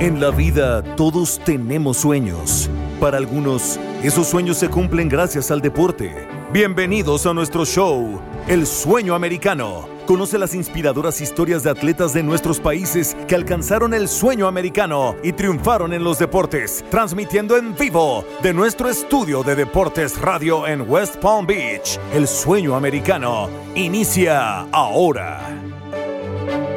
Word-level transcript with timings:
En 0.00 0.20
la 0.20 0.30
vida 0.30 0.80
todos 0.94 1.40
tenemos 1.44 1.96
sueños. 1.96 2.70
Para 3.00 3.16
algunos, 3.16 3.80
esos 4.00 4.28
sueños 4.28 4.56
se 4.56 4.68
cumplen 4.68 5.08
gracias 5.08 5.50
al 5.50 5.60
deporte. 5.60 6.28
Bienvenidos 6.52 7.26
a 7.26 7.34
nuestro 7.34 7.64
show, 7.64 8.20
El 8.46 8.64
Sueño 8.68 9.16
Americano. 9.16 9.88
Conoce 10.06 10.38
las 10.38 10.54
inspiradoras 10.54 11.20
historias 11.20 11.64
de 11.64 11.70
atletas 11.70 12.12
de 12.12 12.22
nuestros 12.22 12.60
países 12.60 13.16
que 13.26 13.34
alcanzaron 13.34 13.92
el 13.92 14.06
sueño 14.06 14.46
americano 14.46 15.16
y 15.24 15.32
triunfaron 15.32 15.92
en 15.92 16.04
los 16.04 16.20
deportes, 16.20 16.84
transmitiendo 16.92 17.56
en 17.56 17.74
vivo 17.74 18.24
de 18.40 18.54
nuestro 18.54 18.88
estudio 18.88 19.42
de 19.42 19.56
Deportes 19.56 20.16
Radio 20.20 20.64
en 20.68 20.88
West 20.88 21.16
Palm 21.16 21.44
Beach. 21.44 21.98
El 22.14 22.28
Sueño 22.28 22.76
Americano 22.76 23.50
inicia 23.74 24.60
ahora. 24.70 25.67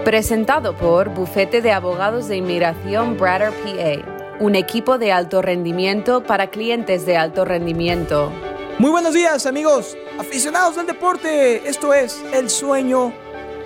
Presentado 0.06 0.76
por 0.76 1.14
Bufete 1.14 1.62
de 1.62 1.72
Abogados 1.72 2.28
de 2.28 2.36
Inmigración 2.36 3.18
Brader 3.18 3.52
PA, 3.52 4.40
un 4.40 4.56
equipo 4.56 4.98
de 4.98 5.12
alto 5.12 5.44
rendimiento 5.44 6.24
para 6.24 6.50
clientes 6.50 7.06
de 7.06 7.18
alto 7.18 7.46
rendimiento. 7.46 8.32
Muy 8.80 8.90
buenos 8.90 9.14
días 9.14 9.46
amigos, 9.46 9.96
aficionados 10.18 10.76
del 10.76 10.88
deporte. 10.88 11.70
Esto 11.70 11.94
es 11.94 12.20
El 12.34 12.50
Sueño 12.50 13.14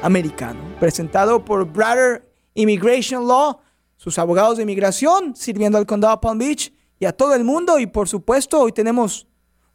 Americano, 0.01 0.59
presentado 0.77 1.45
por 1.45 1.71
Brader 1.71 2.29
Immigration 2.53 3.25
Law, 3.25 3.61
sus 3.95 4.19
abogados 4.19 4.57
de 4.57 4.63
inmigración, 4.63 5.37
sirviendo 5.37 5.77
al 5.77 5.85
condado 5.85 6.19
Palm 6.19 6.37
Beach 6.37 6.73
y 6.99 7.05
a 7.05 7.13
todo 7.13 7.33
el 7.33 7.45
mundo. 7.45 7.79
Y 7.79 7.87
por 7.87 8.09
supuesto, 8.09 8.59
hoy 8.59 8.73
tenemos 8.73 9.25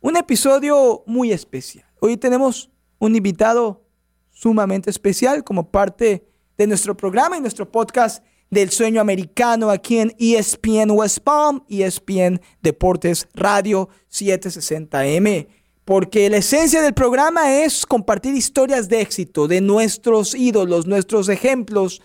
un 0.01 0.15
episodio 0.19 1.05
muy 1.07 1.33
especial. 1.33 1.87
Hoy 2.01 2.19
tenemos 2.19 2.71
un 2.99 3.17
invitado 3.17 3.83
sumamente 4.29 4.91
especial 4.91 5.43
como 5.43 5.71
parte 5.71 6.30
de 6.61 6.67
nuestro 6.67 6.95
programa 6.95 7.39
y 7.39 7.41
nuestro 7.41 7.73
podcast 7.73 8.23
del 8.51 8.69
sueño 8.69 9.01
americano 9.01 9.71
aquí 9.71 9.99
en 9.99 10.15
ESPN 10.19 10.91
West 10.91 11.21
Palm, 11.21 11.65
ESPN 11.71 12.39
Deportes 12.61 13.29
Radio 13.33 13.89
760M. 14.13 15.49
Porque 15.87 16.29
la 16.29 16.37
esencia 16.37 16.83
del 16.83 16.93
programa 16.93 17.51
es 17.51 17.87
compartir 17.87 18.35
historias 18.35 18.91
de 18.91 19.01
éxito 19.01 19.49
de 19.49 19.63
nuestros 19.63 20.35
ídolos, 20.35 20.87
nuestros 20.87 21.31
ejemplos 21.31 22.03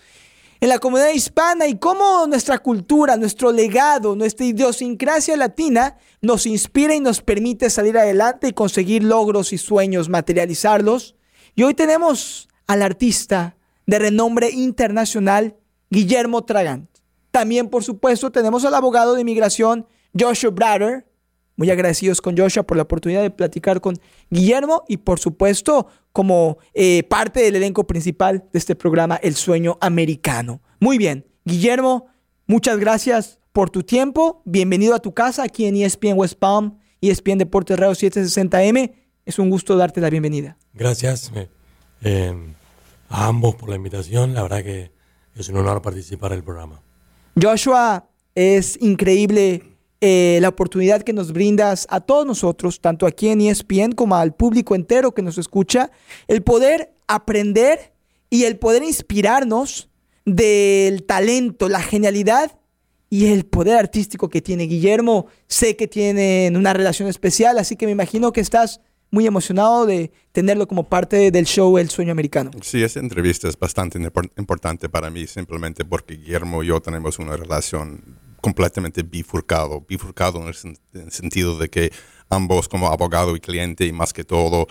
en 0.60 0.70
la 0.70 0.78
comunidad 0.78 1.12
hispana 1.12 1.66
y 1.66 1.78
cómo 1.78 2.26
nuestra 2.26 2.58
cultura, 2.58 3.18
nuestro 3.18 3.52
legado, 3.52 4.16
nuestra 4.16 4.46
idiosincrasia 4.46 5.36
latina 5.36 5.98
nos 6.22 6.46
inspira 6.46 6.94
y 6.94 7.00
nos 7.00 7.20
permite 7.20 7.68
salir 7.68 7.98
adelante 7.98 8.48
y 8.48 8.52
conseguir 8.54 9.04
logros 9.04 9.52
y 9.52 9.58
sueños, 9.58 10.08
materializarlos. 10.08 11.14
Y 11.54 11.62
hoy 11.62 11.74
tenemos 11.74 12.48
al 12.66 12.80
artista 12.80 13.56
de 13.86 13.98
renombre 13.98 14.50
internacional, 14.50 15.56
Guillermo 15.90 16.44
Tragant. 16.44 16.90
También, 17.30 17.68
por 17.68 17.84
supuesto, 17.84 18.30
tenemos 18.30 18.64
al 18.64 18.74
abogado 18.74 19.14
de 19.14 19.20
inmigración, 19.20 19.86
Joshua 20.18 20.50
Brader. 20.50 21.06
Muy 21.56 21.70
agradecidos 21.70 22.20
con 22.20 22.36
Joshua 22.36 22.64
por 22.64 22.76
la 22.76 22.82
oportunidad 22.82 23.22
de 23.22 23.30
platicar 23.30 23.80
con 23.80 23.98
Guillermo 24.28 24.84
y, 24.88 24.98
por 24.98 25.18
supuesto, 25.18 25.86
como 26.12 26.58
eh, 26.74 27.02
parte 27.04 27.40
del 27.40 27.56
elenco 27.56 27.86
principal 27.86 28.44
de 28.52 28.58
este 28.58 28.74
programa, 28.74 29.16
El 29.16 29.36
Sueño 29.36 29.78
Americano. 29.80 30.60
Muy 30.80 30.98
bien, 30.98 31.26
Guillermo, 31.44 32.08
muchas 32.46 32.78
gracias 32.78 33.38
por 33.52 33.70
tu 33.70 33.82
tiempo. 33.82 34.42
Bienvenido 34.44 34.94
a 34.94 34.98
tu 34.98 35.14
casa 35.14 35.44
aquí 35.44 35.64
en 35.64 35.76
ESPN 35.76 36.12
West 36.14 36.38
Palm, 36.38 36.78
ESPN 37.00 37.38
Deportes 37.38 37.78
Radio 37.78 37.94
760M. 37.94 38.92
Es 39.24 39.38
un 39.38 39.48
gusto 39.48 39.76
darte 39.76 40.00
la 40.00 40.10
bienvenida. 40.10 40.58
Gracias. 40.74 41.32
Eh, 42.02 42.34
a 43.08 43.26
ambos 43.26 43.54
por 43.54 43.68
la 43.68 43.76
invitación. 43.76 44.34
La 44.34 44.42
verdad 44.42 44.62
que 44.62 44.90
es 45.34 45.48
un 45.48 45.56
honor 45.56 45.82
participar 45.82 46.32
en 46.32 46.38
el 46.38 46.44
programa. 46.44 46.82
Joshua, 47.40 48.08
es 48.34 48.78
increíble 48.80 49.62
eh, 50.00 50.38
la 50.42 50.48
oportunidad 50.48 51.02
que 51.02 51.12
nos 51.12 51.32
brindas 51.32 51.86
a 51.90 52.00
todos 52.00 52.26
nosotros, 52.26 52.80
tanto 52.80 53.06
aquí 53.06 53.28
en 53.28 53.40
ESPN 53.40 53.92
como 53.92 54.16
al 54.16 54.34
público 54.34 54.74
entero 54.74 55.12
que 55.12 55.22
nos 55.22 55.38
escucha, 55.38 55.90
el 56.28 56.42
poder 56.42 56.94
aprender 57.06 57.92
y 58.28 58.44
el 58.44 58.58
poder 58.58 58.82
inspirarnos 58.82 59.88
del 60.24 61.04
talento, 61.04 61.68
la 61.68 61.80
genialidad 61.80 62.58
y 63.08 63.26
el 63.26 63.46
poder 63.46 63.76
artístico 63.76 64.28
que 64.28 64.42
tiene 64.42 64.64
Guillermo. 64.64 65.26
Sé 65.46 65.76
que 65.76 65.88
tienen 65.88 66.56
una 66.56 66.72
relación 66.72 67.08
especial, 67.08 67.58
así 67.58 67.76
que 67.76 67.86
me 67.86 67.92
imagino 67.92 68.32
que 68.32 68.40
estás 68.40 68.80
muy 69.10 69.26
emocionado 69.26 69.86
de 69.86 70.12
tenerlo 70.32 70.66
como 70.66 70.88
parte 70.88 71.30
del 71.30 71.46
show 71.46 71.78
El 71.78 71.88
Sueño 71.88 72.12
Americano. 72.12 72.50
Sí, 72.62 72.82
esta 72.82 73.00
entrevista 73.00 73.48
es 73.48 73.58
bastante 73.58 73.98
importante 74.36 74.88
para 74.88 75.10
mí, 75.10 75.26
simplemente 75.26 75.84
porque 75.84 76.16
Guillermo 76.16 76.62
y 76.62 76.66
yo 76.66 76.80
tenemos 76.80 77.18
una 77.18 77.36
relación 77.36 78.02
completamente 78.40 79.02
bifurcado, 79.02 79.84
bifurcado 79.88 80.40
en 80.40 80.76
el, 80.92 81.12
sentido 81.12 81.58
de 81.58 81.68
que 81.68 81.92
ambos 82.28 82.68
como 82.68 82.88
abogado 82.88 83.34
y 83.34 83.40
cliente 83.40 83.86
y 83.86 83.92
más 83.92 84.12
que 84.12 84.24
todo 84.24 84.66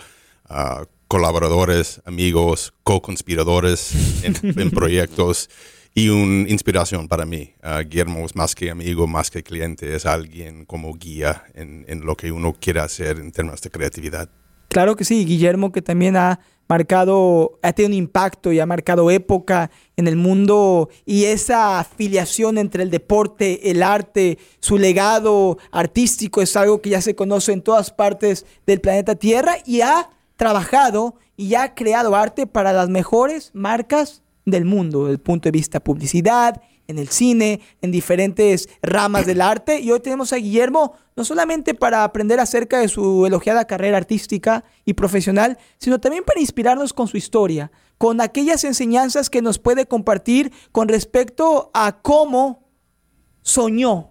ah, 0.48 0.84
colaboradores, 1.08 2.00
amigos, 2.04 2.72
co-conspiradores 2.82 4.24
en, 4.24 4.70
proyectos 4.70 5.50
y 5.96 6.10
una 6.10 6.46
inspiración 6.50 7.08
para 7.08 7.24
mí. 7.24 7.54
Ah, 7.62 7.80
Guillermo 7.80 8.26
es 8.26 8.36
más 8.36 8.54
que 8.54 8.70
amigo, 8.70 9.06
más 9.06 9.30
que 9.30 9.42
cliente, 9.42 9.96
es 9.96 10.04
alguien 10.04 10.66
como 10.66 10.92
guía 10.92 11.44
en, 11.54 11.86
en, 11.88 12.04
lo 12.04 12.18
que 12.18 12.30
uno 12.30 12.54
quiere 12.60 12.80
hacer 12.80 13.18
en 13.18 13.32
términos 13.32 13.62
de 13.62 13.70
creatividad. 13.70 14.28
Claro 14.68 14.94
que 14.94 15.04
sí, 15.04 15.24
Guillermo 15.24 15.72
que 15.72 15.80
también 15.80 16.18
ha 16.18 16.38
marcado, 16.68 17.58
ha 17.62 17.72
tenido 17.72 17.88
un 17.88 17.94
impacto 17.94 18.52
y 18.52 18.60
ha 18.60 18.66
marcado 18.66 19.10
época 19.10 19.70
en 19.96 20.06
el 20.06 20.16
mundo 20.16 20.90
y 21.06 21.24
esa 21.24 21.78
afiliación 21.78 22.58
entre 22.58 22.82
el 22.82 22.90
deporte, 22.90 23.70
el 23.70 23.82
arte, 23.82 24.36
su 24.60 24.76
legado 24.76 25.56
artístico 25.70 26.42
es 26.42 26.56
algo 26.56 26.82
que 26.82 26.90
ya 26.90 27.00
se 27.00 27.14
conoce 27.14 27.52
en 27.52 27.62
todas 27.62 27.90
partes 27.90 28.44
del 28.66 28.82
planeta 28.82 29.14
Tierra 29.14 29.56
y 29.64 29.80
ha 29.80 30.10
trabajado 30.36 31.14
y 31.38 31.54
ha 31.54 31.74
creado 31.74 32.14
arte 32.14 32.46
para 32.46 32.74
las 32.74 32.90
mejores 32.90 33.50
marcas 33.54 34.22
del 34.46 34.64
mundo, 34.64 35.02
desde 35.02 35.12
el 35.12 35.20
punto 35.20 35.48
de 35.48 35.52
vista 35.52 35.80
publicidad, 35.80 36.62
en 36.86 36.98
el 36.98 37.08
cine, 37.08 37.60
en 37.82 37.90
diferentes 37.90 38.68
ramas 38.80 39.26
del 39.26 39.42
arte. 39.42 39.80
Y 39.80 39.90
hoy 39.90 40.00
tenemos 40.00 40.32
a 40.32 40.36
Guillermo 40.36 40.94
no 41.16 41.24
solamente 41.24 41.74
para 41.74 42.04
aprender 42.04 42.38
acerca 42.38 42.78
de 42.78 42.88
su 42.88 43.26
elogiada 43.26 43.66
carrera 43.66 43.96
artística 43.96 44.64
y 44.84 44.94
profesional, 44.94 45.58
sino 45.78 46.00
también 46.00 46.24
para 46.24 46.40
inspirarnos 46.40 46.92
con 46.92 47.08
su 47.08 47.16
historia, 47.16 47.72
con 47.98 48.20
aquellas 48.20 48.62
enseñanzas 48.64 49.28
que 49.30 49.42
nos 49.42 49.58
puede 49.58 49.86
compartir 49.86 50.52
con 50.70 50.88
respecto 50.88 51.70
a 51.74 52.00
cómo 52.00 52.70
soñó 53.42 54.10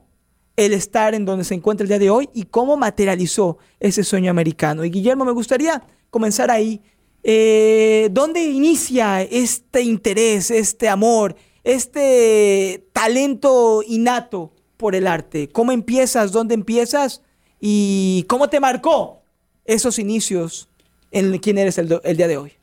el 0.58 0.74
estar 0.74 1.14
en 1.16 1.26
donde 1.26 1.44
se 1.44 1.54
encuentra 1.54 1.84
el 1.84 1.90
día 1.90 2.00
de 2.00 2.10
hoy 2.10 2.30
y 2.34 2.44
cómo 2.44 2.78
materializó 2.78 3.58
ese 3.80 4.04
sueño 4.04 4.32
americano. 4.32 4.84
Y 4.84 4.90
Guillermo, 4.90 5.26
me 5.26 5.32
gustaría 5.32 5.84
comenzar 6.10 6.50
ahí 6.50 6.82
eh, 7.28 8.10
¿Dónde 8.12 8.44
inicia 8.44 9.24
este 9.24 9.82
interés, 9.82 10.52
este 10.52 10.88
amor, 10.88 11.36
este 11.64 12.86
talento 12.94 13.82
innato 13.82 14.54
por 14.78 14.94
el 14.94 15.08
arte? 15.08 15.50
¿Cómo 15.50 15.72
empiezas? 15.72 16.32
¿Dónde 16.32 16.54
empiezas? 16.54 17.24
¿Y 17.60 18.26
cómo 18.30 18.48
te 18.48 18.60
marcó 18.60 19.24
esos 19.66 19.98
inicios 19.98 20.70
en 21.10 21.36
quién 21.40 21.58
eres 21.58 21.80
el, 21.80 21.88
día 21.88 22.28
de 22.28 22.38
hoy? 22.38 22.54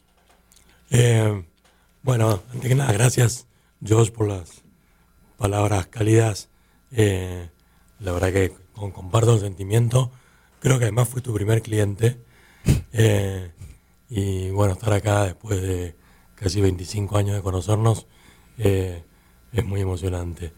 Eh, 0.90 1.44
bueno, 2.02 2.40
antes 2.52 2.68
que 2.68 2.76
nada, 2.76 2.92
gracias, 2.92 3.48
Josh, 3.84 4.10
por 4.10 4.28
las 4.28 4.62
palabras 5.38 5.88
cálidas. 5.88 6.50
Eh, 6.92 7.48
la 7.98 8.12
verdad 8.12 8.32
que 8.32 8.52
comparto 8.74 9.34
el 9.34 9.40
sentimiento. 9.40 10.12
Creo 10.60 10.78
que 10.78 10.84
además 10.84 11.08
fue 11.08 11.20
tu 11.20 11.34
primer 11.34 11.62
cliente. 11.62 12.16
Eh, 12.92 13.50
y 14.14 14.50
bueno, 14.50 14.74
estar 14.74 14.92
acá 14.92 15.24
después 15.24 15.62
de 15.62 15.96
casi 16.34 16.60
25 16.60 17.16
años 17.16 17.34
de 17.34 17.40
conocernos 17.40 18.06
eh, 18.58 19.04
es 19.52 19.64
muy 19.64 19.81
emocionante. 19.81 20.52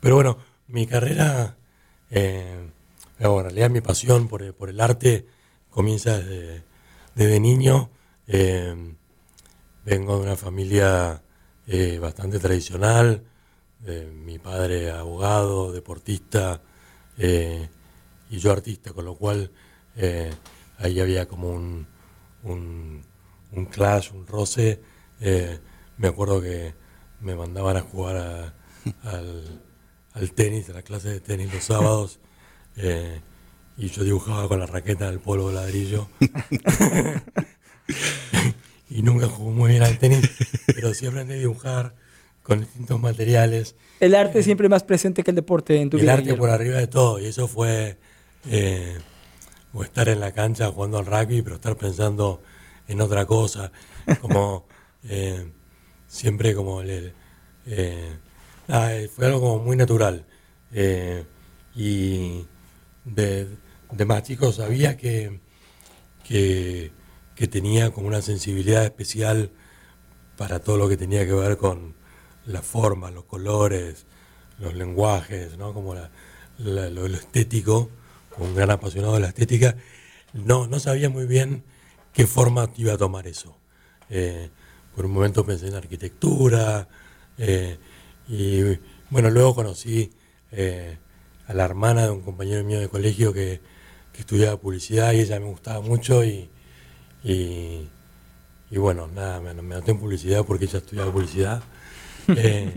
Pero 0.00 0.14
bueno, 0.14 0.38
mi 0.68 0.86
carrera, 0.86 1.58
eh, 2.10 2.70
en 3.18 3.42
realidad 3.42 3.68
mi 3.68 3.82
pasión 3.82 4.26
por, 4.26 4.42
el 4.42 4.80
arte 4.80 5.26
comienza 5.68 6.18
desde, 6.18 7.40
niño. 7.40 7.90
Eh, 8.26 8.74
vengo 9.84 10.16
de 10.16 10.22
una 10.22 10.36
familia 10.36 11.22
bastante 12.00 12.38
tradicional, 12.38 13.22
mi 14.14 14.38
padre 14.38 14.90
abogado, 14.92 15.72
deportista 15.72 16.62
y 17.18 18.38
yo 18.38 18.50
artista, 18.50 18.94
con 18.94 19.04
lo 19.04 19.14
cual 19.14 19.50
ahí 20.78 21.00
había 21.00 21.28
como 21.28 21.50
un 21.50 21.93
un, 22.44 23.02
un 23.52 23.66
clash, 23.66 24.12
un 24.12 24.26
roce. 24.26 24.80
Eh, 25.20 25.58
me 25.96 26.08
acuerdo 26.08 26.40
que 26.40 26.74
me 27.20 27.34
mandaban 27.34 27.76
a 27.76 27.80
jugar 27.80 28.54
al, 29.02 30.32
tenis, 30.34 30.68
a 30.70 30.74
la 30.74 30.82
clase 30.82 31.08
de 31.08 31.20
tenis 31.20 31.52
los 31.52 31.64
sábados, 31.64 32.20
eh, 32.76 33.20
y 33.76 33.88
yo 33.88 34.04
dibujaba 34.04 34.48
con 34.48 34.60
la 34.60 34.66
raqueta 34.66 35.10
del 35.10 35.20
polvo 35.20 35.48
de 35.48 35.54
ladrillo. 35.54 36.08
y 38.90 39.02
nunca 39.02 39.26
jugué 39.26 39.52
muy 39.52 39.70
bien 39.70 39.82
al 39.82 39.98
tenis, 39.98 40.28
pero 40.66 40.94
sí 40.94 41.06
aprendí 41.06 41.34
a 41.34 41.38
dibujar 41.38 41.94
con 42.42 42.60
distintos 42.60 43.00
materiales. 43.00 43.74
El 44.00 44.14
arte 44.14 44.42
siempre 44.42 44.68
más 44.68 44.84
presente 44.84 45.22
que 45.22 45.30
el 45.30 45.34
deporte 45.34 45.80
en 45.80 45.90
tu 45.90 45.96
el 45.96 46.02
vida. 46.02 46.12
arte 46.12 46.22
Guillermo. 46.24 46.42
por 46.42 46.50
arriba 46.50 46.78
de 46.78 46.86
todo. 46.86 47.18
Y 47.18 47.26
eso 47.26 47.48
fue 47.48 47.96
eh, 48.50 48.98
o 49.74 49.82
estar 49.84 50.08
en 50.08 50.20
la 50.20 50.32
cancha 50.32 50.70
jugando 50.70 50.98
al 50.98 51.06
rugby, 51.06 51.42
pero 51.42 51.56
estar 51.56 51.76
pensando 51.76 52.42
en 52.88 53.00
otra 53.00 53.26
cosa. 53.26 53.72
Como 54.20 54.66
eh, 55.04 55.52
siempre 56.08 56.54
como 56.54 56.80
el, 56.82 57.12
eh, 57.66 58.18
nada, 58.68 58.96
eh, 58.96 59.08
fue 59.08 59.26
algo 59.26 59.40
como 59.40 59.58
muy 59.64 59.76
natural. 59.76 60.24
Eh, 60.72 61.24
y 61.74 62.46
de, 63.04 63.48
de 63.90 64.04
más 64.04 64.22
chico 64.22 64.52
sabía 64.52 64.96
que, 64.96 65.40
que, 66.24 66.92
que 67.34 67.48
tenía 67.48 67.90
como 67.92 68.06
una 68.08 68.22
sensibilidad 68.22 68.84
especial 68.84 69.50
para 70.36 70.60
todo 70.60 70.76
lo 70.78 70.88
que 70.88 70.96
tenía 70.96 71.26
que 71.26 71.32
ver 71.32 71.56
con 71.56 71.94
la 72.46 72.62
forma, 72.62 73.10
los 73.10 73.24
colores, 73.24 74.06
los 74.58 74.74
lenguajes, 74.74 75.56
¿no? 75.58 75.72
como 75.74 75.94
la- 75.94 76.10
la- 76.58 76.90
lo, 76.90 77.08
lo 77.08 77.16
estético, 77.16 77.90
un 78.38 78.54
gran 78.54 78.70
apasionado 78.70 79.14
de 79.14 79.20
la 79.20 79.28
estética, 79.28 79.76
no, 80.32 80.66
no 80.66 80.80
sabía 80.80 81.08
muy 81.08 81.26
bien 81.26 81.64
qué 82.12 82.26
forma 82.26 82.70
iba 82.76 82.94
a 82.94 82.98
tomar 82.98 83.26
eso. 83.26 83.56
Eh, 84.10 84.50
por 84.94 85.06
un 85.06 85.12
momento 85.12 85.44
pensé 85.44 85.68
en 85.68 85.74
arquitectura, 85.74 86.88
eh, 87.38 87.78
y 88.28 88.62
bueno, 89.10 89.30
luego 89.30 89.54
conocí 89.54 90.12
eh, 90.52 90.96
a 91.46 91.54
la 91.54 91.64
hermana 91.64 92.04
de 92.04 92.10
un 92.10 92.22
compañero 92.22 92.64
mío 92.64 92.80
de 92.80 92.88
colegio 92.88 93.32
que, 93.32 93.60
que 94.12 94.20
estudiaba 94.20 94.56
publicidad 94.56 95.12
y 95.12 95.20
ella 95.20 95.38
me 95.40 95.46
gustaba 95.46 95.80
mucho 95.80 96.24
y, 96.24 96.48
y, 97.22 97.88
y 98.70 98.78
bueno, 98.78 99.08
nada, 99.08 99.40
me, 99.40 99.54
me 99.54 99.74
anoté 99.74 99.90
en 99.90 99.98
publicidad 99.98 100.44
porque 100.44 100.64
ella 100.66 100.78
estudiaba 100.78 101.12
publicidad. 101.12 101.62
Eh, 102.26 102.72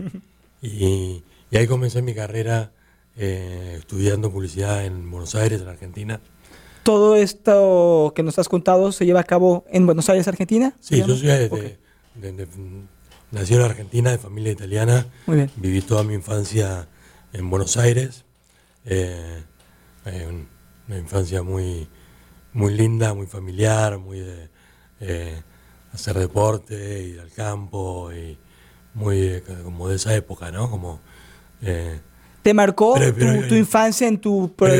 y, 0.60 1.22
y 1.50 1.56
ahí 1.56 1.66
comencé 1.66 2.02
mi 2.02 2.14
carrera 2.14 2.70
eh, 3.18 3.74
estudiando 3.78 4.30
publicidad 4.32 4.84
en 4.84 5.10
Buenos 5.10 5.34
Aires, 5.34 5.60
en 5.60 5.68
Argentina. 5.68 6.20
Todo 6.84 7.16
esto 7.16 8.12
que 8.14 8.22
nos 8.22 8.38
has 8.38 8.48
contado 8.48 8.92
se 8.92 9.04
lleva 9.04 9.20
a 9.20 9.24
cabo 9.24 9.64
en 9.68 9.84
Buenos 9.86 10.08
Aires, 10.08 10.26
Argentina. 10.28 10.74
Sí, 10.80 10.98
yo 10.98 11.08
soy 11.16 11.26
de, 11.26 11.46
Ok. 11.46 11.60
de- 12.14 12.32
de- 12.32 12.48
nací 13.30 13.54
en 13.54 13.60
Argentina, 13.62 14.10
de 14.10 14.18
familia 14.18 14.52
italiana. 14.52 15.06
Muy 15.26 15.36
bien. 15.36 15.50
Viví 15.56 15.82
toda 15.82 16.02
mi 16.04 16.14
infancia 16.14 16.88
en 17.32 17.50
Buenos 17.50 17.76
Aires. 17.76 18.24
eh, 18.90 19.42
eh, 20.06 20.26
un- 20.26 20.48
una 20.86 20.96
infancia 20.98 21.42
muy, 21.42 21.88
muy 22.54 22.72
linda, 22.72 23.12
muy 23.12 23.26
familiar, 23.26 23.98
muy 23.98 24.20
de 24.20 24.48
eh, 25.00 25.42
hacer 25.92 26.16
deporte, 26.18 27.02
ir 27.02 27.20
al 27.20 27.30
campo, 27.32 28.10
y 28.12 28.38
muy 28.94 29.18
eh, 29.18 29.42
como 29.62 29.88
de 29.88 29.96
esa 29.96 30.14
época, 30.14 30.50
¿no? 30.50 30.70
Como, 30.70 31.00
eh, 31.60 32.00
¿Te 32.48 32.54
marcó 32.54 32.94
Pero- 32.94 33.14
pero- 33.14 33.42
tu, 33.42 33.48
tu 33.48 33.54
infancia 33.56 34.08
en 34.08 34.18
tu 34.18 34.54
pro- 34.56 34.70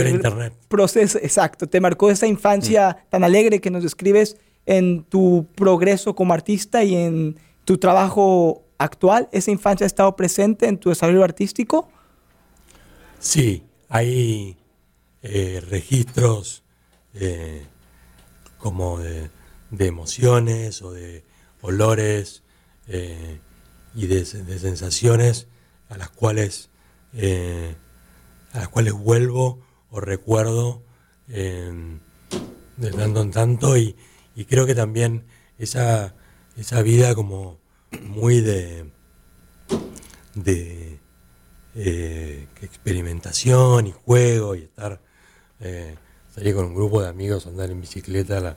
proceso? 0.69 1.19
Exacto, 1.19 1.67
¿te 1.67 1.82
marcó 1.82 2.11
esa 2.11 2.26
infancia 2.26 3.05
tan 3.11 3.25
alegre 3.25 3.61
que 3.61 3.70
nos 3.70 3.82
describes 3.82 4.38
en 4.65 5.05
tu 5.05 5.47
progreso 5.55 6.15
como 6.15 6.32
artista 6.32 6.82
y 6.82 6.94
en 6.94 7.37
tu 7.67 7.76
trabajo 7.76 8.62
actual? 8.79 9.29
¿Esa 9.32 9.50
infancia 9.50 9.85
ha 9.85 9.87
estado 9.87 10.17
presente 10.17 10.67
en 10.67 10.79
tu 10.79 10.88
desarrollo 10.88 11.23
artístico? 11.23 11.91
Sí, 13.20 13.65
hay 13.91 14.56
eh, 15.23 15.62
registros 15.69 16.62
eh, 17.12 17.67
como 18.56 18.99
de, 18.99 19.29
de 19.71 19.87
emociones 19.88 20.81
o 20.81 20.91
de 20.93 21.23
olores 21.61 22.43
eh, 22.87 23.41
y 23.94 24.06
de 24.06 24.25
sensaciones 24.25 25.49
a 25.91 25.99
las 25.99 26.09
cuales 26.09 26.71
eh, 27.14 27.75
a 28.52 28.58
las 28.58 28.69
cuales 28.69 28.93
vuelvo 28.93 29.60
o 29.90 30.00
recuerdo 30.00 30.82
eh, 31.28 31.99
de 32.76 32.90
tanto 32.93 33.22
en 33.22 33.31
tanto 33.31 33.76
y, 33.76 33.96
y 34.34 34.44
creo 34.44 34.66
que 34.66 34.75
también 34.75 35.25
esa, 35.58 36.14
esa 36.56 36.82
vida 36.82 37.14
como 37.14 37.58
muy 38.02 38.40
de 38.40 38.90
de 40.34 41.00
eh, 41.75 42.46
experimentación 42.62 43.87
y 43.87 43.93
juego 43.93 44.54
y 44.54 44.64
estar 44.64 45.00
salir 46.32 46.54
con 46.54 46.66
un 46.66 46.75
grupo 46.75 47.02
de 47.02 47.08
amigos, 47.08 47.49
andar 47.49 47.70
en 47.70 47.81
bicicleta 47.81 48.56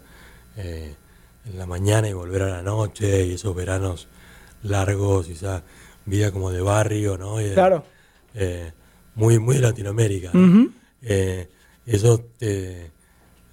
en 0.55 1.57
la 1.57 1.65
mañana 1.65 2.07
y 2.07 2.13
volver 2.13 2.43
a 2.43 2.49
la 2.49 2.61
noche 2.61 3.25
y 3.25 3.33
esos 3.33 3.55
veranos 3.55 4.07
largos 4.61 5.29
y 5.29 5.31
esa 5.31 5.63
vida 6.05 6.31
como 6.31 6.51
de 6.51 6.61
barrio, 6.61 7.17
¿no? 7.17 7.37
Claro. 7.53 7.83
Eh, 8.35 8.71
muy, 9.15 9.39
muy 9.39 9.55
de 9.55 9.61
Latinoamérica. 9.61 10.31
¿no? 10.33 10.69
Eh, 11.01 11.49
eso 11.85 12.19
te, 12.37 12.91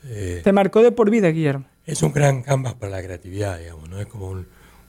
eh, 0.05 0.41
Te 0.45 0.53
marcó 0.53 0.83
de 0.83 0.93
por 0.93 1.11
vida, 1.11 1.29
Guillermo. 1.31 1.67
es 1.87 2.03
un 2.03 2.13
gran 2.13 2.43
canvas 2.43 2.75
para 2.75 2.93
la 2.93 3.03
creatividad, 3.03 3.59
digamos, 3.59 3.89
¿no? 3.89 3.99
Es 4.01 4.07
como 4.07 4.29
un- 4.29 4.47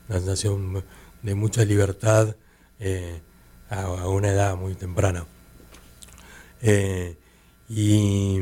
una 0.08 0.18
sensación 0.18 0.84
de 1.22 1.34
mucha 1.34 1.64
libertad 1.64 2.36
eh, 2.78 3.20
a, 3.68 3.82
a 3.82 4.08
una 4.08 4.28
edad 4.28 4.56
muy 4.56 4.74
temprana. 4.74 5.24
Eh, 6.62 7.16
y 7.68 8.40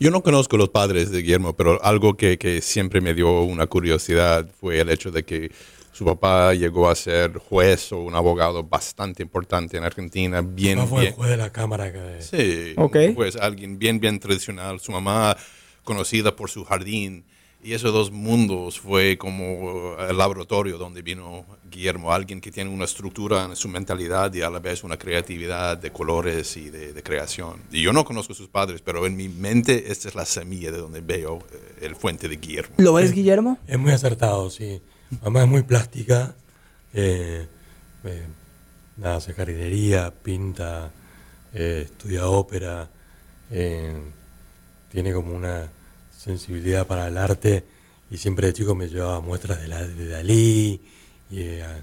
Yo 0.00 0.10
no 0.12 0.22
conozco 0.22 0.56
los 0.56 0.68
padres 0.68 1.10
de 1.10 1.22
Guillermo, 1.22 1.54
pero 1.56 1.82
algo 1.84 2.16
que, 2.16 2.38
que 2.38 2.60
siempre 2.62 3.00
me 3.00 3.12
dio 3.14 3.42
una 3.42 3.66
curiosidad 3.66 4.48
fue 4.60 4.78
el 4.80 4.88
hecho 4.88 5.10
de 5.10 5.24
que 5.24 5.50
su 5.98 6.04
papá 6.04 6.54
llegó 6.54 6.88
a 6.88 6.94
ser 6.94 7.38
juez 7.38 7.90
o 7.92 7.98
un 7.98 8.14
abogado 8.14 8.62
bastante 8.62 9.22
importante 9.22 9.76
en 9.76 9.82
Argentina, 9.84 10.40
bien, 10.42 10.86
fue 10.86 10.98
el 11.00 11.04
bien. 11.06 11.14
juez 11.14 11.30
de 11.30 11.36
la 11.36 11.50
cámara 11.50 11.92
que 11.92 12.22
Sí, 12.22 12.74
Ok. 12.76 12.96
pues 13.16 13.34
alguien 13.34 13.78
bien, 13.78 13.98
bien 13.98 14.20
tradicional. 14.20 14.78
Su 14.78 14.92
mamá 14.92 15.36
conocida 15.82 16.36
por 16.36 16.50
su 16.50 16.64
jardín. 16.64 17.24
Y 17.60 17.72
esos 17.72 17.92
dos 17.92 18.12
mundos 18.12 18.78
fue 18.78 19.18
como 19.18 19.96
el 20.08 20.16
laboratorio 20.16 20.78
donde 20.78 21.02
vino 21.02 21.44
Guillermo, 21.68 22.12
alguien 22.12 22.40
que 22.40 22.52
tiene 22.52 22.70
una 22.70 22.84
estructura 22.84 23.46
en 23.46 23.56
su 23.56 23.68
mentalidad 23.68 24.32
y 24.32 24.42
a 24.42 24.48
la 24.50 24.60
vez 24.60 24.84
una 24.84 24.96
creatividad 24.96 25.76
de 25.76 25.90
colores 25.90 26.56
y 26.56 26.70
de, 26.70 26.92
de 26.92 27.02
creación. 27.02 27.60
Y 27.72 27.82
yo 27.82 27.92
no 27.92 28.04
conozco 28.04 28.32
a 28.32 28.36
sus 28.36 28.46
padres, 28.48 28.80
pero 28.80 29.04
en 29.06 29.16
mi 29.16 29.28
mente 29.28 29.90
esta 29.90 30.06
es 30.08 30.14
la 30.14 30.24
semilla 30.24 30.70
de 30.70 30.78
donde 30.78 31.00
veo 31.00 31.40
eh, 31.52 31.86
el 31.86 31.96
fuente 31.96 32.28
de 32.28 32.36
Guillermo. 32.36 32.76
¿Lo 32.78 32.92
ves, 32.92 33.10
Guillermo? 33.10 33.58
Es 33.66 33.76
muy 33.76 33.90
acertado, 33.90 34.50
sí. 34.50 34.80
Mamá 35.22 35.42
es 35.42 35.48
muy 35.48 35.62
plástica. 35.62 36.34
eh, 36.92 37.46
eh, 38.04 38.26
hace 39.02 39.32
jardinería, 39.34 40.12
pinta, 40.22 40.90
eh, 41.54 41.82
estudia 41.86 42.28
ópera. 42.28 42.88
eh, 43.50 43.94
tiene 44.90 45.12
como 45.12 45.34
una 45.34 45.70
sensibilidad 46.16 46.86
para 46.86 47.08
el 47.08 47.18
arte 47.18 47.64
y 48.10 48.16
siempre 48.18 48.48
de 48.48 48.52
chico 48.54 48.74
me 48.74 48.88
llevaba 48.88 49.20
muestras 49.20 49.60
de, 49.60 49.68
la, 49.68 49.86
de 49.86 50.08
Dalí 50.08 50.80
y 51.30 51.60
a, 51.60 51.82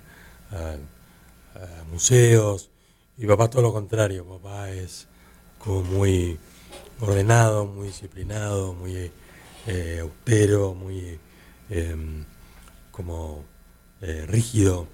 museos. 1.91 2.69
Y 3.17 3.25
papá 3.27 3.49
todo 3.49 3.61
lo 3.61 3.73
contrario, 3.73 4.25
papá 4.25 4.71
es 4.71 5.07
como 5.59 5.83
muy 5.83 6.37
ordenado, 6.99 7.65
muy 7.65 7.87
disciplinado, 7.87 8.73
muy 8.73 9.11
austero, 10.01 10.73
muy 10.73 11.19
como 12.95 13.43
eh, 14.01 14.25
rígido. 14.25 14.87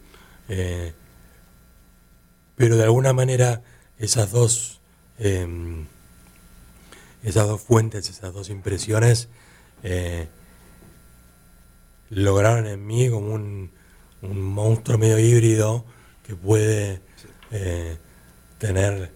eh, 0.49 0.93
pero 2.55 2.75
de 2.75 2.83
alguna 2.83 3.13
manera 3.13 3.61
esas 3.99 4.31
dos 4.31 4.81
em, 5.19 5.85
esas 7.23 7.47
dos 7.47 7.61
fuentes, 7.61 8.09
esas 8.09 8.33
dos 8.33 8.49
impresiones 8.49 9.29
eh, 9.83 10.27
lograron 12.09 12.65
en 12.65 12.85
mí 12.85 13.09
como 13.09 13.33
un, 13.33 13.71
un 14.23 14.41
monstruo 14.41 14.97
medio 14.97 15.19
híbrido 15.19 15.85
que 16.23 16.35
puede 16.35 17.01
tener 18.57 19.11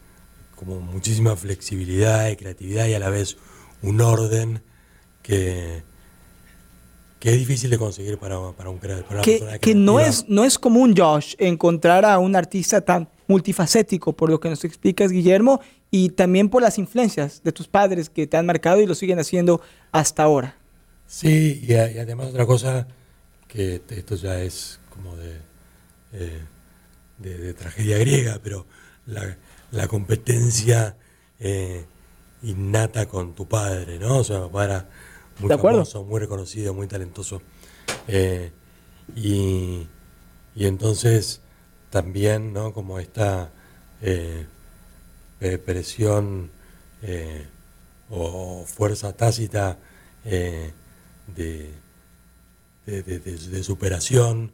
como 0.56 0.82
muchísima 0.82 1.36
flexibilidad 1.36 2.30
y 2.30 2.36
creatividad 2.36 2.88
y 2.88 2.94
a 2.94 3.00
la 3.00 3.10
vez 3.10 3.38
un 3.82 4.02
orden 4.02 4.62
que, 5.24 5.84
que 7.26 7.32
es 7.32 7.40
difícil 7.40 7.72
de 7.72 7.80
conseguir 7.80 8.20
para, 8.20 8.52
para 8.52 8.70
un 8.70 8.78
crea- 8.78 9.02
para 9.04 9.24
Que, 9.24 9.58
que 9.60 9.74
no, 9.74 10.00
es, 10.00 10.26
no 10.28 10.44
es 10.44 10.60
común, 10.60 10.94
Josh, 10.96 11.34
encontrar 11.40 12.06
a 12.06 12.20
un 12.20 12.36
artista 12.36 12.82
tan 12.82 13.10
multifacético, 13.28 14.14
por 14.14 14.30
lo 14.30 14.40
que 14.40 14.48
nos 14.48 14.64
explicas, 14.64 15.10
Guillermo, 15.12 15.60
y 15.90 16.10
también 16.10 16.50
por 16.50 16.62
las 16.62 16.78
influencias 16.78 17.42
de 17.44 17.52
tus 17.52 17.68
padres 17.68 18.12
que 18.12 18.28
te 18.28 18.38
han 18.38 18.46
marcado 18.46 18.80
y 18.80 18.86
lo 18.86 18.94
siguen 18.94 19.18
haciendo 19.18 19.60
hasta 19.92 20.22
ahora. 20.22 20.56
Sí, 21.08 21.64
y, 21.68 21.74
a- 21.74 21.92
y 21.92 21.98
además 21.98 22.28
otra 22.28 22.46
cosa, 22.46 22.88
que 23.48 23.82
esto 23.90 24.16
ya 24.18 24.40
es 24.42 24.80
como 24.94 25.16
de, 25.16 25.32
eh, 26.14 26.40
de, 27.18 27.38
de 27.40 27.54
tragedia 27.56 27.98
griega, 27.98 28.40
pero 28.44 28.68
la, 29.08 29.36
la 29.72 29.88
competencia 29.88 30.96
eh, 31.40 31.86
innata 32.44 33.08
con 33.08 33.34
tu 33.34 33.48
padre, 33.48 33.98
¿no? 33.98 34.18
O 34.20 34.24
sea, 34.24 34.48
era 34.64 34.88
muy 35.40 35.50
De 35.50 35.56
acuerdo. 35.56 35.80
famoso, 35.80 36.04
muy 36.04 36.20
reconocido, 36.20 36.74
muy 36.74 36.88
talentoso. 36.88 37.42
eh, 38.08 38.52
y, 39.16 39.88
y 40.56 40.66
entonces 40.66 41.42
también, 41.90 42.54
¿no? 42.54 42.74
Como 42.74 43.00
esta 43.00 43.52
eh, 44.02 44.46
presión 45.66 46.50
eh, 47.02 47.46
o 48.10 48.66
fuerza 48.66 49.14
tácita 49.14 49.78
de, 50.24 50.74
de, 52.86 53.64
superación 53.64 54.52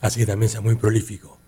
hace 0.00 0.20
que 0.20 0.26
también 0.26 0.50
sea 0.50 0.60
muy 0.60 0.74
prolífico. 0.74 1.38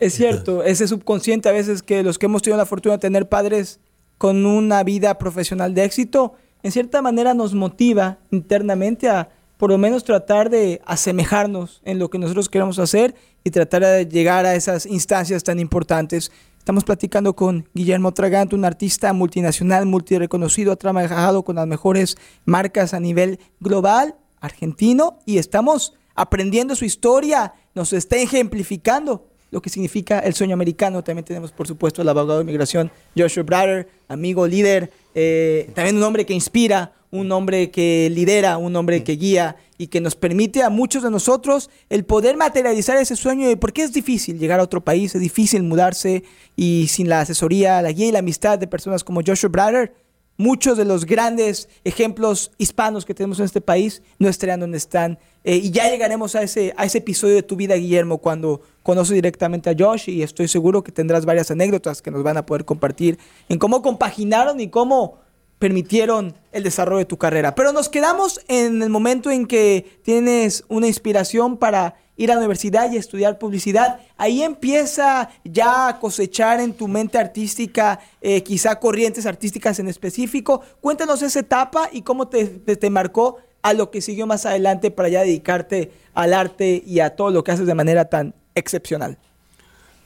Es 0.00 0.14
cierto, 0.14 0.62
ese 0.62 0.88
subconsciente 0.88 1.48
a 1.48 1.52
veces 1.52 1.82
que 1.82 2.02
los 2.02 2.18
que 2.18 2.26
hemos 2.26 2.42
tenido 2.42 2.56
la 2.58 2.66
fortuna 2.66 2.94
de 2.96 3.00
tener 3.00 3.28
padres 3.28 3.80
con 4.18 4.46
una 4.46 4.82
vida 4.84 5.18
profesional 5.18 5.74
de 5.74 5.84
éxito, 5.84 6.34
en 6.66 6.72
cierta 6.72 7.00
manera 7.00 7.32
nos 7.32 7.54
motiva 7.54 8.18
internamente 8.32 9.08
a 9.08 9.28
por 9.56 9.70
lo 9.70 9.78
menos 9.78 10.02
tratar 10.02 10.50
de 10.50 10.82
asemejarnos 10.84 11.80
en 11.84 12.00
lo 12.00 12.10
que 12.10 12.18
nosotros 12.18 12.48
queremos 12.48 12.80
hacer 12.80 13.14
y 13.44 13.52
tratar 13.52 13.84
de 13.84 14.08
llegar 14.08 14.46
a 14.46 14.56
esas 14.56 14.84
instancias 14.84 15.44
tan 15.44 15.60
importantes. 15.60 16.32
Estamos 16.58 16.82
platicando 16.82 17.36
con 17.36 17.68
Guillermo 17.72 18.10
Tragante, 18.10 18.56
un 18.56 18.64
artista 18.64 19.12
multinacional, 19.12 19.86
multireconocido, 19.86 20.72
ha 20.72 20.76
trabajado 20.76 21.44
con 21.44 21.54
las 21.54 21.68
mejores 21.68 22.16
marcas 22.44 22.94
a 22.94 22.98
nivel 22.98 23.38
global, 23.60 24.16
argentino, 24.40 25.20
y 25.24 25.38
estamos 25.38 25.94
aprendiendo 26.16 26.74
su 26.74 26.84
historia, 26.84 27.54
nos 27.76 27.92
está 27.92 28.16
ejemplificando 28.16 29.28
lo 29.56 29.62
que 29.62 29.70
significa 29.70 30.18
el 30.18 30.34
sueño 30.34 30.52
americano. 30.52 31.02
También 31.02 31.24
tenemos, 31.24 31.50
por 31.50 31.66
supuesto, 31.66 32.02
al 32.02 32.08
abogado 32.10 32.40
de 32.40 32.42
inmigración 32.42 32.92
Joshua 33.16 33.42
Brader, 33.42 33.88
amigo, 34.06 34.46
líder, 34.46 34.92
eh, 35.14 35.70
también 35.74 35.96
un 35.96 36.02
hombre 36.02 36.26
que 36.26 36.34
inspira, 36.34 36.92
un 37.10 37.32
hombre 37.32 37.70
que 37.70 38.10
lidera, 38.12 38.58
un 38.58 38.76
hombre 38.76 39.02
que 39.02 39.12
guía 39.12 39.56
y 39.78 39.86
que 39.86 40.02
nos 40.02 40.14
permite 40.14 40.62
a 40.62 40.68
muchos 40.68 41.02
de 41.04 41.10
nosotros 41.10 41.70
el 41.88 42.04
poder 42.04 42.36
materializar 42.36 42.98
ese 42.98 43.16
sueño. 43.16 43.48
Porque 43.58 43.82
es 43.82 43.94
difícil 43.94 44.38
llegar 44.38 44.60
a 44.60 44.62
otro 44.62 44.84
país, 44.84 45.14
es 45.14 45.22
difícil 45.22 45.62
mudarse 45.62 46.22
y 46.54 46.88
sin 46.88 47.08
la 47.08 47.20
asesoría, 47.20 47.80
la 47.80 47.92
guía 47.92 48.08
y 48.08 48.12
la 48.12 48.18
amistad 48.18 48.58
de 48.58 48.66
personas 48.66 49.04
como 49.04 49.22
Joshua 49.26 49.48
Brader, 49.48 49.94
muchos 50.36 50.76
de 50.76 50.84
los 50.84 51.06
grandes 51.06 51.70
ejemplos 51.84 52.50
hispanos 52.58 53.06
que 53.06 53.14
tenemos 53.14 53.38
en 53.38 53.46
este 53.46 53.62
país 53.62 54.02
no 54.18 54.28
estarían 54.28 54.60
donde 54.60 54.76
están. 54.76 55.18
Eh, 55.48 55.58
y 55.58 55.70
ya 55.70 55.88
llegaremos 55.88 56.34
a 56.34 56.42
ese, 56.42 56.74
a 56.76 56.84
ese 56.84 56.98
episodio 56.98 57.36
de 57.36 57.44
tu 57.44 57.54
vida, 57.54 57.76
Guillermo, 57.76 58.18
cuando 58.18 58.62
conoces 58.82 59.14
directamente 59.14 59.70
a 59.70 59.76
Josh 59.78 60.10
y 60.10 60.24
estoy 60.24 60.48
seguro 60.48 60.82
que 60.82 60.90
tendrás 60.90 61.24
varias 61.24 61.52
anécdotas 61.52 62.02
que 62.02 62.10
nos 62.10 62.24
van 62.24 62.36
a 62.36 62.44
poder 62.44 62.64
compartir 62.64 63.16
en 63.48 63.60
cómo 63.60 63.80
compaginaron 63.80 64.58
y 64.58 64.70
cómo 64.70 65.20
permitieron 65.60 66.34
el 66.50 66.64
desarrollo 66.64 66.98
de 66.98 67.04
tu 67.04 67.16
carrera. 67.16 67.54
Pero 67.54 67.72
nos 67.72 67.88
quedamos 67.88 68.40
en 68.48 68.82
el 68.82 68.90
momento 68.90 69.30
en 69.30 69.46
que 69.46 70.00
tienes 70.02 70.64
una 70.66 70.88
inspiración 70.88 71.58
para 71.58 71.94
ir 72.16 72.30
a 72.30 72.34
la 72.34 72.40
universidad 72.40 72.90
y 72.90 72.96
estudiar 72.96 73.38
publicidad. 73.38 74.00
Ahí 74.16 74.42
empieza 74.42 75.28
ya 75.44 75.88
a 75.88 76.00
cosechar 76.00 76.60
en 76.60 76.72
tu 76.72 76.88
mente 76.88 77.18
artística, 77.18 78.00
eh, 78.20 78.42
quizá 78.42 78.80
corrientes 78.80 79.26
artísticas 79.26 79.78
en 79.78 79.88
específico. 79.88 80.62
Cuéntanos 80.80 81.22
esa 81.22 81.40
etapa 81.40 81.88
y 81.92 82.02
cómo 82.02 82.28
te, 82.28 82.46
te, 82.46 82.90
marcó 82.90 83.36
a 83.66 83.74
lo 83.74 83.90
que 83.90 84.00
siguió 84.00 84.28
más 84.28 84.46
adelante 84.46 84.92
para 84.92 85.08
ya 85.08 85.22
dedicarte 85.22 85.90
al 86.14 86.34
arte 86.34 86.84
y 86.86 87.00
a 87.00 87.16
todo 87.16 87.32
lo 87.32 87.42
que 87.42 87.50
haces 87.50 87.66
de 87.66 87.74
manera 87.74 88.04
tan 88.04 88.32
excepcional. 88.54 89.18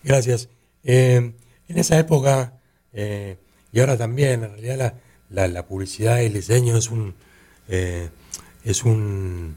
Gracias. 0.02 0.48
Eh, 0.82 1.34
en 1.68 1.78
esa 1.78 1.98
época, 1.98 2.54
eh, 2.94 3.36
y 3.70 3.80
ahora 3.80 3.98
también, 3.98 4.44
en 4.44 4.52
realidad 4.52 4.94
la, 5.28 5.46
la, 5.48 5.66
publicidad 5.66 6.22
y 6.22 6.24
el 6.24 6.32
diseño 6.32 6.74
es 6.78 6.90
un 6.90 7.14
eh, 7.68 8.08
es 8.64 8.82
un 8.82 9.56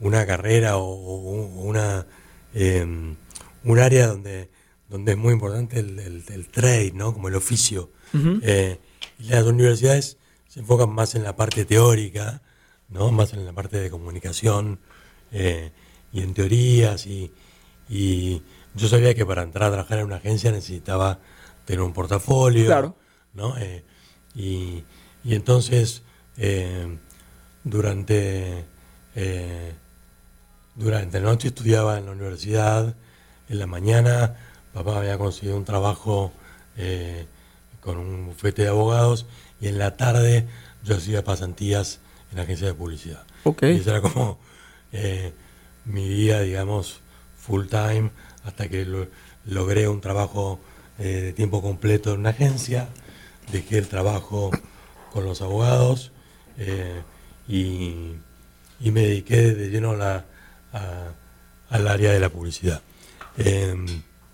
una 0.00 0.24
carrera 0.24 0.78
o, 0.78 0.94
una 0.94 2.06
un 2.54 3.78
área 3.78 4.06
donde 4.06 4.48
donde 4.88 5.12
es 5.12 5.18
muy 5.18 5.34
importante 5.34 5.78
el, 5.78 6.48
trade 6.50 6.92
no 6.94 7.12
como 7.12 7.28
el 7.28 7.34
oficio 7.34 7.90
eh, 8.42 8.78
y 9.18 9.28
las 9.28 9.44
universidades 9.44 10.16
se 10.50 10.60
enfocan 10.60 10.90
más 10.90 11.14
en 11.14 11.24
la 11.24 11.34
parte 11.34 11.64
teórica 11.64 12.42
no 12.90 13.10
más 13.10 13.32
en 13.32 13.46
la 13.46 13.54
parte 13.54 13.80
de 13.80 13.88
comunicación 13.88 14.80
y 15.32 16.20
en 16.20 16.34
teorías 16.34 17.06
y, 17.06 17.32
y 17.88 18.42
yo 18.74 18.88
sabía 18.88 19.14
que 19.14 19.24
para 19.24 19.42
entrar 19.42 19.68
a 19.68 19.72
trabajar 19.72 20.00
en 20.00 20.06
una 20.06 20.16
agencia 20.16 20.50
necesitaba 20.50 21.20
tener 21.64 21.82
un 21.82 21.92
portafolio 21.92 22.66
claro. 22.66 22.96
¿no? 23.32 23.54
Y, 24.34 24.84
entonces, 25.24 26.02
eh, 26.36 26.98
durante, 27.64 28.64
eh, 29.14 29.74
durante 30.74 31.20
la 31.20 31.30
noche 31.30 31.48
estudiaba 31.48 31.98
en 31.98 32.06
la 32.06 32.12
universidad, 32.12 32.94
en 33.48 33.58
la 33.58 33.66
mañana 33.66 34.36
papá 34.72 34.98
había 34.98 35.18
conseguido 35.18 35.56
un 35.56 35.64
trabajo 35.64 36.32
eh, 36.76 37.26
con 37.80 37.98
un 37.98 38.26
bufete 38.26 38.62
de 38.62 38.68
abogados 38.68 39.26
y 39.60 39.68
en 39.68 39.78
la 39.78 39.96
tarde 39.96 40.46
yo 40.84 40.96
hacía 40.96 41.24
pasantías 41.24 42.00
en 42.30 42.38
la 42.38 42.42
agencia 42.44 42.66
de 42.66 42.74
publicidad. 42.74 43.24
Okay. 43.44 43.76
Y 43.76 43.80
ese 43.80 43.90
era 43.90 44.00
como 44.00 44.38
mi 45.84 46.08
día, 46.08 46.40
digamos, 46.40 47.00
full 47.36 47.66
time, 47.66 48.10
hasta 48.44 48.68
que 48.68 48.86
logré 49.46 49.88
un 49.88 50.00
trabajo 50.00 50.60
de 50.98 51.32
tiempo 51.32 51.62
completo 51.62 52.12
en 52.12 52.20
una 52.20 52.30
agencia 52.30 52.88
dejé 53.50 53.78
el 53.78 53.88
trabajo 53.88 54.50
con 55.12 55.24
los 55.24 55.42
abogados 55.42 56.12
eh, 56.58 57.02
y, 57.48 58.16
me 58.80 59.02
dediqué 59.02 59.54
de 59.54 59.68
lleno 59.68 59.94
la, 59.94 60.24
al 61.68 61.88
área 61.88 62.12
de 62.12 62.20
la 62.20 62.28
publicidad. 62.28 62.80
Em, 63.36 63.86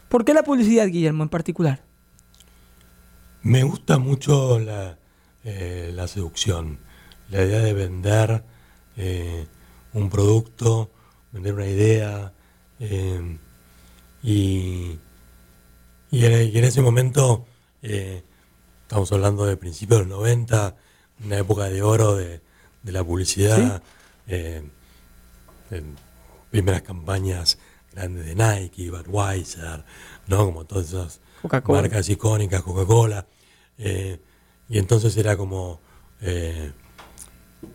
¿Por 0.08 0.24
qué 0.24 0.34
la 0.34 0.44
publicidad, 0.44 0.86
Guillermo, 0.86 1.24
en 1.24 1.28
particular? 1.28 1.82
Me 3.42 3.64
gusta 3.64 3.98
mucho 3.98 4.58
la, 4.60 4.98
eh, 5.46 5.90
la 5.94 6.06
seducción, 6.06 6.78
la 7.30 7.42
idea 7.42 7.60
de 7.60 7.72
vender 7.72 8.44
eh, 8.98 9.46
un 9.94 10.10
producto, 10.10 10.90
vender 11.32 11.54
una 11.54 11.66
idea. 11.66 12.32
Em, 12.78 13.38
y, 14.22 14.98
y, 16.10 16.24
en, 16.26 16.64
ese 16.64 16.82
momento 16.82 17.46
Estamos 18.86 19.10
hablando 19.10 19.46
de 19.46 19.56
principios 19.56 19.98
de 19.98 20.06
los 20.06 20.18
90, 20.18 20.76
una 21.24 21.38
época 21.38 21.64
de 21.64 21.82
oro 21.82 22.14
de, 22.14 22.40
la 22.84 23.02
publicidad, 23.02 23.82
eh, 24.28 24.62
primeras 26.52 26.82
campañas 26.82 27.58
grandes 27.92 28.26
de 28.26 28.36
Nike, 28.36 28.92
Budweiser, 28.92 29.84
¿no? 30.28 30.44
como 30.44 30.66
todas 30.66 30.86
esas 30.86 31.20
marcas 31.66 32.08
icónicas, 32.08 32.62
Coca-Cola. 32.62 33.26
Eh, 33.76 34.20
y 34.68 34.78
entonces 34.78 35.16
era 35.16 35.36
como 35.36 35.80
eh, 36.20 36.72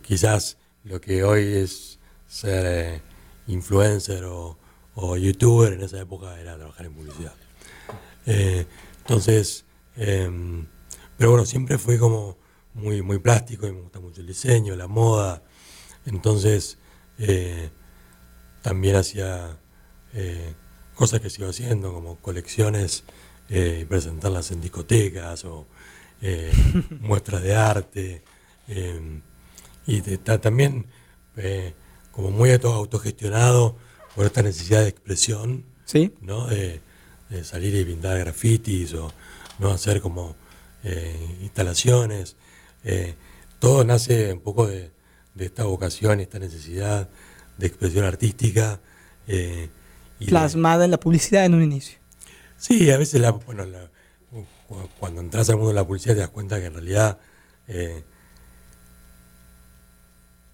quizás 0.02 0.58
lo 0.84 1.00
que 1.00 1.24
hoy 1.24 1.44
es 1.44 1.98
ser 2.26 3.02
influencer 3.46 4.24
o, 4.24 4.56
youtuber, 5.16 5.72
en 5.72 5.82
esa 5.82 6.00
época 6.00 6.38
era 6.38 6.56
trabajar 6.56 6.86
en 6.86 6.94
publicidad. 6.94 7.34
entonces, 8.26 9.64
em, 9.96 10.66
pero 11.16 11.30
bueno, 11.30 11.46
siempre 11.46 11.78
fue 11.78 11.98
como 11.98 12.36
muy, 12.74 13.02
muy 13.02 13.18
plástico 13.18 13.66
y 13.66 13.72
me 13.72 13.80
gusta 13.80 14.00
mucho 14.00 14.20
el 14.20 14.26
diseño, 14.26 14.76
la 14.76 14.88
moda. 14.88 15.42
Entonces, 16.06 16.78
eh, 17.18 17.70
también 18.62 18.96
hacía 18.96 19.58
eh, 20.14 20.54
cosas 20.94 21.20
que 21.20 21.30
sigo 21.30 21.48
haciendo, 21.48 21.92
como 21.92 22.16
colecciones 22.16 23.04
eh, 23.48 23.80
y 23.82 23.84
presentarlas 23.84 24.50
en 24.50 24.60
discotecas 24.60 25.44
o 25.44 25.66
muestras 27.00 27.42
de 27.42 27.54
arte. 27.54 28.22
y 29.86 30.10
está 30.10 30.40
también 30.40 30.86
como 32.12 32.30
muy 32.30 32.50
autogestionado 32.50 33.76
por 34.14 34.26
esta 34.26 34.42
necesidad 34.42 34.82
de 34.82 34.88
expresión, 34.88 35.64
¿Sí? 35.84 36.14
¿no? 36.20 36.46
De, 36.46 36.80
de, 37.30 37.44
salir 37.44 37.74
y 37.74 37.84
pintar 37.84 38.18
grafitis 38.18 38.94
o 38.94 39.12
no 39.58 39.70
hacer 39.70 40.00
como 40.00 40.36
eh, 40.84 41.38
instalaciones. 41.40 42.36
Eh, 42.84 43.14
todo 43.58 43.84
nace 43.84 44.32
un 44.32 44.40
poco 44.40 44.66
de, 44.66 44.90
esta 45.38 45.64
vocación 45.64 46.20
y 46.20 46.24
esta 46.24 46.38
necesidad 46.38 47.08
de 47.56 47.66
expresión 47.66 48.04
artística. 48.04 48.80
Eh, 49.26 49.70
Plasmada 50.26 50.84
en 50.84 50.90
la 50.90 51.00
publicidad 51.00 51.44
en 51.44 51.54
un 51.54 51.62
inicio. 51.62 51.98
Sí, 52.58 52.90
a 52.90 52.98
veces 52.98 53.22
bueno, 53.46 53.64
cuando 54.98 55.20
entras 55.20 55.48
al 55.50 55.56
mundo 55.56 55.70
de 55.70 55.74
la 55.74 55.86
publicidad 55.86 56.14
te 56.14 56.20
das 56.20 56.30
cuenta 56.30 56.58
que 56.58 56.66
en 56.66 56.74
realidad 56.74 57.18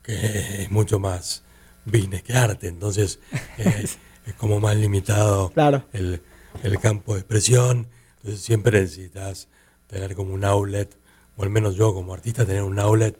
que 0.03 0.63
es 0.63 0.71
mucho 0.71 0.99
más 0.99 1.43
business 1.85 2.23
que 2.23 2.35
arte, 2.35 2.69
entonces 2.69 3.21
es 3.59 3.99
como 4.37 4.61
más 4.61 4.77
limitado 4.77 5.51
claro. 5.51 5.85
el, 5.93 6.23
el 6.63 6.79
campo 6.79 7.15
de 7.15 7.21
expresión, 7.21 7.89
entonces 8.19 8.41
siempre 8.41 8.81
necesitas 8.81 9.49
tener 9.87 10.15
como 10.15 10.35
un 10.35 10.45
outlet, 10.45 10.95
o 11.37 11.43
al 11.43 11.51
menos 11.51 11.77
yo 11.77 11.95
como 11.95 12.15
artista, 12.15 12.45
tener 12.45 12.63
un 12.63 12.79
outlet 12.79 13.17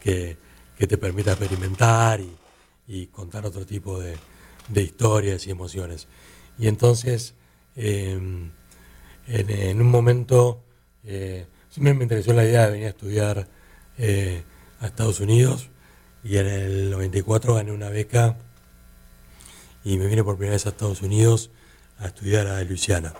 que, 0.00 0.38
te 0.76 0.98
permita 0.98 1.32
experimentar 1.32 2.20
y, 2.86 3.06
contar 3.06 3.46
otro 3.46 3.64
tipo 3.64 3.98
de, 3.98 4.16
de 4.68 4.82
historias 4.82 5.46
y 5.46 5.50
emociones. 5.50 6.08
Y 6.58 6.68
entonces, 6.68 7.34
em, 7.74 8.50
en, 9.26 9.80
un 9.80 9.90
momento, 9.90 10.62
eh, 11.04 11.46
siempre 11.70 11.94
me 11.94 12.04
interesó 12.04 12.32
la 12.32 12.44
idea 12.44 12.66
de 12.66 12.72
venir 12.72 12.86
a 12.86 12.90
estudiar 12.90 13.48
eh, 13.98 14.42
a 14.80 14.86
Estados 14.86 15.20
Unidos 15.20 15.70
y 16.22 16.36
en 16.38 16.46
el 16.46 16.90
94 16.90 17.54
gané 17.54 17.72
una 17.72 17.90
beca 17.90 18.36
y 19.84 19.98
me 19.98 20.06
vine 20.06 20.24
por 20.24 20.36
primera 20.36 20.54
vez 20.54 20.66
a 20.66 20.70
Estados 20.70 21.02
Unidos 21.02 21.50
a 21.98 22.06
estudiar 22.06 22.46
a 22.46 22.62
Luisiana. 22.64 23.12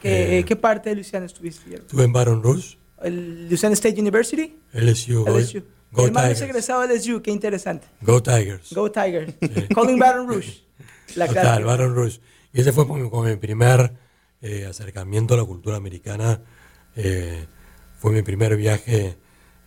¿Qué, 0.00 0.38
eh, 0.38 0.44
¿qué 0.44 0.56
parte 0.56 0.90
de 0.90 0.96
Luisiana 0.96 1.26
estuviste? 1.26 1.74
Estuve 1.74 2.04
en 2.04 2.12
Baton 2.12 2.42
Rouge. 2.42 2.78
¿El 3.02 3.48
Louisiana 3.48 3.74
State 3.74 4.00
University? 4.00 4.58
LSU. 4.72 5.26
LSU. 5.26 5.62
Go, 5.92 6.02
Mi 6.02 6.08
hermano 6.08 6.28
es 6.28 6.40
egresado 6.40 6.86
de 6.86 6.96
LSU, 6.96 7.20
qué 7.20 7.32
interesante. 7.32 7.86
Go 8.00 8.22
Tigers. 8.22 8.72
Go 8.72 8.90
Tigers. 8.90 9.34
Calling 9.74 9.98
Baton 9.98 10.28
Rouge. 10.28 10.62
La 11.16 11.26
Total, 11.26 11.64
Baton 11.64 11.94
Rouge. 11.94 12.20
Y 12.52 12.60
ese 12.60 12.72
fue 12.72 12.86
como, 12.86 13.22
mi 13.24 13.36
primer 13.36 13.92
eh, 14.42 14.66
acercamiento 14.66 15.34
a 15.34 15.36
la 15.36 15.44
cultura 15.44 15.76
americana. 15.76 16.42
Eh, 16.96 17.46
fue 17.98 18.12
mi 18.12 18.22
primer 18.22 18.56
viaje 18.56 19.18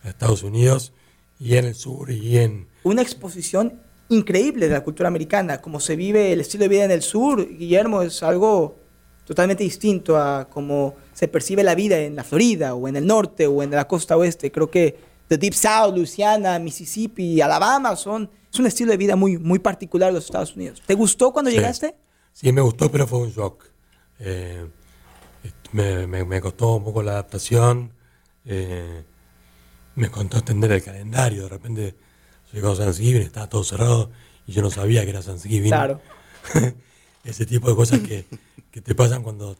a 0.02 0.08
Estados 0.08 0.42
Unidos 0.42 0.92
y 1.38 1.56
en 1.56 1.66
el 1.66 1.74
sur 1.74 2.10
y 2.10 2.38
en... 2.38 2.68
Una 2.82 3.02
exposición 3.02 3.80
increíble 4.08 4.68
de 4.68 4.74
la 4.74 4.84
cultura 4.84 5.08
americana, 5.08 5.60
como 5.60 5.80
se 5.80 5.96
vive 5.96 6.32
el 6.32 6.40
estilo 6.40 6.62
de 6.62 6.68
vida 6.68 6.84
en 6.84 6.90
el 6.90 7.02
sur, 7.02 7.48
Guillermo, 7.48 8.02
es 8.02 8.22
algo 8.22 8.76
totalmente 9.24 9.64
distinto 9.64 10.18
a 10.18 10.48
cómo 10.50 10.94
se 11.12 11.28
percibe 11.28 11.62
la 11.62 11.74
vida 11.74 11.98
en 11.98 12.16
la 12.16 12.24
Florida 12.24 12.74
o 12.74 12.88
en 12.88 12.96
el 12.96 13.06
norte 13.06 13.46
o 13.46 13.62
en 13.62 13.70
la 13.70 13.88
costa 13.88 14.16
oeste. 14.16 14.52
Creo 14.52 14.70
que 14.70 14.96
The 15.28 15.38
Deep 15.38 15.54
South, 15.54 15.94
Louisiana, 15.94 16.58
Mississippi, 16.58 17.40
Alabama 17.40 17.96
son 17.96 18.30
es 18.52 18.58
un 18.58 18.66
estilo 18.66 18.90
de 18.92 18.96
vida 18.96 19.16
muy 19.16 19.38
muy 19.38 19.58
particular 19.58 20.10
de 20.10 20.14
los 20.14 20.26
Estados 20.26 20.54
Unidos. 20.54 20.82
¿Te 20.86 20.94
gustó 20.94 21.32
cuando 21.32 21.50
llegaste? 21.50 21.96
Sí, 22.32 22.52
me 22.52 22.60
gustó, 22.60 22.90
pero 22.90 23.06
fue 23.06 23.20
un 23.20 23.30
shock. 23.30 23.73
Eh, 24.24 24.66
me, 25.72 26.24
me, 26.24 26.40
costó 26.40 26.76
un 26.76 26.84
poco 26.84 27.02
la 27.02 27.12
adaptación. 27.12 27.92
Eh, 28.46 29.04
me 29.96 30.10
costó 30.10 30.38
entender 30.38 30.72
el 30.72 30.82
calendario. 30.82 31.42
De 31.42 31.48
repente 31.48 31.94
llegó 32.52 32.72
a 32.72 32.76
Thanksgiving, 32.76 33.22
estaba 33.22 33.48
todo 33.48 33.64
cerrado 33.64 34.10
y 34.46 34.52
yo 34.52 34.62
no 34.62 34.70
sabía 34.70 35.04
que 35.04 35.10
era 35.10 35.20
Thanksgiving. 35.20 35.70
Claro. 35.70 36.00
Ese 37.24 37.46
tipo 37.46 37.68
de 37.68 37.76
cosas 37.76 38.00
que, 38.00 38.26
que 38.70 38.80
te 38.80 38.94
pasan 38.94 39.22
cuando 39.22 39.56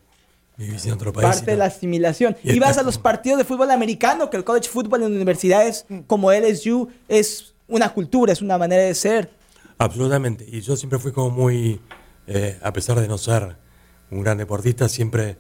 vivís 0.57 0.87
en 0.87 0.93
otro 0.93 1.13
país. 1.13 1.29
Parte 1.29 1.51
de 1.51 1.57
la 1.57 1.67
asimilación. 1.67 2.37
Y 2.43 2.59
vas 2.59 2.79
a 2.79 2.83
los 2.83 2.99
partidos 2.99 3.39
de 3.39 3.45
fútbol 3.45 3.71
americano, 3.71 4.31
que 4.31 4.37
el 4.37 4.45
college 4.45 4.69
football 4.69 5.03
en 5.03 5.15
universidades 5.15 5.87
como 6.07 6.33
LSU 6.33 6.89
es 7.09 7.55
una 7.69 7.93
cultura, 7.93 8.33
es 8.33 8.43
una 8.43 8.59
manera 8.59 8.83
de 8.83 8.95
ser. 8.95 9.31
Absolutamente. 9.79 10.47
Y 10.49 10.61
yo 10.61 10.77
siempre 10.77 10.99
fui 10.99 11.13
como 11.13 11.31
muy, 11.31 11.81
eh, 12.27 12.59
a 12.63 12.73
pesar 12.73 13.01
de 13.01 13.09
no 13.09 13.19
ser 13.19 13.57
un 14.15 14.23
gran 14.23 14.39
deportista, 14.39 14.89
siempre 14.89 15.37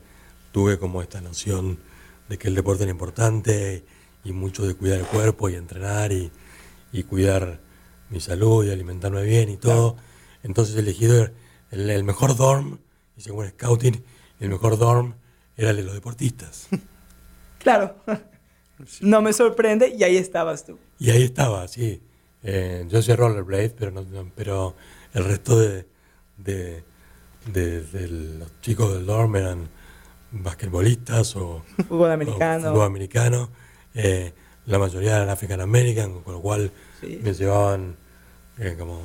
tuve 0.53 0.79
como 0.79 1.03
esta 1.03 1.21
noción 1.21 1.79
de 2.29 2.39
que 2.39 2.49
el 2.49 2.55
deporte 2.55 2.85
era 2.85 2.93
importante 2.93 3.85
y 4.25 4.33
mucho 4.33 4.67
de 4.67 4.75
cuidar 4.75 5.01
el 5.01 5.07
cuerpo 5.07 5.49
y 5.49 5.55
entrenar 5.55 6.13
y, 6.13 6.31
y 6.93 7.03
cuidar 7.03 7.61
mi 8.11 8.21
salud 8.21 8.65
y 8.65 8.71
alimentarme 8.71 9.23
bien 9.23 9.49
y 9.51 9.57
todo. 9.57 9.97
Entonces 10.43 10.77
he 10.77 10.81
elegido 10.81 11.29
el, 11.71 12.05
mejor 12.05 12.37
dorm, 12.37 12.79
y 13.17 13.23
según 13.23 13.49
scouting, 13.49 14.05
el 14.41 14.49
mejor 14.49 14.79
dorm 14.79 15.15
era 15.57 15.71
el 15.71 15.77
de 15.77 15.83
los 15.83 15.95
deportistas. 15.95 16.69
Claro, 17.59 17.97
no 19.01 19.23
me 19.23 19.33
sorprende 19.33 19.95
y 19.97 20.05
ahí 20.05 20.19
estabas 20.19 20.67
tú. 20.67 20.79
Y 20.99 21.09
ahí 21.09 21.23
estaba, 21.23 21.67
sí. 21.67 22.03
Eh, 22.43 22.85
yo 22.91 23.01
soy 23.01 23.15
rollerblade, 23.15 23.71
pero, 23.71 23.91
no, 23.91 24.31
pero 24.37 24.77
el 25.15 25.25
resto 25.25 25.59
de, 25.59 25.87
de, 26.37 26.85
los 27.53 28.61
chicos 28.61 28.95
del 28.95 29.07
dorm 29.07 29.37
eran 29.37 29.69
basquetbolistas 30.31 31.37
o 31.37 31.63
fútbol 31.89 32.11
americano. 32.11 32.71
fútbol 32.71 32.87
americano. 32.87 33.51
Eh, 33.95 34.33
la 34.67 34.79
mayoría 34.79 35.17
eran 35.17 35.29
African 35.29 35.61
American, 35.61 36.23
con 36.23 36.35
lo 36.35 36.41
cual 36.41 36.71
me 37.03 37.35
llevaban 37.35 37.97
eh, 38.59 38.77
como 38.79 39.01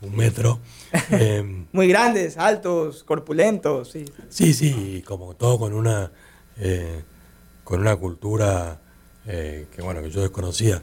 un 0.00 0.16
metro. 0.16 0.60
Em, 1.10 1.66
Muy 1.72 1.88
grandes, 1.88 2.36
altos, 2.38 3.04
corpulentos, 3.04 3.90
sí. 3.90 4.04
Sí, 4.28 4.54
sí, 4.54 5.02
como 5.06 5.34
todo 5.34 5.58
con 5.58 5.74
una, 5.74 6.10
eh, 6.56 7.02
con 7.64 7.80
una 7.80 7.96
cultura 7.96 8.80
eh, 9.26 9.66
que, 9.74 9.82
bueno, 9.82 10.02
que 10.02 10.10
yo 10.10 10.22
desconocía. 10.22 10.82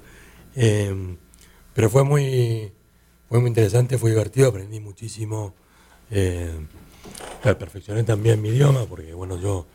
Pero 1.74 1.90
fue 1.90 2.04
muy, 2.04 2.72
fue 3.30 3.40
muy 3.40 3.48
interesante, 3.48 3.98
fue 3.98 4.12
divertido, 4.12 4.50
aprendí 4.50 4.80
muchísimo. 4.80 5.54
Perfeccioné 7.42 8.04
también 8.04 8.42
mi 8.42 8.50
idioma, 8.50 8.86
porque, 8.86 9.14
bueno, 9.14 9.38
yo 9.40 9.66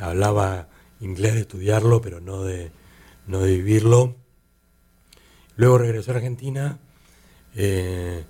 hablaba 0.00 0.68
inglés 1.00 1.34
de 1.34 1.40
estudiarlo, 1.40 2.00
pero 2.00 2.20
no 2.20 2.42
de, 2.42 2.70
no 3.26 3.40
de 3.40 3.56
vivirlo. 3.56 4.14
Luego 5.56 5.78
regresé 5.78 6.10
a 6.10 6.14
Argentina. 6.14 6.78
Eh, 7.56 8.24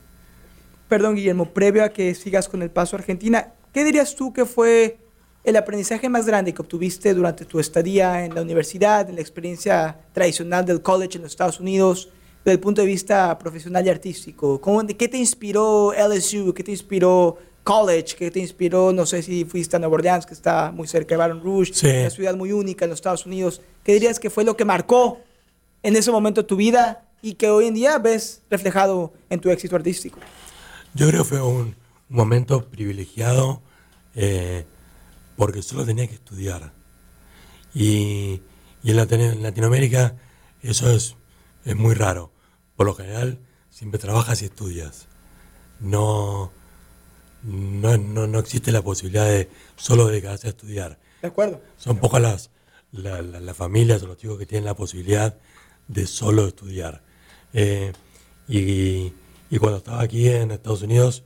perdón 0.88 1.16
Guillermo, 1.16 1.50
previo 1.50 1.84
a 1.84 1.88
que 1.90 2.14
sigas 2.14 2.48
con 2.48 2.62
el 2.62 2.70
paso 2.70 2.96
a 2.96 2.98
Argentina, 2.98 3.54
¿qué 3.72 3.84
dirías 3.84 4.14
tú 4.14 4.32
que 4.32 4.44
fue 4.44 4.98
el 5.44 5.56
aprendizaje 5.56 6.08
más 6.08 6.26
grande 6.26 6.52
que 6.52 6.62
obtuviste 6.62 7.14
durante 7.14 7.44
tu 7.44 7.58
estadía 7.60 8.24
en 8.24 8.34
la 8.34 8.42
universidad, 8.42 9.08
en 9.08 9.16
la 9.16 9.20
experiencia 9.20 9.98
tradicional 10.12 10.64
del 10.64 10.82
college 10.82 11.16
en 11.16 11.22
los 11.22 11.32
Estados 11.32 11.60
Unidos, 11.60 12.10
desde 12.44 12.54
el 12.54 12.60
punto 12.60 12.82
de 12.82 12.86
vista 12.86 13.38
profesional 13.38 13.86
y 13.86 13.90
artístico? 13.90 14.60
¿Qué 14.98 15.08
te 15.08 15.18
inspiró 15.18 15.92
LSU? 15.92 16.52
¿Qué 16.54 16.62
te 16.62 16.70
inspiró 16.70 17.38
college? 17.64 18.14
¿Qué 18.16 18.30
te 18.30 18.38
inspiró, 18.38 18.92
no 18.92 19.06
sé 19.06 19.22
si 19.22 19.44
fuiste 19.44 19.74
a 19.74 19.78
Nueva 19.80 19.94
Orleans, 19.94 20.26
que 20.26 20.34
está 20.34 20.70
muy 20.70 20.86
cerca 20.86 21.14
de 21.14 21.16
Baton 21.16 21.42
Rouge, 21.42 21.72
una 21.82 22.10
ciudad 22.10 22.36
muy 22.36 22.52
única 22.52 22.84
en 22.84 22.90
los 22.90 22.98
Estados 22.98 23.26
Unidos? 23.26 23.60
¿Qué 23.82 23.94
dirías 23.94 24.20
que 24.20 24.30
fue 24.30 24.44
lo 24.44 24.56
que 24.56 24.64
marcó 24.64 25.18
en 25.82 25.96
ese 25.96 26.12
momento 26.12 26.46
tu 26.46 26.56
vida 26.56 27.08
y 27.22 27.34
que 27.34 27.50
hoy 27.50 27.66
en 27.66 27.74
día 27.74 27.98
ves 27.98 28.42
reflejado 28.50 29.12
en 29.30 29.40
tu 29.40 29.50
éxito 29.50 29.74
artístico? 29.74 30.20
Yo 30.94 31.08
creo 31.08 31.24
que 31.24 31.28
fue 31.30 31.42
un, 31.42 31.74
momento 32.08 32.68
privilegiado 32.68 33.62
eh, 34.14 34.64
porque 35.36 35.62
solo 35.62 35.84
tenía 35.84 36.06
que 36.06 36.14
estudiar. 36.14 36.72
Y, 37.74 38.42
en, 38.84 39.42
Latinoamérica 39.42 40.14
eso 40.62 40.90
es, 40.90 41.16
es 41.64 41.76
muy 41.76 41.94
raro. 41.94 42.30
Por 42.76 42.86
lo 42.86 42.94
general 42.94 43.40
siempre 43.70 43.98
trabajas 43.98 44.42
y 44.42 44.44
estudias. 44.44 45.08
No, 45.80 46.52
no, 47.44 47.96
no, 47.98 48.38
existe 48.38 48.72
la 48.72 48.82
posibilidad 48.82 49.26
de 49.26 49.48
solo 49.76 50.06
dedicarse 50.06 50.46
a 50.46 50.50
estudiar. 50.50 50.98
De 51.20 51.28
acuerdo. 51.28 51.60
Son 51.76 51.98
pocas 51.98 52.20
las, 52.20 52.50
las 52.92 53.56
familias 53.56 54.02
o 54.02 54.06
los 54.06 54.16
chicos 54.16 54.38
que 54.38 54.46
tienen 54.46 54.64
la 54.64 54.74
posibilidad 54.74 55.36
de 55.88 56.06
solo 56.06 56.46
estudiar. 56.46 57.02
Eh, 57.52 57.92
y, 58.48 59.12
y 59.50 59.58
cuando 59.58 59.78
estaba 59.78 60.02
aquí 60.02 60.28
en 60.28 60.50
Estados 60.50 60.82
Unidos, 60.82 61.22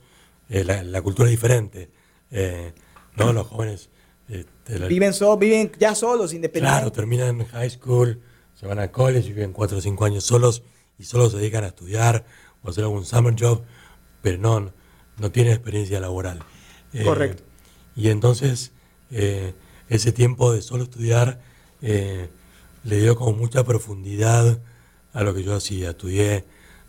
eh, 0.49 0.63
la, 0.63 1.01
cultura 1.01 1.27
es 1.27 1.31
diferente. 1.31 1.89
Eh, 2.31 2.73
¿no? 3.15 3.33
Los 3.33 3.47
jóvenes... 3.47 3.89
Este, 4.27 4.87
viven, 4.87 5.13
so, 5.13 5.35
viven 5.37 5.71
ya 5.79 5.95
solos, 5.95 6.33
independientes. 6.33 6.79
Claro, 6.79 6.91
terminan 6.91 7.45
high 7.47 7.69
school, 7.69 8.21
se 8.53 8.67
van 8.67 8.77
a 8.77 8.91
college, 8.91 9.29
viven 9.29 9.53
cuatro 9.53 9.79
o 9.79 9.81
cinco 9.81 10.05
años 10.05 10.23
solos 10.23 10.61
y 10.99 11.05
solo 11.05 11.29
se 11.29 11.37
dedican 11.37 11.63
a 11.63 11.67
estudiar 11.67 12.25
o 12.61 12.69
hacer 12.69 12.83
algún 12.83 13.05
summer 13.05 13.33
job, 13.39 13.63
pero 14.21 14.37
no, 14.37 14.71
no 15.19 15.31
tienen 15.31 15.53
experiencia 15.53 15.99
laboral. 15.99 16.39
Eh, 16.93 17.03
Correcto. 17.03 17.43
Y 17.95 18.09
entonces 18.09 18.71
ese 19.11 20.11
tiempo 20.11 20.53
de 20.53 20.61
solo 20.61 20.83
estudiar 20.83 21.41
le 21.81 22.29
dio 22.83 23.15
como 23.15 23.33
mucha 23.33 23.63
profundidad 23.63 24.59
a 25.13 25.23
lo 25.23 25.33
que 25.33 25.43
yo 25.43 25.55
hacía. 25.55 25.91
Estudié 25.91 26.45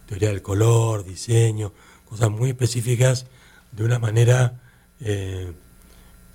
teoría 0.06 0.28
del 0.28 0.42
color, 0.42 1.04
diseño, 1.04 1.72
cosas 2.08 2.30
muy 2.30 2.50
específicas 2.50 3.26
de 3.72 3.84
una 3.84 3.98
manera 3.98 4.60
eh, 5.00 5.52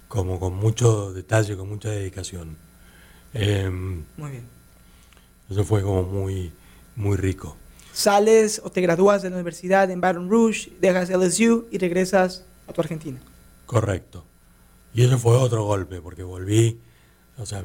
como 0.08 0.40
con 0.40 0.56
mucho 0.56 1.12
detalle, 1.14 1.58
con 1.58 1.68
mucha 1.68 1.90
dedicación. 1.90 2.58
Em, 3.34 4.06
muy 4.18 4.32
bien. 4.32 4.48
Eso 5.50 5.64
fue 5.66 5.82
como 5.82 6.04
muy, 6.04 6.54
muy 6.96 7.18
rico. 7.18 7.58
Sales 7.96 8.62
o 8.64 8.70
te 8.70 8.82
gradúas 8.82 9.22
de 9.22 9.30
la 9.30 9.36
universidad 9.36 9.90
en 9.90 10.02
Baton 10.02 10.30
Rouge, 10.30 10.72
dejas 10.82 11.10
LSU 11.10 11.68
y 11.72 11.78
regresas 11.78 12.46
a 12.68 12.74
tu 12.74 12.82
Argentina. 12.82 13.20
Correcto. 13.66 14.26
Y 14.94 15.04
eso 15.04 15.18
fue 15.18 15.36
otro 15.38 15.64
golpe, 15.64 16.02
porque 16.02 16.24
volví, 16.24 16.80
o 17.38 17.46
sea, 17.46 17.64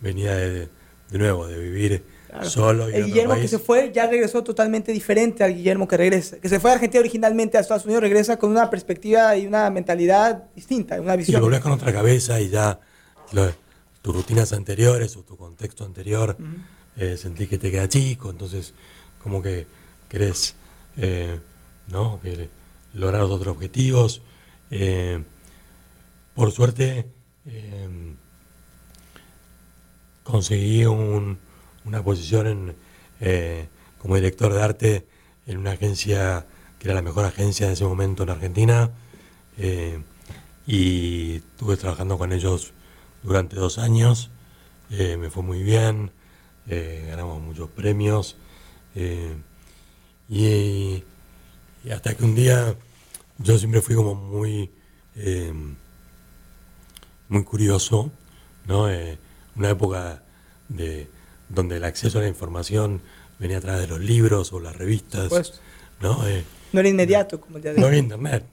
venía 0.00 0.34
de, 0.34 0.68
de 1.10 1.18
nuevo, 1.18 1.46
de 1.46 1.58
vivir 1.58 2.04
Solo 2.42 2.88
el 2.88 3.06
Guillermo 3.06 3.36
que 3.36 3.46
se 3.46 3.58
fue 3.58 3.92
ya 3.94 4.06
regresó 4.08 4.42
totalmente 4.42 4.92
diferente 4.92 5.44
al 5.44 5.54
Guillermo 5.54 5.86
que 5.86 5.96
regresa. 5.96 6.38
Que 6.38 6.48
se 6.48 6.58
fue 6.58 6.70
a 6.70 6.74
Argentina 6.74 7.00
originalmente 7.00 7.56
a 7.56 7.60
Estados 7.60 7.84
Unidos, 7.84 8.02
regresa 8.02 8.38
con 8.38 8.50
una 8.50 8.70
perspectiva 8.70 9.36
y 9.36 9.46
una 9.46 9.70
mentalidad 9.70 10.44
distinta, 10.54 11.00
una 11.00 11.14
visión. 11.14 11.40
Y 11.40 11.44
volvés 11.44 11.60
con 11.60 11.72
otra 11.72 11.92
cabeza 11.92 12.40
y 12.40 12.48
ya 12.48 12.80
tus 14.02 14.14
rutinas 14.14 14.52
anteriores 14.52 15.16
o 15.16 15.22
tu 15.22 15.36
contexto 15.36 15.84
anterior 15.84 16.36
eh, 16.96 17.16
sentís 17.16 17.48
que 17.48 17.58
te 17.58 17.70
queda 17.70 17.88
chico, 17.88 18.30
entonces 18.30 18.74
como 19.24 19.40
que 19.40 19.66
querés, 20.06 20.54
eh, 20.98 21.40
¿no? 21.88 22.20
Lograr 22.92 23.22
otros 23.22 23.56
objetivos. 23.56 24.20
por 26.34 26.52
suerte, 26.52 27.06
conseguí 30.22 30.84
una 30.84 32.02
posición 32.04 32.76
como 33.98 34.16
director 34.16 34.52
de 34.52 34.62
arte 34.62 35.06
en 35.46 35.56
una 35.56 35.72
agencia 35.72 36.46
que 36.78 36.88
era 36.88 36.94
la 36.94 37.02
mejor 37.02 37.24
agencia 37.24 37.66
en 37.66 37.72
ese 37.72 37.84
momento 37.84 38.24
en 38.24 38.30
Argentina. 38.30 38.90
y 40.66 41.36
estuve 41.36 41.76
trabajando 41.78 42.18
con 42.18 42.32
ellos 42.32 42.74
durante 43.22 43.56
dos 43.56 43.78
años. 43.78 44.30
me 44.90 45.30
fue 45.30 45.42
muy 45.42 45.62
bien 45.62 46.12
eh, 46.66 47.06
ganamos 47.08 47.42
muchos 47.42 47.68
premios. 47.70 48.36
Eh, 48.94 49.34
y, 50.28 51.02
hasta 51.90 52.14
que 52.14 52.24
un 52.24 52.34
día 52.34 52.74
yo 53.38 53.58
siempre 53.58 53.80
fui 53.80 53.94
como 53.94 54.14
muy, 54.14 54.70
eh, 55.16 55.52
muy 57.28 57.44
curioso, 57.44 58.10
¿no? 58.66 58.88
una 59.56 59.70
época 59.70 60.22
de, 60.68 61.08
donde 61.48 61.76
el 61.76 61.84
acceso 61.84 62.18
a 62.18 62.22
la 62.22 62.28
información 62.28 63.02
venía 63.38 63.58
a 63.58 63.60
través 63.60 63.82
de 63.82 63.88
los 63.88 64.00
libros 64.00 64.52
o 64.52 64.60
las 64.60 64.74
revistas. 64.76 65.30
¿no? 66.00 66.22
no 66.72 66.80
era 66.80 66.88
inmediato, 66.88 67.40
como 67.40 67.58
ya 67.58 67.72
No 67.74 67.88
era 67.88 67.96
internet. 67.96 68.44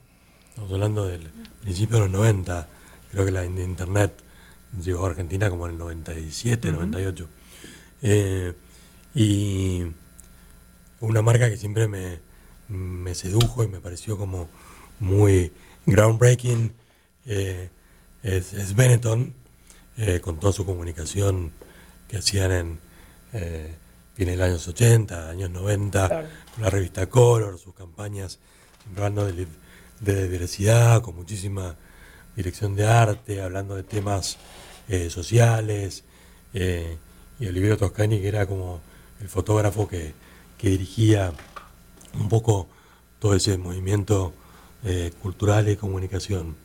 Estamos 0.49 0.71
hablando 0.73 1.08
del 1.08 1.30
principio 1.62 1.97
de 1.97 2.04
los 2.04 2.12
90. 2.12 2.67
Creo 3.12 3.25
que 3.25 3.32
la 3.32 3.45
internet 3.45 4.13
llegó 4.84 5.06
a 5.06 5.10
Argentina 5.10 5.49
como 5.49 5.65
en 5.65 5.73
el 5.73 5.77
97, 5.77 6.71
98. 6.71 7.27
Eh, 8.04 8.54
y 9.15 9.84
una 11.02 11.22
marca 11.22 11.50
que 11.50 11.58
siempre 11.58 11.88
me, 11.88 13.16
sedujo 13.16 13.64
y 13.64 13.68
me 13.68 13.80
pareció 13.80 14.18
como 14.18 14.50
muy 15.00 15.52
groundbreaking 15.86 16.74
eh, 17.26 17.70
es, 18.24 18.76
Benetton, 18.76 19.34
eh, 19.98 20.20
con 20.22 20.40
toda 20.40 20.54
su 20.54 20.66
comunicación 20.66 21.52
que 22.08 22.18
hacían 22.18 22.52
en 22.52 22.80
fines 24.14 24.34
de 24.34 24.38
los 24.38 24.46
años 24.46 24.68
80, 24.68 25.30
años 25.30 25.50
90, 25.50 26.10
con 26.54 26.64
la 26.64 26.70
revista 26.70 27.08
Color, 27.08 27.58
sus 27.58 27.74
campañas 27.74 28.40
hablando 28.96 29.26
de, 29.26 29.48
de, 30.00 30.30
diversidad, 30.30 31.02
con 31.02 31.16
muchísima 31.16 31.76
dirección 32.36 32.76
de 32.76 32.86
arte, 32.86 33.42
hablando 33.42 33.76
de 33.76 33.84
temas 33.84 34.38
sociales 35.10 36.04
y 36.54 37.48
Oliviero 37.48 37.78
Toscani, 37.78 38.20
que 38.20 38.28
era 38.28 38.46
como 38.46 38.82
el 39.22 39.30
fotógrafo 39.30 39.88
que, 39.88 40.14
dirigía 40.69 41.34
un 42.19 42.30
poco 42.30 42.67
todo 43.19 43.36
ese 43.36 43.58
movimiento 43.58 44.34
eh, 44.84 45.12
cultural 45.21 45.69
y 45.69 45.76
comunicación. 45.76 46.56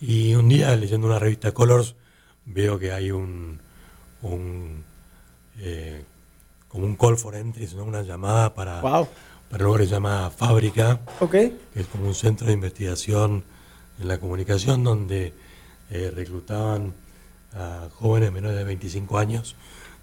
Y 0.00 0.34
un 0.34 0.48
día, 0.48 0.74
leyendo 0.76 1.06
una 1.06 1.18
revista 1.18 1.52
Colors, 1.52 1.94
veo 2.46 2.78
que 2.78 2.92
hay 2.92 3.10
un, 3.10 3.60
eh, 5.58 6.04
como 6.68 6.86
un 6.86 6.96
call 6.96 7.18
for 7.18 7.34
entry, 7.34 7.68
una 7.76 8.02
llamada 8.02 8.54
para, 8.54 8.80
para 8.80 9.64
algo 9.64 9.76
que 9.76 9.84
se 9.84 9.90
llama 9.90 10.30
Fábrica, 10.30 11.00
que 11.74 11.80
es 11.80 11.86
como 11.88 12.06
un 12.06 12.14
centro 12.14 12.46
de 12.46 12.52
investigación 12.52 13.44
en 14.00 14.08
la 14.08 14.18
comunicación 14.18 14.84
donde 14.84 15.34
eh, 15.90 16.12
reclutaban 16.14 16.94
a 17.52 17.88
jóvenes 17.92 18.32
menores 18.32 18.56
de 18.56 18.64
25 18.64 19.18
años 19.18 19.56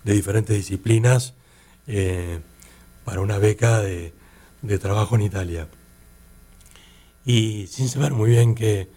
de 0.03 0.13
diferentes 0.13 0.55
disciplinas 0.55 1.33
para 3.07 3.21
una 3.21 3.37
beca 3.37 3.79
de, 3.79 4.11
trabajo 4.81 5.15
en 5.15 5.21
Italia. 5.21 5.69
Y 7.25 7.67
sin 7.67 7.87
saber 7.87 8.11
muy 8.11 8.31
bien 8.31 8.53
qué, 8.53 8.89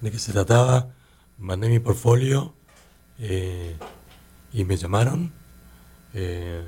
de 0.00 0.12
qué 0.12 0.20
se 0.20 0.30
trataba, 0.30 0.94
mandé 1.36 1.68
mi 1.68 1.80
portfolio 1.80 2.54
eh, 3.18 3.74
y 4.52 4.62
me 4.62 4.76
llamaron. 4.76 5.32
Eh, 6.14 6.62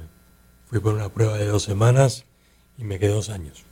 fui 0.66 0.80
por 0.80 0.92
una 0.92 1.08
prueba 1.08 1.38
de 1.38 1.46
dos 1.46 1.62
semanas 1.62 2.24
y 2.76 2.82
me 2.82 2.98
quedé 2.98 3.10
dos 3.10 3.30
años. 3.30 3.62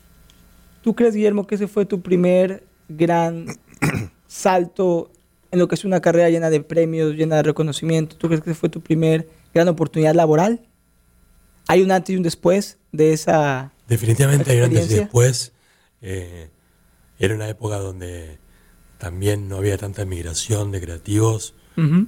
¿Tú 0.83 0.95
crees, 0.95 1.17
Guillermo, 1.17 1.49
que 1.49 1.57
ese 1.57 1.67
fue 1.67 1.85
tu 1.85 2.03
primer 2.03 2.63
gran 2.89 3.47
salto 4.29 5.11
en 5.51 5.59
lo 5.59 5.67
que 5.67 5.75
es 5.75 5.85
una 5.85 6.01
carrera 6.01 6.31
llena 6.31 6.49
de 6.49 6.61
premios, 6.61 7.15
llena 7.15 7.35
de 7.35 7.43
reconocimiento? 7.43 8.15
¿Tú 8.15 8.29
crees 8.29 8.41
que 8.41 8.51
ese 8.51 8.61
fue 8.61 8.69
tu 8.69 8.83
primer 8.83 9.29
gran 9.53 9.67
oportunidad 9.67 10.15
laboral? 10.15 10.61
¿Hay 11.69 11.83
un 11.83 11.91
antes 11.91 12.15
y 12.15 12.17
un 12.17 12.23
después 12.23 12.79
de 12.93 13.13
esa 13.13 13.73
Definitivamente 13.89 14.51
hay 14.51 14.59
un 14.59 14.65
antes 14.65 14.91
y 14.91 14.95
después. 14.95 15.53
Eh, 16.03 16.49
era 17.19 17.35
una 17.35 17.49
época 17.49 17.79
donde 17.79 18.39
también 18.99 19.49
no 19.49 19.57
había 19.57 19.79
tanta 19.79 20.05
migración 20.05 20.71
de 20.71 20.81
creativos 20.81 21.55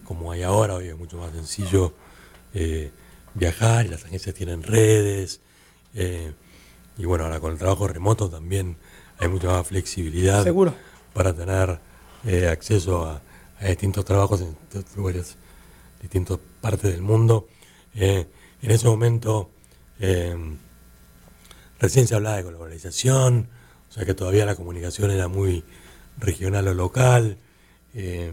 como 0.04 0.32
hay 0.32 0.42
ahora. 0.42 0.74
Hoy 0.74 0.88
es 0.88 0.96
mucho 0.96 1.18
más 1.18 1.32
sencillo 1.32 1.92
eh, 2.54 2.90
viajar 3.34 3.84
y 3.84 3.88
las 3.88 4.04
agencias 4.04 4.34
tienen 4.34 4.62
redes. 4.62 5.40
Eh, 5.94 6.32
y 6.96 7.04
bueno, 7.04 7.24
ahora 7.24 7.40
con 7.40 7.52
el 7.52 7.58
trabajo 7.58 7.86
remoto 7.86 8.28
también 8.28 8.76
hay 9.18 9.28
mucha 9.28 9.48
más 9.48 9.66
flexibilidad 9.66 10.42
Seguro. 10.42 10.74
para 11.12 11.34
tener 11.34 11.80
acceso 12.50 13.04
a, 13.04 13.20
a, 13.60 13.66
distintos 13.66 14.04
trabajos 14.04 14.40
en 14.40 14.56
lugares 14.96 15.36
distintas 16.00 16.38
partes 16.60 16.92
del 16.92 17.02
mundo. 17.02 17.48
Eh, 17.94 18.26
en 18.62 18.70
ese 18.70 18.86
momento 18.86 19.50
eh, 20.00 20.36
recién 21.78 22.06
se 22.06 22.14
hablaba 22.14 22.36
de 22.36 22.42
globalización, 22.42 23.48
o 23.88 23.92
sea 23.92 24.04
que 24.04 24.14
todavía 24.14 24.46
la 24.46 24.56
comunicación 24.56 25.10
era 25.10 25.28
muy 25.28 25.64
regional 26.18 26.68
o 26.68 26.74
local. 26.74 27.38
Eh, 27.94 28.32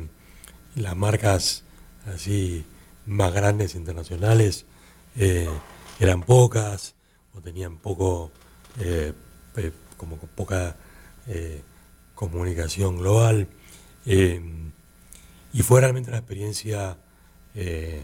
las 0.75 0.95
marcas 0.95 1.63
así 2.13 2.65
más 3.05 3.33
grandes 3.33 3.75
internacionales 3.75 4.65
eran 5.99 6.23
pocas 6.23 6.95
o 7.33 7.39
tenían 7.39 7.77
poco 7.77 8.31
como 9.95 10.17
poca 10.17 10.75
comunicación 12.15 12.97
global 12.97 13.47
y 15.55 15.63
fue 15.63 15.79
realmente 15.79 16.09
una 16.09 16.17
experiencia 16.17 16.97
eh, 17.55 18.03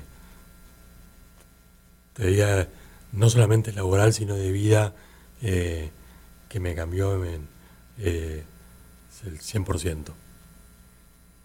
te 2.13 2.27
diría, 2.27 2.67
no 3.11 3.29
solamente 3.29 3.71
laboral, 3.71 4.13
sino 4.13 4.35
de 4.35 4.51
vida, 4.51 4.93
eh, 5.41 5.89
que 6.49 6.59
me 6.59 6.75
cambió 6.75 7.23
en, 7.25 7.47
eh, 7.99 8.43
el 9.25 9.39
100%. 9.39 10.13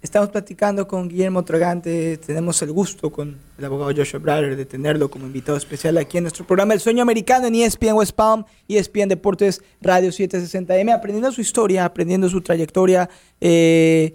Estamos 0.02 0.28
platicando 0.28 0.86
con 0.86 1.08
Guillermo 1.08 1.44
Tragante, 1.44 2.18
tenemos 2.18 2.62
el 2.62 2.70
gusto 2.70 3.10
con 3.10 3.38
el 3.58 3.64
abogado 3.64 3.92
Joshua 3.96 4.20
Brader 4.20 4.54
de 4.54 4.64
tenerlo 4.64 5.10
como 5.10 5.26
invitado 5.26 5.58
especial 5.58 5.98
aquí 5.98 6.18
en 6.18 6.24
nuestro 6.24 6.46
programa 6.46 6.74
El 6.74 6.80
Sueño 6.80 7.02
Americano 7.02 7.46
en 7.48 7.56
ESPN 7.56 7.94
West 7.94 8.12
Palm, 8.12 8.44
ESPN 8.68 9.08
Deportes 9.08 9.62
Radio 9.80 10.10
760M, 10.10 10.94
aprendiendo 10.94 11.32
su 11.32 11.40
historia, 11.40 11.84
aprendiendo 11.84 12.28
su 12.28 12.40
trayectoria. 12.40 13.10
Eh, 13.40 14.14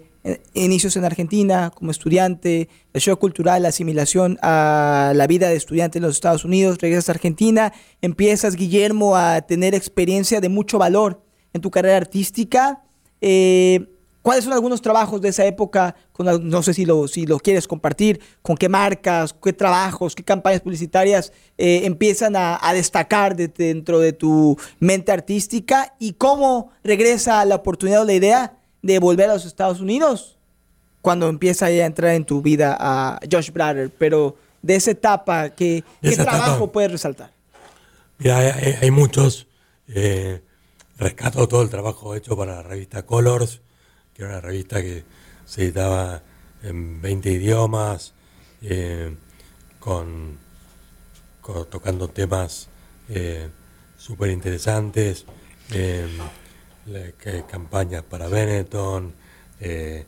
inicios 0.54 0.96
en 0.96 1.04
Argentina 1.04 1.70
como 1.74 1.90
estudiante, 1.90 2.68
el 2.92 3.00
shock 3.00 3.18
cultural, 3.18 3.62
la 3.62 3.68
asimilación 3.68 4.38
a 4.42 5.12
la 5.14 5.26
vida 5.26 5.48
de 5.48 5.56
estudiante 5.56 5.98
en 5.98 6.02
los 6.02 6.14
Estados 6.14 6.44
Unidos, 6.44 6.78
regresas 6.80 7.08
a 7.08 7.12
Argentina, 7.12 7.72
empiezas, 8.00 8.54
Guillermo, 8.56 9.16
a 9.16 9.40
tener 9.42 9.74
experiencia 9.74 10.40
de 10.40 10.48
mucho 10.48 10.78
valor 10.78 11.22
en 11.52 11.60
tu 11.60 11.70
carrera 11.70 11.96
artística. 11.96 12.82
Eh, 13.20 13.88
¿Cuáles 14.22 14.44
son 14.44 14.52
algunos 14.52 14.80
trabajos 14.80 15.20
de 15.20 15.30
esa 15.30 15.44
época? 15.44 15.96
no 16.18 16.62
sé 16.62 16.74
si 16.74 16.84
lo, 16.84 17.08
si 17.08 17.26
lo 17.26 17.40
quieres 17.40 17.66
compartir, 17.66 18.20
con 18.42 18.56
qué 18.56 18.68
marcas, 18.68 19.34
qué 19.42 19.52
trabajos, 19.52 20.14
qué 20.14 20.22
campañas 20.22 20.60
publicitarias 20.60 21.32
eh, 21.58 21.80
empiezan 21.84 22.36
a, 22.36 22.60
destacar 22.72 23.34
dentro 23.34 23.98
de 23.98 24.12
tu 24.12 24.56
mente 24.78 25.10
artística 25.10 25.96
y 25.98 26.12
cómo 26.12 26.70
regresa 26.84 27.44
la 27.44 27.56
oportunidad 27.56 28.02
o 28.02 28.04
la 28.04 28.12
idea 28.12 28.61
de 28.82 28.98
volver 28.98 29.30
a 29.30 29.34
los 29.34 29.44
Estados 29.44 29.80
Unidos 29.80 30.36
cuando 31.00 31.28
empieza 31.28 31.66
a 31.66 31.70
entrar 31.70 32.14
en 32.14 32.24
tu 32.24 32.42
vida 32.42 32.76
a 32.78 33.18
Josh 33.30 33.50
Brader, 33.50 33.90
pero 33.90 34.36
de 34.62 34.76
esa 34.76 34.92
etapa, 34.92 35.50
¿qué, 35.50 35.84
trabajo 36.16 36.70
puedes 36.70 36.92
resaltar? 36.92 37.32
Mira, 38.18 38.38
hay, 38.38 38.90
muchos. 38.92 39.48
Eh, 39.88 40.40
rescato 40.96 41.48
todo 41.48 41.62
el 41.62 41.70
trabajo 41.70 42.14
hecho 42.14 42.36
para 42.36 42.56
la 42.56 42.62
revista 42.62 43.04
Colors, 43.04 43.60
que 44.14 44.22
era 44.22 44.32
una 44.32 44.40
revista 44.40 44.80
que 44.80 45.04
se 45.44 45.64
editaba 45.64 46.22
en 46.62 47.02
20 47.02 47.30
idiomas, 47.32 48.14
eh, 48.62 49.16
con, 49.80 50.38
tocando 51.68 52.06
temas 52.08 52.68
eh, 53.08 53.48
súper 53.96 54.30
interesantes. 54.30 55.26
Eh, 56.86 57.44
campañas 57.48 58.02
para 58.02 58.28
Benetton, 58.28 59.12
eh, 59.60 60.04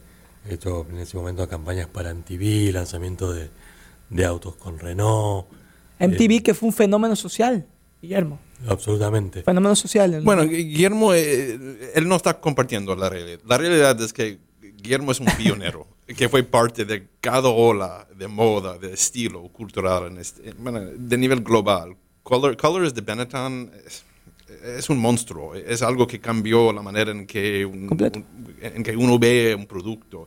he 0.49 0.55
hecho 0.55 0.87
en 0.91 0.99
ese 0.99 1.17
momento 1.17 1.49
campañas 1.49 1.87
para 1.87 2.13
MTV, 2.13 2.73
lanzamiento 2.73 3.33
de, 3.33 3.51
autos 4.25 4.57
con 4.57 4.79
Renault. 4.79 5.47
MTV 6.01 6.33
eh, 6.33 6.43
que 6.43 6.55
fue 6.55 6.69
un 6.69 6.73
fenómeno 6.73 7.17
social 7.17 7.67
Guillermo. 8.05 8.39
Absolutamente. 8.69 9.43
Fenómenos 9.43 9.79
sociales. 9.79 10.19
¿no? 10.19 10.25
Bueno, 10.25 10.45
Guillermo, 10.45 11.15
eh, 11.15 11.93
él 11.95 12.07
no 12.07 12.17
está 12.17 12.39
compartiendo 12.39 12.95
la 12.95 13.09
realidad. 13.09 13.41
La 13.47 13.57
realidad 13.57 13.99
es 14.01 14.13
que 14.13 14.39
Guillermo 14.61 15.13
es 15.13 15.21
un 15.21 15.27
pionero 15.39 15.87
que 16.07 16.29
fue 16.29 16.43
parte 16.43 16.85
de 16.85 17.09
cada 17.21 17.49
ola 17.49 18.07
de 18.15 18.29
moda, 18.29 18.77
de 18.77 18.93
estilo 18.93 19.43
cultural 19.49 20.09
en 20.09 20.19
este, 20.19 20.53
bueno, 20.59 20.81
de 20.81 21.17
nivel 21.17 21.41
global. 21.41 21.97
Color, 22.23 22.57
Colors 22.59 22.95
de 22.95 23.01
Benetton 23.01 23.71
es, 24.79 24.89
un 24.91 24.99
monstruo, 24.99 25.55
es 25.55 25.83
algo 25.83 26.07
que 26.07 26.21
cambió 26.21 26.73
la 26.73 26.83
manera 26.83 27.11
en 27.11 27.27
que, 27.27 27.65
un- 27.65 27.89
un- 27.89 28.57
en 28.61 28.83
que 28.83 28.97
uno 28.97 29.19
ve 29.19 29.55
un 29.55 29.67
producto. 29.67 30.27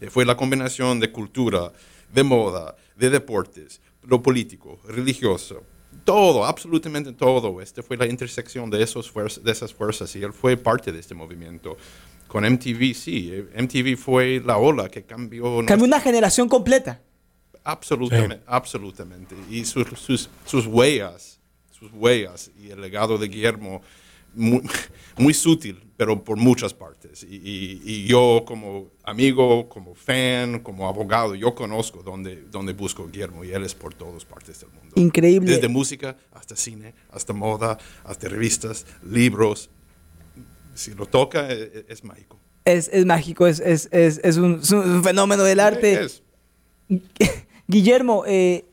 Eh, 0.00 0.10
Fue 0.10 0.24
la 0.24 0.36
combinación 0.36 1.00
de 1.00 1.10
cultura, 1.10 1.72
de 2.12 2.22
moda, 2.22 2.76
de 2.96 3.10
deportes, 3.10 3.80
lo 4.02 4.22
político, 4.22 4.78
religioso, 4.86 5.62
todo, 6.04 6.44
absolutamente 6.44 7.12
todo. 7.12 7.60
Este 7.60 7.82
fue 7.82 7.96
la 7.96 8.06
intersección 8.06 8.68
de, 8.70 8.82
esos 8.82 9.12
de 9.42 9.52
esas 9.52 9.72
fuerzas 9.72 10.14
y 10.16 10.22
él 10.22 10.32
fue 10.32 10.56
parte 10.56 10.92
de 10.92 10.98
este 11.00 11.14
movimiento. 11.14 11.76
Con 12.28 12.44
MTV, 12.44 12.94
sí, 12.94 13.30
eh, 13.32 13.46
MTV 13.62 13.96
fue 13.96 14.42
la 14.44 14.56
ola 14.58 14.88
que 14.88 15.04
cambió. 15.04 15.64
Cambió 15.66 15.86
una 15.86 16.00
generación 16.00 16.48
completa. 16.48 17.00
Absolutamente, 17.62 18.40
absolutamente. 18.46 19.34
Y 19.50 19.64
sus, 19.64 19.86
sus, 19.98 20.28
sus 20.44 20.66
huellas, 20.66 21.33
sus 21.84 21.92
huellas 21.92 22.50
y 22.60 22.70
el 22.70 22.80
legado 22.80 23.18
de 23.18 23.28
Guillermo, 23.28 23.82
muy, 24.34 24.62
muy 25.16 25.34
sutil, 25.34 25.80
pero 25.96 26.22
por 26.24 26.36
muchas 26.36 26.74
partes. 26.74 27.22
Y, 27.22 27.36
y- 27.36 27.80
y 27.84 28.06
yo 28.06 28.42
como 28.46 28.88
amigo, 29.04 29.68
como 29.68 29.94
fan, 29.94 30.60
como 30.60 30.88
abogado, 30.88 31.34
yo 31.34 31.54
conozco 31.54 32.02
dónde, 32.02 32.42
dónde 32.50 32.72
busco 32.72 33.04
a 33.04 33.06
Guillermo 33.06 33.44
y 33.44 33.52
él 33.52 33.64
es 33.64 33.74
por 33.74 33.94
todas 33.94 34.24
partes 34.24 34.60
del 34.60 34.70
mundo. 34.70 34.94
Increíble. 34.96 35.52
Desde 35.52 35.68
música 35.68 36.16
hasta 36.32 36.56
cine, 36.56 36.94
hasta 37.12 37.32
moda, 37.32 37.78
hasta 38.04 38.28
revistas, 38.28 38.86
libros. 39.08 39.70
Si 40.74 40.92
lo 40.94 41.06
toca, 41.06 41.50
e- 41.52 41.62
e- 41.74 41.84
es, 41.88 42.02
mágico. 42.02 42.38
Es, 42.64 42.88
es 42.92 43.04
mágico, 43.06 43.46
es, 43.46 43.60
es, 43.60 43.88
es, 43.92 44.20
es 44.24 44.36
un, 44.38 44.60
es 44.60 44.70
un 44.72 45.04
fenómeno 45.04 45.44
del 45.44 45.60
arte. 45.60 46.02
Es. 46.04 46.22
Guillermo, 47.68 48.24
eh, 48.26 48.64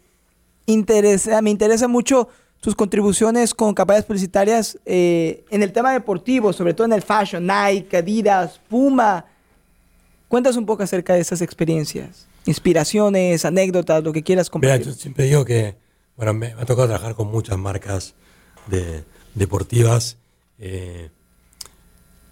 interesa, 0.66 1.42
me 1.42 1.50
interesa 1.50 1.88
mucho 1.88 2.28
tus 2.62 2.76
contribuciones 2.76 3.54
con 3.56 3.74
campañas 3.74 4.06
publicitarias 4.06 4.80
eh, 4.86 5.44
en 5.50 5.64
el 5.64 5.74
tema 5.74 5.92
deportivo, 5.92 6.54
sobre 6.54 6.76
todo 6.76 6.86
en 6.86 6.94
el 6.94 7.02
fashion, 7.02 7.46
Nike, 7.46 7.98
Adidas, 7.98 8.62
Puma. 8.70 9.26
Cuéntanos 10.28 10.58
un 10.58 10.68
poco 10.68 10.84
acerca 10.84 11.16
de 11.16 11.22
esas 11.22 11.42
experiencias, 11.42 12.28
inspiraciones, 12.46 13.44
anécdotas, 13.46 14.04
lo 14.04 14.14
que 14.14 14.22
quieras 14.22 14.48
Mira, 14.54 14.76
compartir. 14.76 14.86
yo 14.86 14.94
siempre 14.94 15.26
digo 15.26 15.44
que, 15.44 15.76
bueno, 16.16 16.36
me, 16.36 16.48
ha 16.54 16.66
tocado 16.66 16.88
trabajar 16.88 17.16
con 17.16 17.28
muchas 17.30 17.58
marcas 17.58 18.14
de, 18.68 19.04
deportivas. 19.34 20.18
eh, 20.60 21.10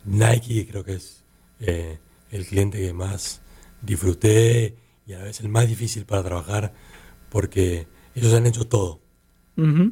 Nike 0.06 0.68
creo 0.70 0.86
que 0.86 0.94
es 0.94 1.24
eh, 1.60 1.98
el 2.32 2.46
cliente 2.46 2.78
que 2.78 2.94
más 2.94 3.42
disfruté 3.82 4.76
y 5.08 5.14
a 5.14 5.20
la 5.20 5.24
vez 5.26 5.40
el 5.42 5.50
más 5.50 5.68
difícil 5.68 6.06
para 6.06 6.24
trabajar 6.24 6.72
porque 7.30 7.88
ellos 8.16 8.34
han 8.34 8.46
hecho 8.46 8.68
todo. 8.68 9.00
Ujú. 9.58 9.92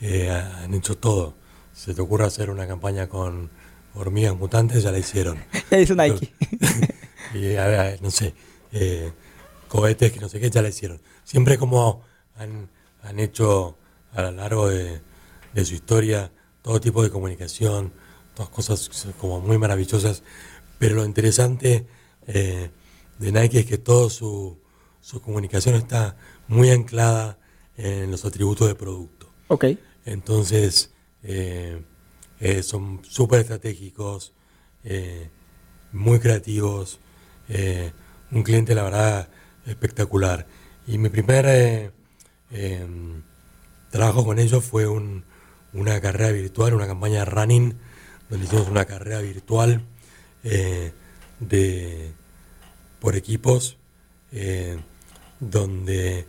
Eh, 0.00 0.30
han 0.30 0.74
hecho 0.74 0.96
todo. 0.96 1.34
Se 1.72 1.94
te 1.94 2.00
ocurre 2.00 2.24
hacer 2.24 2.50
una 2.50 2.66
campaña 2.66 3.08
con 3.08 3.50
hormigas 3.94 4.36
mutantes, 4.36 4.82
ya 4.82 4.92
la 4.92 4.98
hicieron. 4.98 5.38
Ya 5.70 5.80
hizo 5.80 5.94
Nike. 5.94 6.32
y 7.34 7.56
a 7.56 7.66
ver, 7.66 8.02
no 8.02 8.10
sé, 8.10 8.34
eh, 8.72 9.12
cohetes 9.68 10.12
que 10.12 10.20
no 10.20 10.28
sé 10.28 10.40
qué, 10.40 10.50
ya 10.50 10.62
la 10.62 10.68
hicieron. 10.68 11.00
Siempre 11.24 11.58
como 11.58 12.02
han, 12.36 12.68
han 13.02 13.18
hecho 13.18 13.76
a 14.14 14.22
lo 14.22 14.30
largo 14.30 14.68
de, 14.68 15.00
de 15.52 15.64
su 15.64 15.74
historia 15.74 16.30
todo 16.62 16.80
tipo 16.80 17.02
de 17.02 17.10
comunicación, 17.10 17.92
todas 18.34 18.50
cosas 18.50 18.90
como 19.18 19.40
muy 19.40 19.58
maravillosas, 19.58 20.22
pero 20.78 20.96
lo 20.96 21.04
interesante 21.04 21.86
eh, 22.26 22.70
de 23.18 23.32
Nike 23.32 23.60
es 23.60 23.66
que 23.66 23.78
toda 23.78 24.10
su, 24.10 24.58
su 25.00 25.20
comunicación 25.20 25.74
está 25.74 26.16
muy 26.46 26.70
anclada 26.70 27.38
en 27.76 28.10
los 28.10 28.24
atributos 28.24 28.68
de 28.68 28.74
producto. 28.74 29.30
ok. 29.48 29.64
Entonces, 30.12 30.90
eh, 31.22 31.82
eh, 32.40 32.62
son 32.62 33.02
súper 33.04 33.40
estratégicos, 33.40 34.32
eh, 34.84 35.28
muy 35.92 36.18
creativos, 36.18 37.00
un 38.30 38.42
cliente, 38.42 38.74
la 38.74 38.82
verdad, 38.82 39.28
espectacular. 39.66 40.46
Y 40.86 40.98
mi 40.98 41.08
primer 41.08 41.92
em, 42.50 43.22
trabajo 43.90 44.24
con 44.24 44.38
ellos 44.38 44.64
fue 44.64 44.86
un- 44.86 45.24
una 45.72 46.00
carrera 46.00 46.30
virtual, 46.32 46.74
una 46.74 46.86
campaña 46.86 47.24
running, 47.24 47.74
donde 48.30 48.46
hicimos 48.46 48.68
una 48.68 48.84
carrera 48.86 49.20
virtual 49.20 49.82
de, 51.40 52.12
por 53.00 53.16
equipos, 53.16 53.76
donde 55.40 56.26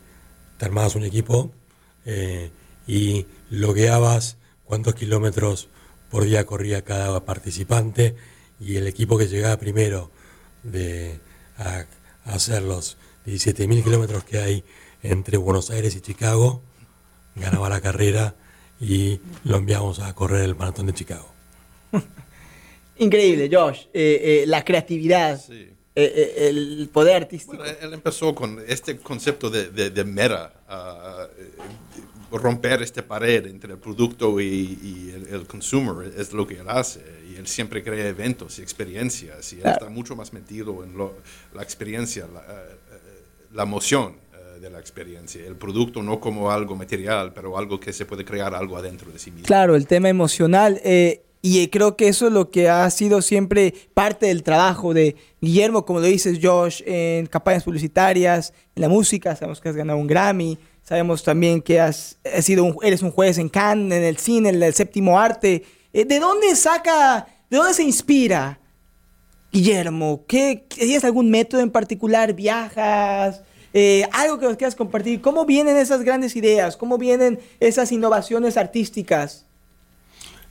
te 0.58 0.66
armabas 0.66 0.96
un 0.96 1.04
equipo 1.04 1.52
y 2.90 3.28
logueabas 3.52 4.38
cuántos 4.66 4.96
kilómetros 4.96 5.70
por 6.10 6.24
día 6.24 6.46
corría 6.46 6.84
cada 6.84 7.24
participante 7.24 8.16
y 8.60 8.78
el 8.78 8.88
equipo 8.88 9.18
que 9.18 9.28
llegaba 9.28 9.58
primero 9.58 10.10
de, 10.64 11.20
a, 11.58 11.86
a 12.26 12.34
hacer 12.34 12.64
los 12.64 12.98
17.000 13.28 13.84
kilómetros 13.84 14.24
que 14.24 14.40
hay 14.40 14.64
entre 15.04 15.38
Buenos 15.38 15.70
Aires 15.70 15.96
y 15.96 16.02
Chicago 16.02 16.62
ganaba 17.36 17.70
la 17.70 17.80
carrera 17.80 18.36
y 18.82 19.20
lo 19.44 19.58
enviamos 19.58 20.00
a 20.00 20.14
correr 20.16 20.44
el 20.44 20.56
maratón 20.56 20.88
de 20.88 20.94
Chicago. 20.94 21.32
Increíble, 22.98 23.50
Josh. 23.52 23.84
Eh, 23.94 24.42
eh, 24.44 24.44
la 24.48 24.64
creatividad, 24.66 25.40
Sí. 25.40 25.54
eh, 25.54 25.74
eh, 25.96 26.48
el 26.50 26.90
poder 26.92 27.16
artístico. 27.18 27.58
Bueno, 27.58 27.72
él 27.82 27.94
empezó 27.94 28.34
con 28.36 28.62
este 28.68 28.98
concepto 28.98 29.50
de, 29.50 29.70
de, 29.70 29.90
de 29.90 30.04
meta, 30.04 30.54
ah, 30.68 31.28
eh, 31.38 31.52
romper 32.32 32.82
esta 32.82 33.02
pared 33.08 33.46
entre 33.48 33.74
el 33.74 33.80
producto 33.80 34.40
y, 34.40 34.46
y 34.46 35.12
el, 35.16 35.28
el 35.34 35.48
consumer, 35.48 36.12
es 36.18 36.32
lo 36.34 36.46
que 36.46 36.56
él 36.60 36.70
hace. 36.70 37.02
Y 37.32 37.36
él 37.36 37.48
siempre 37.48 37.84
crea 37.84 38.08
eventos 38.08 38.60
y 38.60 38.62
experiencias, 38.62 39.54
y 39.54 39.58
él 39.62 39.68
está 39.68 39.90
mucho 39.90 40.16
más 40.16 40.34
metido 40.34 40.84
en 40.84 40.98
lo- 40.98 41.16
la 41.54 41.64
experiencia, 41.64 42.28
la, 42.34 42.40
eh, 42.42 42.44
eh, 42.92 43.24
la 43.54 43.64
emoción 43.64 44.16
eh, 44.34 44.60
de 44.60 44.70
la 44.70 44.80
experiencia. 44.80 45.46
El 45.46 45.56
producto 45.56 46.04
no 46.04 46.20
como 46.20 46.52
algo 46.52 46.76
material, 46.76 47.34
pero 47.34 47.58
algo 47.58 47.80
que 47.80 47.94
se 47.94 48.06
puede 48.06 48.26
crear 48.26 48.54
algo 48.54 48.78
adentro 48.78 49.12
de 49.12 49.20
sí 49.20 49.32
mismo. 49.32 49.46
Claro, 49.48 49.76
el 49.76 49.88
tema 49.88 50.10
emocional. 50.10 50.80
eh, 50.84 51.24
y 51.42 51.66
creo 51.70 51.96
que 51.96 52.10
eso 52.10 52.28
es 52.28 52.34
lo 52.34 52.50
que 52.52 52.68
ha 52.68 52.90
sido 52.90 53.22
siempre 53.22 53.74
parte 53.94 54.26
del 54.26 54.44
trabajo 54.44 54.94
de 54.94 55.16
Guillermo, 55.40 55.86
como 55.86 56.02
lo 56.02 56.06
dices, 56.06 56.38
Josh, 56.44 56.82
en 56.86 57.28
campañas 57.28 57.64
publicitarias, 57.64 58.54
en 58.76 58.82
la 58.82 58.90
música. 58.90 59.34
Sabemos 59.38 59.62
que 59.62 59.70
has 59.70 59.76
ganado 59.78 59.98
un 60.00 60.08
Grammy. 60.08 60.58
Sabemos 60.90 61.22
también 61.22 61.62
que 61.62 61.80
has, 61.80 62.18
has 62.36 62.44
sido 62.44 62.64
un- 62.64 62.76
eres 62.82 63.04
un 63.04 63.12
juez 63.12 63.38
en 63.38 63.48
Cannes, 63.48 63.96
en 63.96 64.04
el 64.04 64.18
cine, 64.18 64.50
en 64.50 64.64
el 64.64 64.74
séptimo 64.74 65.20
arte. 65.20 65.64
Eh, 65.94 66.04
¿De 66.04 66.18
dónde 66.20 66.56
saca, 66.56 67.28
de 67.48 67.58
dónde 67.58 67.76
se 67.76 67.84
inspira 67.84 68.60
Guillermo? 69.52 70.24
¿Qué, 70.28 70.66
¿Tienes 70.68 71.04
algún 71.04 71.30
método 71.30 71.62
en 71.62 71.70
particular? 71.70 72.34
¿Viajas? 72.34 73.44
Eh, 73.72 74.04
algo 74.14 74.40
que 74.40 74.48
nos 74.48 74.58
quieras 74.58 74.74
compartir. 74.74 75.22
¿Cómo 75.22 75.46
vienen 75.46 75.78
esas 75.78 76.02
grandes 76.02 76.36
ideas? 76.36 76.76
¿Cómo 76.76 76.98
vienen 76.98 77.40
esas 77.60 77.92
innovaciones 77.92 78.58
artísticas? 78.58 79.46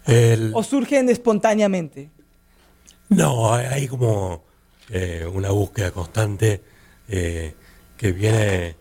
El- 0.07 0.53
¿O 0.55 0.63
surgen 0.63 1.09
espontáneamente? 1.09 2.11
No, 3.09 3.53
hay, 3.55 3.89
como 3.89 4.45
eh, 4.89 5.27
una 5.35 5.51
búsqueda 5.51 5.91
constante 5.91 6.63
que 7.09 8.13
viene, 8.13 8.77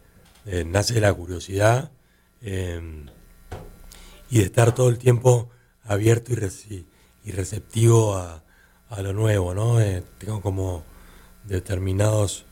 eh, 0.48 0.64
nace 0.66 0.96
de 0.96 1.02
la 1.02 1.14
curiosidad 1.14 1.92
eh, 2.42 2.82
y 4.30 4.40
de 4.40 4.44
estar 4.46 4.74
todo 4.74 4.90
el 4.90 4.98
tiempo 4.98 5.50
abierto 5.84 6.34
y, 6.34 6.36
reci- 6.36 6.86
y 7.24 7.32
receptivo 7.32 8.16
a, 8.18 8.44
a 8.90 9.02
lo 9.02 9.14
nuevo, 9.14 9.54
¿no? 9.54 9.80
Eh, 9.82 10.04
tengo 10.18 10.42
como 10.42 10.84
determinados 11.46 12.46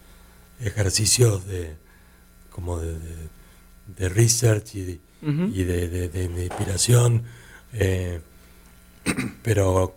ejercicios 0.60 1.46
de 1.48 1.76
como 2.50 2.80
de, 2.80 2.98
de- 3.00 3.30
de 3.98 4.10
research 4.10 4.76
y 4.76 4.82
de, 4.84 5.00
y 5.54 5.64
de- 5.64 6.44
inspiración. 6.46 7.24
eh, 7.74 8.22
pero 9.44 9.96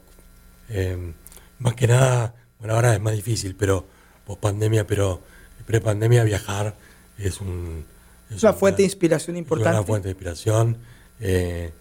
eh, 0.68 1.12
más 1.58 1.74
que 1.74 1.86
nada, 1.86 2.34
bueno, 2.58 2.74
ahora 2.74 2.94
es 2.94 3.00
más 3.00 3.14
difícil, 3.14 3.54
pero 3.56 3.86
post 4.26 4.40
pandemia, 4.40 4.86
pero 4.86 5.22
pre 5.66 5.80
pandemia 5.80 6.24
viajar 6.24 6.76
es 7.18 7.40
un 7.40 7.84
Es 8.30 8.42
una 8.42 8.52
fuente 8.52 8.82
de 8.82 8.84
inspiración 8.86 9.36
es 9.36 9.40
importante. 9.40 9.76
una 9.78 9.86
fuente 9.86 10.08
de 10.08 10.12
inspiración. 10.12 10.78
eh, 11.20 11.72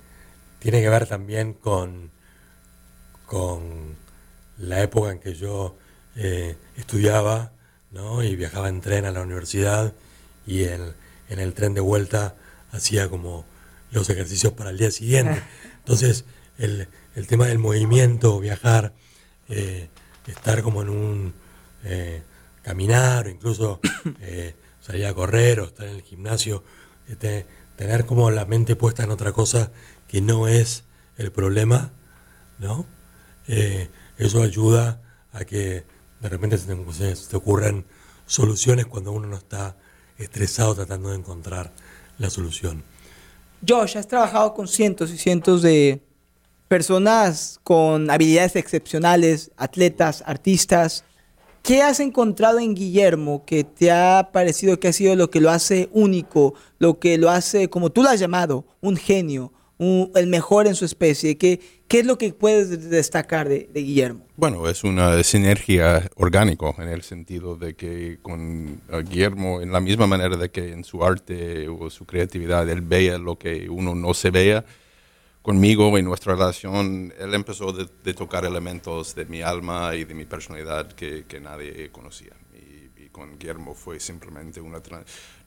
tiene 0.60 0.82
que 0.82 0.89
ver 0.89 1.06
también 1.08 1.54
con, 1.54 2.10
con 3.26 3.95
la 4.58 4.82
época 4.82 5.12
en 5.12 5.19
que 5.19 5.36
yo 5.36 5.78
eh, 6.15 6.56
estudiaba 6.78 7.52
¿no? 7.91 8.23
y 8.23 8.36
viajaba 8.36 8.69
en 8.69 8.82
tren 8.82 9.06
a 9.06 9.12
la 9.12 9.21
universidad 9.21 9.93
y 10.45 10.63
el- 10.63 10.93
en 11.30 11.39
el 11.39 11.54
tren 11.54 11.73
de 11.73 11.82
vuelta 11.82 12.36
hacía 12.71 13.10
como 13.10 13.45
los 13.91 14.10
ejercicios 14.10 14.54
para 14.54 14.69
el 14.71 14.78
día 14.78 14.91
siguiente. 14.91 15.41
Entonces, 15.80 16.26
el, 16.58 16.88
el 17.15 17.28
tema 17.28 17.45
del 17.47 17.60
movimiento, 17.60 18.39
viajar, 18.39 18.93
eh, 19.50 19.89
estar 20.26 20.62
como 20.63 20.82
en 20.82 20.89
un 20.89 21.34
eh, 21.84 22.21
caminar 22.63 23.28
o 23.28 23.30
incluso 23.30 23.80
eh, 24.21 24.56
salir 24.88 25.06
a 25.06 25.13
correr 25.13 25.60
o 25.60 25.65
estar 25.65 25.86
en 25.86 25.95
el 25.95 26.02
gimnasio, 26.02 26.63
este, 27.10 27.45
tener 27.76 28.06
como 28.06 28.32
la 28.32 28.45
mente 28.45 28.76
puesta 28.76 29.04
en 29.04 29.12
otra 29.12 29.34
cosa 29.34 29.71
que 30.08 30.21
no 30.21 30.47
es 30.47 30.86
el 31.17 31.32
problema, 31.32 31.91
¿no? 32.58 32.86
eso 34.17 34.41
ayuda 34.41 35.02
a 35.32 35.45
que 35.45 35.86
de 36.19 36.30
repente 36.30 36.58
se 36.58 36.65
te, 36.65 37.15
se 37.15 37.30
te 37.30 37.38
ocurran 37.38 37.86
soluciones 38.26 38.88
cuando 38.88 39.12
uno 39.13 39.28
no 39.28 39.38
está 39.38 39.78
estresado 40.17 40.76
tratando 40.76 41.10
de 41.10 41.17
encontrar 41.17 41.71
la 42.17 42.30
solución. 42.30 42.84
Josh, 43.67 43.97
has 43.97 44.08
trabajado 44.08 44.54
con 44.54 44.67
cientos 44.67 45.12
y 45.12 45.17
cientos 45.17 45.62
de 45.62 46.02
personas 46.67 47.60
con 47.63 48.10
habilidades 48.10 48.56
excepcionales, 48.56 49.52
atletas, 49.58 50.23
artistas. 50.26 51.04
¿Qué 51.67 51.82
has 51.82 51.99
encontrado 51.99 52.60
en 52.60 52.75
Guillermo 52.75 53.43
que 53.45 53.65
te 53.65 53.91
ha 53.91 54.30
parecido 54.32 54.80
que 54.80 54.88
ha 54.88 54.93
sido 54.93 55.17
lo 55.17 55.30
que 55.30 55.41
lo 55.41 55.49
hace 55.49 55.89
único, 55.91 56.53
lo 56.80 56.97
que 56.97 57.17
lo 57.17 57.30
hace, 57.30 57.69
como 57.69 57.89
tú 57.89 58.03
lo 58.03 58.10
has 58.10 58.21
llamado, 58.21 58.65
un 58.80 58.95
genio, 58.95 59.51
el 59.77 60.27
mejor 60.27 60.67
en 60.67 60.75
su 60.75 60.86
especie? 60.86 61.38
¿Qué, 61.38 61.60
¿Qué 61.89 61.99
es 61.99 62.06
lo 62.06 62.17
que 62.17 62.32
puedes 62.32 62.89
destacar 62.89 63.49
de, 63.49 63.67
Guillermo? 63.73 64.25
Bueno, 64.38 64.69
es 64.69 64.86
una 64.86 65.21
sinergia 65.23 66.10
orgánico 66.15 66.73
en 66.80 66.88
el 66.88 67.01
sentido 67.01 67.58
de 67.58 67.75
que 67.75 68.19
con 68.21 68.80
Guillermo, 69.10 69.60
en 69.60 69.73
la 69.73 69.82
misma 69.82 70.08
manera 70.08 70.38
de 70.38 70.49
que 70.49 70.71
en 70.71 70.86
su 70.86 71.03
arte 71.03 71.67
o 71.67 71.89
su 71.89 72.06
creatividad 72.06 72.69
él 72.69 72.80
vea 72.80 73.17
lo 73.17 73.38
que 73.38 73.69
uno 73.69 73.93
no 73.93 74.13
se 74.13 74.32
vea, 74.32 74.63
conmigo 75.47 75.97
en 75.97 76.03
nuestra 76.03 76.36
relación, 76.36 77.13
él 77.17 77.33
empezó 77.33 77.71
de, 77.71 78.13
tocar 78.13 78.43
elementos 78.43 79.15
de 79.15 79.23
mi 79.23 79.41
alma 79.41 79.95
y 79.95 80.03
de 80.03 80.13
mi 80.13 80.25
personalidad 80.25 80.91
que, 80.91 81.23
que 81.23 81.39
nadie 81.39 81.89
conocía. 81.89 82.33
Y, 82.53 83.07
con 83.07 83.39
Guillermo 83.39 83.73
fue 83.73 83.97
simplemente 84.01 84.60
una... 84.60 84.81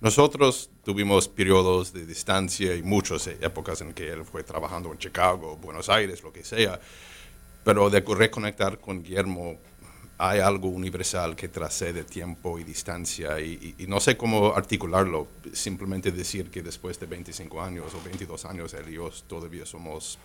Nosotros 0.01 0.71
tuvimos 0.83 1.29
periodos 1.29 1.93
de 1.93 2.07
distancia 2.07 2.75
y 2.75 2.83
muchas 2.83 3.27
épocas 3.27 3.83
en 3.83 3.93
que 3.93 4.09
él 4.09 4.25
fue 4.25 4.43
trabajando 4.43 4.91
en 4.91 4.97
Chicago, 4.97 5.59
Buenos 5.59 5.91
Aires, 5.91 6.23
lo 6.23 6.33
que 6.33 6.45
sea, 6.45 6.81
pero 7.63 7.91
de 7.91 8.01
reconectar 8.01 8.79
con 8.81 9.03
Guillermo 9.03 9.59
hay 10.23 10.41
algo 10.41 10.69
universal 10.69 11.35
que 11.35 11.49
trascede 11.49 12.05
tiempo 12.05 12.59
y 12.59 12.65
distancia 12.65 13.41
y, 13.41 13.75
no 13.89 14.01
sé 14.01 14.19
cómo 14.19 14.55
articularlo, 14.55 15.29
simplemente 15.55 16.13
decir 16.13 16.51
que 16.51 16.63
después 16.63 17.01
de 17.01 17.07
25 17.07 17.63
años 17.63 17.87
o 17.95 18.05
22 18.05 18.45
años 18.45 18.75
él 18.75 18.91
y 18.91 18.95
yo 18.97 19.09
todavía 19.27 19.65
somos 19.65 20.19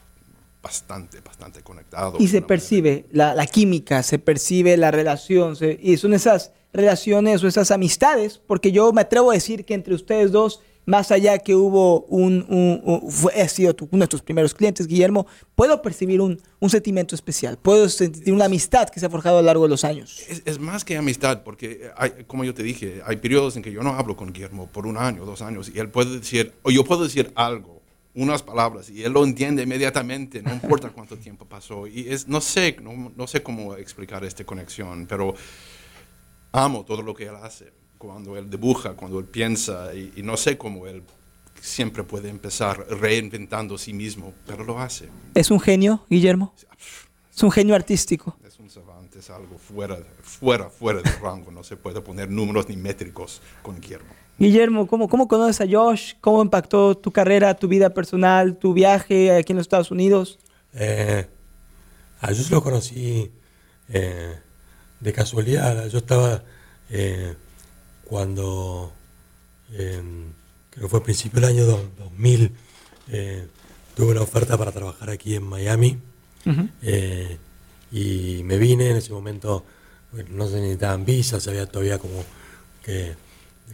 bastante, 0.61 1.21
bastante 1.21 1.61
conectados. 1.61 2.19
Y 2.19 2.27
se 2.27 2.41
percibe 2.41 3.05
la, 3.13 3.33
la, 3.33 3.45
química, 3.47 4.03
se 4.03 4.19
percibe 4.19 4.75
la 4.75 4.91
relación, 4.91 5.55
y 5.81 5.95
son 5.95 6.13
esas 6.13 6.51
relaciones 6.73 7.41
o 7.41 7.47
esas 7.47 7.71
amistades, 7.71 8.41
porque 8.45 8.73
yo 8.73 8.91
me 8.91 9.01
atrevo 9.01 9.31
a 9.31 9.35
decir 9.35 9.63
que 9.63 9.75
entre 9.75 9.95
ustedes 9.95 10.33
dos 10.33 10.59
más 10.85 11.11
allá 11.11 11.39
que 11.39 11.55
hubo 11.55 12.01
un, 12.05 12.45
un, 12.47 13.11
fue, 13.11 13.33
ha 13.41 13.47
sido 13.47 13.75
uno 13.91 14.03
de 14.03 14.07
tus 14.07 14.21
primeros 14.21 14.53
clientes, 14.53 14.87
Guillermo, 14.87 15.25
puedo 15.55 15.81
percibir 15.81 16.21
un, 16.21 16.39
un, 16.59 16.69
sentimiento 16.69 17.15
especial, 17.15 17.57
puedo 17.57 17.89
sentir 17.89 18.33
una 18.33 18.45
amistad 18.45 18.89
que 18.89 18.99
se 18.99 19.05
ha 19.05 19.09
forjado 19.09 19.39
a 19.39 19.41
lo 19.41 19.47
largo 19.47 19.63
de 19.63 19.69
los 19.69 19.83
años. 19.83 20.21
Es, 20.45 20.59
más 20.59 20.85
que 20.85 20.97
amistad, 20.97 21.43
porque 21.43 21.91
hay, 21.97 22.25
como 22.27 22.43
yo 22.43 22.53
te 22.53 22.63
dije, 22.63 23.01
hay 23.05 23.17
periodos 23.17 23.55
en 23.57 23.63
que 23.63 23.71
yo 23.71 23.81
no 23.81 23.93
hablo 23.93 24.15
con 24.15 24.31
Guillermo 24.31 24.67
por 24.67 24.85
un 24.85 24.97
año, 24.97 25.25
dos 25.25 25.41
años, 25.41 25.71
y 25.73 25.79
él 25.79 25.89
puede 25.89 26.19
decir, 26.19 26.53
o 26.63 26.71
yo 26.71 26.83
puedo 26.83 27.03
decir 27.03 27.31
algo, 27.35 27.81
unas 28.13 28.43
palabras, 28.43 28.89
y 28.89 29.03
él 29.03 29.11
lo 29.11 29.23
entiende 29.23 29.63
inmediatamente, 29.63 30.41
no 30.41 30.53
importa 30.53 30.89
cuánto 30.89 31.17
tiempo 31.17 31.45
pasó, 31.45 31.87
y 31.87 32.07
es, 32.09 32.27
no 32.27 32.41
sé, 32.41 32.77
no, 32.81 33.11
no 33.15 33.27
sé 33.27 33.41
cómo 33.41 33.75
explicar 33.75 34.23
esta 34.23 34.43
conexión, 34.45 35.07
pero 35.07 35.33
amo 36.51 36.85
todo 36.85 37.01
lo 37.01 37.13
que 37.13 37.25
él 37.25 37.35
hace 37.41 37.84
cuando 38.05 38.37
él 38.37 38.49
dibuja, 38.49 38.93
cuando 38.93 39.17
él 39.19 39.25
piensa, 39.25 39.93
y, 39.95 40.21
no 40.21 40.37
sé 40.37 40.57
cómo 40.57 40.85
él 40.85 41.01
siempre 41.59 42.03
puede 42.03 42.29
empezar 42.29 42.85
reinventando 42.87 43.75
a 43.75 43.77
sí 43.79 43.93
mismo, 43.93 44.33
pero 44.45 44.63
lo 44.63 44.79
hace. 44.79 45.09
¿Es 45.33 45.49
un 45.49 45.59
genio, 45.59 46.05
Guillermo? 46.09 46.53
Es 47.35 47.41
un 47.41 47.51
genio 47.51 47.73
artístico. 47.73 48.37
Es 48.45 48.59
un 48.59 48.69
savante, 48.69 49.19
es 49.19 49.29
algo 49.31 49.57
fuera, 49.57 49.97
fuera, 50.21 50.69
fuera 50.69 51.01
de 51.01 51.11
rango, 51.19 51.51
no 51.51 51.63
se 51.63 51.77
puede 51.77 51.99
poner 52.01 52.29
números 52.29 52.69
ni 52.69 52.77
métricos 52.77 53.41
con 53.63 53.81
Guillermo. 53.81 54.13
Guillermo, 54.37 54.85
¿cómo, 54.85 55.09
¿cómo 55.09 55.27
conoces 55.27 55.61
a 55.61 55.65
Josh? 55.69 56.13
¿Cómo 56.21 56.43
impactó 56.43 56.95
tu 56.95 57.11
carrera, 57.11 57.55
tu 57.55 57.67
vida 57.67 57.89
personal, 57.89 58.57
tu 58.57 58.73
viaje 58.73 59.31
aquí 59.31 59.53
en 59.53 59.57
los 59.57 59.63
Estados 59.63 59.89
Unidos? 59.89 60.37
Eh, 60.73 61.25
a 62.21 62.27
Josh 62.27 62.51
lo 62.51 62.61
conocí 62.61 63.31
eh, 63.89 64.35
de 64.99 65.13
casualidad. 65.13 65.87
Yo 65.87 65.97
estaba 65.97 66.43
eh, 66.89 67.35
cuando, 68.05 68.93
em, 69.73 70.31
creo 70.69 70.83
que 70.83 70.89
fue 70.89 70.99
a 70.99 71.03
principios 71.03 71.41
del 71.41 71.51
año 71.51 71.65
2000, 71.65 72.51
eh, 73.11 73.47
tuve 73.95 74.11
una 74.11 74.21
oferta 74.21 74.57
para 74.57 74.71
trabajar 74.71 75.09
aquí 75.09 75.35
en 75.35 75.43
Miami 75.43 75.97
eh, 76.81 77.37
y 77.91 78.41
me 78.43 78.57
vine 78.57 78.91
en 78.91 78.97
ese 78.97 79.11
momento, 79.11 79.65
no 80.29 80.47
se 80.47 80.55
necesitaban 80.55 81.05
visas, 81.05 81.47
había 81.47 81.65
todavía 81.65 81.97
como 81.97 82.23
que 82.83 83.15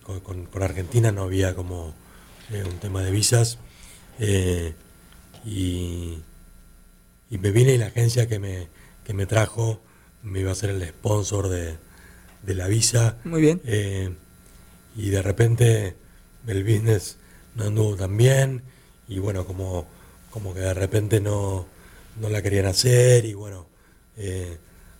con, 0.03 0.47
Argentina 0.61 1.11
no 1.11 1.23
había 1.23 1.53
como 1.53 1.93
eh, 2.51 2.63
un 2.63 2.77
tema 2.79 3.03
de 3.03 3.11
visas 3.11 3.57
y, 4.19 4.73
y, 7.29 7.37
me 7.37 7.51
vine 7.51 7.73
y 7.73 7.77
la 7.77 7.87
agencia 7.87 8.27
que 8.27 8.39
me, 8.39 8.67
que 9.03 9.13
me 9.13 9.25
trajo 9.25 9.81
me 10.23 10.41
iba 10.41 10.51
a 10.51 10.55
ser 10.55 10.69
el 10.69 10.87
sponsor 10.87 11.49
de, 11.49 11.77
de 12.43 12.55
la 12.55 12.67
visa. 12.67 13.17
Muy 13.23 13.41
bien 13.41 13.61
y 14.95 15.09
de 15.09 15.21
repente 15.21 15.95
el 16.47 16.63
business 16.63 17.17
no 17.55 17.65
anduvo 17.65 17.95
tan 17.95 18.17
bien 18.17 18.63
y 19.07 19.19
bueno, 19.19 19.45
como, 19.45 19.87
como 20.29 20.53
que 20.53 20.61
de 20.61 20.73
repente 20.73 21.19
no, 21.19 21.65
no 22.19 22.29
la 22.29 22.41
querían 22.41 22.65
hacer 22.65 23.25
y 23.25 23.33
bueno, 23.33 23.67
eh, 24.17 24.57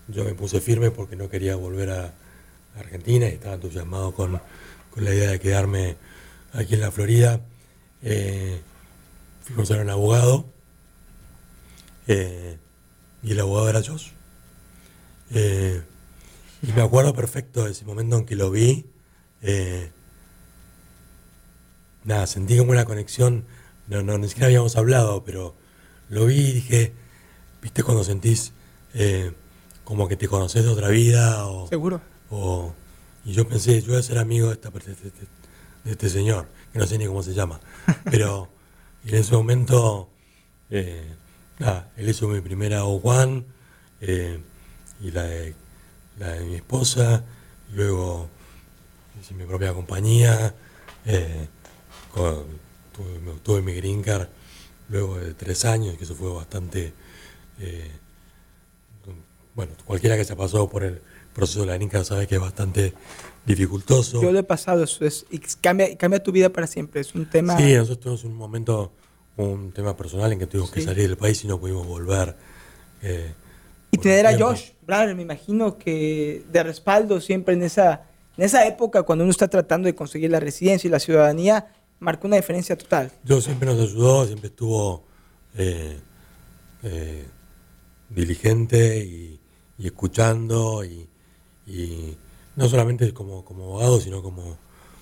yo 0.08 0.24
me 0.24 0.34
puse 0.34 0.60
firme 0.60 0.90
porque 0.90 1.16
no 1.16 1.28
quería 1.28 1.56
volver 1.56 1.90
a 1.90 2.14
Argentina 2.78 3.26
y 3.26 3.32
estaba 3.32 3.54
entusiasmado 3.54 4.12
con, 4.12 4.40
con 4.90 5.04
la 5.04 5.14
idea 5.14 5.30
de 5.30 5.40
quedarme 5.40 5.96
aquí 6.52 6.74
en 6.74 6.80
la 6.80 6.90
Florida. 6.90 7.40
Eh, 8.02 8.60
fuimos 9.44 9.70
a 9.70 9.76
un 9.76 9.90
abogado 9.90 10.46
eh, 12.06 12.56
y 13.22 13.32
el 13.32 13.40
abogado 13.40 13.70
era. 13.70 13.82
Eh, 15.34 15.82
y 16.62 16.72
me 16.72 16.82
acuerdo 16.82 17.14
perfecto 17.14 17.64
de 17.64 17.72
ese 17.72 17.84
momento 17.84 18.16
en 18.16 18.26
que 18.26 18.36
lo 18.36 18.50
vi 18.50 18.86
eh, 19.42 19.90
nada, 22.04 22.26
sentí 22.26 22.56
como 22.56 22.70
una 22.70 22.84
conexión, 22.84 23.44
no, 23.88 24.02
no, 24.02 24.16
ni 24.18 24.28
siquiera 24.28 24.46
habíamos 24.46 24.76
hablado, 24.76 25.24
pero 25.24 25.54
lo 26.08 26.26
vi 26.26 26.36
y 26.36 26.52
dije, 26.52 26.92
¿viste 27.60 27.82
cuando 27.82 28.04
sentís 28.04 28.52
eh, 28.94 29.32
como 29.84 30.08
que 30.08 30.16
te 30.16 30.28
conoces 30.28 30.64
de 30.64 30.70
otra 30.70 30.88
vida? 30.88 31.46
O, 31.46 31.68
Seguro. 31.68 32.00
O, 32.30 32.72
y 33.24 33.32
yo 33.32 33.46
pensé, 33.48 33.80
yo 33.82 33.88
voy 33.88 33.98
a 33.98 34.02
ser 34.02 34.18
amigo 34.18 34.48
de, 34.48 34.54
esta, 34.54 34.70
de, 34.70 35.90
este 35.90 36.08
señor, 36.08 36.48
que 36.72 36.78
no 36.78 36.86
sé 36.86 36.98
ni 36.98 37.06
cómo 37.06 37.22
se 37.22 37.34
llama, 37.34 37.60
pero 38.04 38.48
en 39.04 39.14
ese 39.16 39.34
momento, 39.34 40.08
eh, 40.70 41.14
nada, 41.58 41.90
él 41.96 42.08
hizo 42.08 42.28
mi 42.28 42.40
primera 42.40 42.84
O1 42.84 43.44
y 45.00 45.10
la 45.10 45.26
la 46.22 46.34
de 46.34 46.44
mi 46.44 46.54
esposa, 46.54 47.24
luego 47.72 48.28
hice 49.20 49.34
mi 49.34 49.44
propia 49.44 49.74
compañía, 49.74 50.54
eh, 51.04 51.48
tuve, 53.42 53.60
mi 53.60 53.74
green 53.74 54.02
card 54.02 54.28
luego 54.88 55.18
de 55.18 55.34
tres 55.34 55.64
años, 55.64 55.96
que 55.96 56.04
eso 56.04 56.14
fue 56.14 56.32
bastante, 56.32 56.92
eh, 57.58 57.90
bueno, 59.54 59.72
cualquiera 59.84 60.16
que 60.16 60.24
se 60.24 60.32
ha 60.32 60.36
pasado 60.36 60.68
por 60.68 60.84
el 60.84 61.02
proceso 61.34 61.60
de 61.60 61.66
la 61.66 61.74
green 61.74 61.88
card 61.88 62.04
sabe 62.04 62.28
que 62.28 62.36
es 62.36 62.40
bastante 62.40 62.94
dificultoso. 63.44 64.22
Yo 64.22 64.30
lo 64.30 64.38
he 64.38 64.44
pasado, 64.44 64.84
eso 64.84 65.04
es, 65.04 65.26
cambia, 65.60 65.96
cambia 65.96 66.22
tu 66.22 66.30
vida 66.30 66.50
para 66.50 66.68
siempre, 66.68 67.00
es 67.00 67.16
un 67.16 67.28
tema... 67.28 67.56
Sí, 67.58 67.74
nosotros 67.74 68.20
tuvimos 68.20 68.24
un 68.24 68.34
momento, 68.36 68.92
un 69.38 69.72
tema 69.72 69.96
personal 69.96 70.32
en 70.32 70.38
que 70.38 70.46
tuvimos 70.46 70.70
que 70.70 70.82
salir 70.82 71.08
del 71.08 71.16
país 71.16 71.42
y 71.42 71.48
no 71.48 71.58
pudimos 71.58 71.84
volver. 71.84 72.36
Eh, 73.02 73.34
y 73.92 73.98
tener 73.98 74.26
a 74.26 74.36
Josh 74.36 74.70
Brother, 74.84 75.14
me 75.14 75.22
imagino 75.22 75.78
que 75.78 76.44
de 76.50 76.62
respaldo 76.64 77.20
siempre 77.20 77.54
en 77.54 77.62
esa 77.62 78.06
en 78.36 78.44
esa 78.44 78.66
época, 78.66 79.02
cuando 79.02 79.24
uno 79.24 79.30
está 79.30 79.48
tratando 79.48 79.86
de 79.86 79.94
conseguir 79.94 80.30
la 80.30 80.40
residencia 80.40 80.88
y 80.88 80.90
la 80.90 80.98
ciudadanía, 80.98 81.66
marcó 82.00 82.26
una 82.26 82.36
diferencia 82.36 82.76
total. 82.76 83.12
Yo 83.24 83.40
siempre 83.40 83.66
nos 83.66 83.78
ayudó, 83.78 84.26
siempre 84.26 84.48
estuvo 84.48 85.04
eh, 85.56 85.98
eh, 86.82 87.26
diligente 88.08 88.98
y, 88.98 89.38
escuchando, 89.78 90.84
y, 90.84 91.08
no 92.54 92.68
solamente 92.68 93.12
como, 93.12 93.44
como 93.44 93.64
abogado, 93.64 94.00
sino 94.00 94.22
como, 94.22 94.56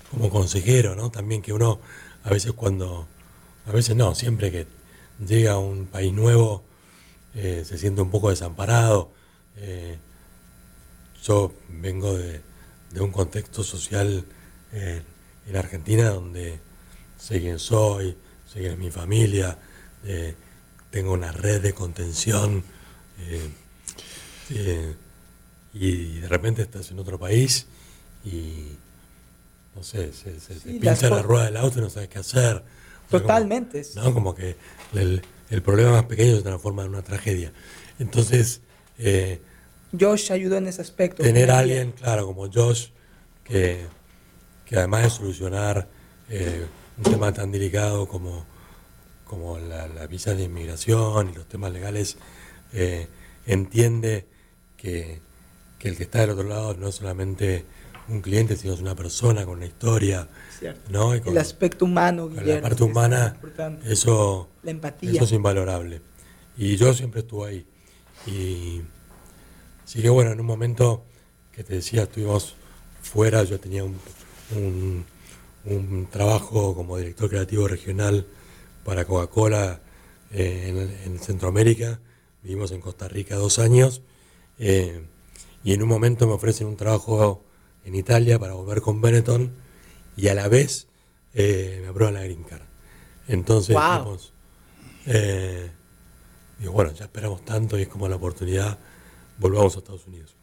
como 0.09 0.29
consejero, 0.29 0.95
¿no? 0.95 1.09
También 1.09 1.41
que 1.41 1.53
uno, 1.53 1.79
a 2.23 2.29
veces 2.29 2.53
cuando, 2.53 3.07
a 3.65 3.71
veces 3.71 3.95
no, 3.95 4.15
siempre 4.15 4.51
que 4.51 4.67
llega 5.25 5.53
a 5.53 5.59
un 5.59 5.85
país 5.85 6.13
nuevo 6.13 6.63
eh, 7.35 7.63
se 7.65 7.77
siente 7.77 8.01
un 8.01 8.09
poco 8.09 8.29
desamparado. 8.29 9.11
Eh, 9.57 9.97
yo 11.23 11.53
vengo 11.69 12.17
de, 12.17 12.41
un 12.99 13.11
contexto 13.11 13.63
social 13.63 14.25
eh, 14.73 15.01
en 15.47 15.55
Argentina 15.55 16.09
donde 16.09 16.59
sé 17.17 17.39
quién 17.39 17.59
soy, 17.59 18.17
sé 18.45 18.59
quién 18.59 18.73
es 18.73 18.77
mi 18.77 18.91
familia, 18.91 19.57
tengo 20.89 21.13
una 21.13 21.31
red 21.31 21.61
de 21.61 21.73
contención 21.73 22.63
y 25.73 26.19
de 26.19 26.27
repente 26.27 26.63
estás 26.63 26.89
en 26.91 26.99
otro 26.99 27.19
país 27.19 27.67
y 28.25 28.77
no 29.75 29.83
sé, 29.83 30.11
se, 30.11 30.39
se, 30.39 30.55
pincha 30.55 31.09
la 31.09 31.21
rueda 31.21 31.45
del 31.45 31.57
auto 31.57 31.79
y 31.79 31.81
no 31.81 31.89
sabes 31.89 32.09
qué 32.09 32.19
hacer. 32.19 32.63
Totalmente. 33.09 33.83
Como, 33.93 34.05
¿no? 34.05 34.13
como 34.13 34.35
que 34.35 34.55
el, 34.93 35.21
el, 35.51 35.61
problema 35.61 35.91
más 35.91 36.05
pequeño 36.05 36.35
se 36.37 36.41
transforma 36.41 36.83
en 36.83 36.89
una 36.89 37.03
tragedia. 37.03 37.53
Entonces... 37.99 38.61
Eh, 38.97 39.41
Josh 39.97 40.31
ayudó 40.31 40.57
en 40.57 40.67
ese 40.67 40.81
aspecto. 40.81 41.21
Tener 41.21 41.51
a 41.51 41.59
alguien, 41.59 41.91
claro, 41.91 42.25
como 42.25 42.49
Josh, 42.51 42.87
que, 43.43 43.85
que 44.65 44.77
además 44.77 45.03
de 45.03 45.09
solucionar 45.09 45.89
eh, 46.29 46.65
un 46.97 47.03
tema 47.03 47.33
tan 47.33 47.51
delicado 47.51 48.07
como, 48.07 48.45
como 49.25 49.59
la, 49.59 50.07
visa 50.07 50.33
de 50.33 50.43
inmigración 50.43 51.29
y 51.29 51.33
los 51.35 51.47
temas 51.47 51.73
legales, 51.73 52.17
eh, 52.71 53.07
entiende 53.45 54.27
que, 54.77 55.21
que 55.77 55.89
el 55.89 55.97
que 55.97 56.03
está 56.03 56.21
del 56.21 56.31
otro 56.31 56.47
lado 56.47 56.73
no 56.75 56.87
es 56.87 56.95
solamente 56.95 57.65
un 58.07 58.21
cliente, 58.21 58.55
sino 58.55 58.73
es 58.73 58.79
una 58.79 58.95
persona 58.95 59.45
con 59.45 59.57
una 59.57 59.65
historia. 59.65 60.27
¿No? 60.89 61.13
el 61.13 61.37
aspecto 61.37 61.85
humano, 61.85 62.29
Guillermo. 62.29 62.53
La 62.53 62.61
parte 62.61 62.83
humana, 62.83 63.37
eso, 63.85 64.49
la 64.63 64.71
empatía. 64.71 65.11
eso 65.11 65.23
es 65.23 65.31
invalorable. 65.31 66.01
Y 66.57 66.75
yo 66.77 66.93
siempre 66.93 67.21
estuve 67.21 67.49
ahí. 67.49 67.65
Y 68.27 68.81
sí 69.85 70.01
que 70.01 70.09
bueno, 70.09 70.31
en 70.31 70.39
un 70.39 70.45
momento 70.45 71.03
que 71.51 71.63
te 71.63 71.75
decía, 71.75 72.03
estuvimos 72.03 72.55
fuera, 73.01 73.43
yo 73.43 73.59
tenía 73.59 73.83
un, 73.83 73.97
un, 75.65 76.07
trabajo 76.11 76.75
como 76.75 76.97
director 76.97 77.29
creativo 77.29 77.67
regional 77.67 78.25
para 78.83 79.05
Coca-Cola 79.05 79.81
eh, 80.31 81.01
en, 81.05 81.19
Centroamérica. 81.19 81.99
Vivimos 82.43 82.71
en 82.71 82.81
Costa 82.81 83.07
Rica 83.07 83.35
dos 83.35 83.59
años. 83.59 84.01
Eh, 84.59 85.01
y 85.63 85.73
en 85.73 85.83
un 85.83 85.89
momento 85.89 86.27
me 86.27 86.33
ofrecen 86.33 86.67
un 86.67 86.77
trabajo 86.77 87.43
en 87.85 87.95
Italia 87.95 88.39
para 88.39 88.53
volver 88.53 88.81
con 88.81 89.01
Benetton 89.01 89.51
y 90.21 90.27
a 90.27 90.35
la 90.35 90.47
vez 90.47 90.87
eh, 91.33 91.79
me 91.81 91.87
aprueban 91.87 92.13
la 92.13 92.21
Green 92.21 92.43
Card. 92.43 92.61
Entonces, 93.27 93.75
eh, 95.07 95.71
digo, 96.59 96.73
bueno, 96.73 96.93
ya 96.93 97.05
esperamos 97.05 97.43
tanto 97.43 97.79
y 97.79 97.81
es 97.81 97.87
como 97.87 98.07
la 98.07 98.17
oportunidad, 98.17 98.77
volvamos 99.39 99.75
a 99.75 99.79
Estados 99.79 100.05
Unidos. 100.05 100.35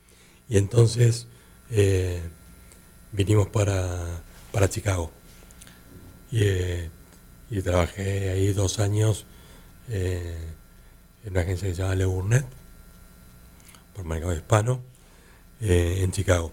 Y 0.48 0.56
entonces 0.56 1.28
eh, 1.70 2.20
vinimos 3.12 3.46
para, 3.50 4.20
para 4.50 4.68
Chicago. 4.68 5.12
Y, 6.32 6.42
y, 7.48 7.62
trabajé 7.62 8.30
ahí 8.30 8.52
dos 8.52 8.80
años 8.80 9.26
en 9.88 10.34
una 11.30 11.42
agencia 11.42 11.68
que 11.68 11.74
se 11.76 11.82
llama 11.82 11.94
Le 11.94 12.04
Burnett, 12.04 12.46
por 13.94 14.04
mercado 14.04 14.34
hispano, 14.34 14.82
en 15.60 16.10
Chicago. 16.10 16.50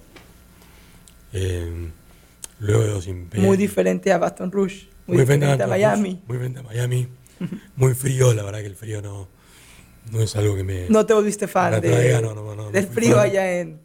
Luego 2.60 3.02
Muy 3.36 3.58
diferente 3.58 4.12
a 4.12 4.18
Baton 4.18 4.52
Rouge, 4.52 4.88
muy, 5.08 5.18
diferente, 5.18 5.62
a 5.62 5.68
Miami. 5.68 6.22
muy 6.26 6.38
diferente 6.38 6.60
a 6.60 6.64
Miami. 6.64 7.08
muy 7.76 7.94
frío, 7.94 8.34
la 8.34 8.44
verdad 8.44 8.60
que 8.62 8.68
el 8.68 8.76
frío 8.76 9.02
no, 9.02 9.28
no 10.12 10.22
es 10.22 10.36
algo 10.36 10.56
que 10.56 10.64
me... 10.64 10.90
No 10.90 11.06
te 11.06 11.14
volviste 11.14 11.48
fan 11.48 11.82
de, 11.82 12.22
del 12.72 12.88
frío 12.88 13.20
allá 13.20 13.60
en... 13.60 13.80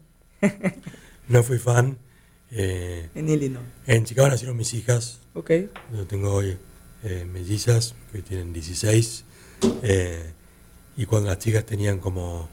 no 1.27 1.43
fui 1.43 1.57
fan. 1.57 1.97
Eh, 2.53 3.07
en 3.15 3.29
Illinois. 3.29 3.63
En 3.87 4.03
Chicago 4.03 4.27
nacieron 4.27 4.57
mis 4.57 4.73
hijas. 4.73 5.21
Ok. 5.35 5.51
Yo 5.95 6.05
tengo 6.05 6.33
hoy 6.33 6.57
eh, 7.01 7.25
mellizas, 7.25 7.95
que 8.11 8.21
tienen 8.21 8.51
16. 8.51 9.23
Eh, 9.83 10.31
y 10.97 11.05
cuando 11.05 11.29
las 11.29 11.39
chicas 11.39 11.65
tenían 11.65 11.99
como 11.99 12.49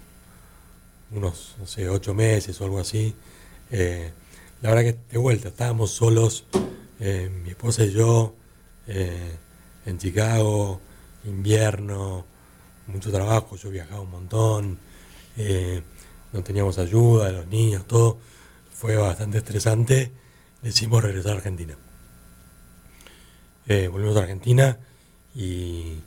unos, 1.11 1.57
no 1.59 1.66
sé, 1.66 1.89
8 1.89 2.14
meses 2.14 2.61
o 2.61 2.64
algo 2.64 2.79
así, 2.79 3.14
eh, 3.71 4.12
la 4.61 4.71
verdad 4.71 4.93
que 4.93 4.99
de 5.13 5.19
vuelta, 5.19 5.49
estábamos 5.49 5.91
solos, 5.91 6.45
eh, 6.99 7.31
mi 7.45 7.51
esposa 7.51 7.85
y 7.85 7.93
yo, 7.93 8.35
eh, 8.89 9.37
en 9.87 9.99
Chicago, 9.99 10.81
invierno, 11.25 12.25
mucho 12.89 13.13
trabajo, 13.13 13.57
yo 13.57 13.71
viajaba 13.71 14.01
un 14.01 14.11
montón, 14.11 14.79
eh, 15.37 15.83
no 16.33 16.43
teníamos 16.43 16.79
ayuda 16.79 17.31
los 17.31 17.47
niños, 17.47 17.87
todo, 17.87 18.19
fue 18.73 18.97
bastante 18.97 19.39
estresante, 19.39 20.11
decidimos 20.63 21.03
regresar 21.03 21.33
a 21.33 21.37
Argentina. 21.37 21.77
volvimos 23.67 24.17
a 24.17 24.21
Argentina 24.21 24.79
y 25.35 25.99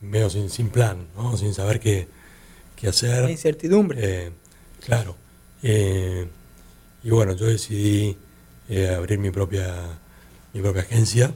medio 0.00 0.30
sin, 0.30 0.48
sin 0.48 0.70
plan, 0.70 1.06
sin 1.36 1.52
saber 1.52 1.78
qué, 1.80 2.08
qué 2.74 2.88
hacer. 2.88 3.24
La 3.24 3.30
incertidumbre. 3.30 4.32
claro. 4.80 5.16
Y 7.06 7.10
bueno, 7.10 7.36
yo 7.36 7.46
decidí 7.46 8.18
eh, 8.68 8.88
abrir 8.88 9.20
mi 9.20 9.30
propia, 9.30 9.72
mi 10.52 10.60
propia 10.60 10.82
agencia. 10.82 11.32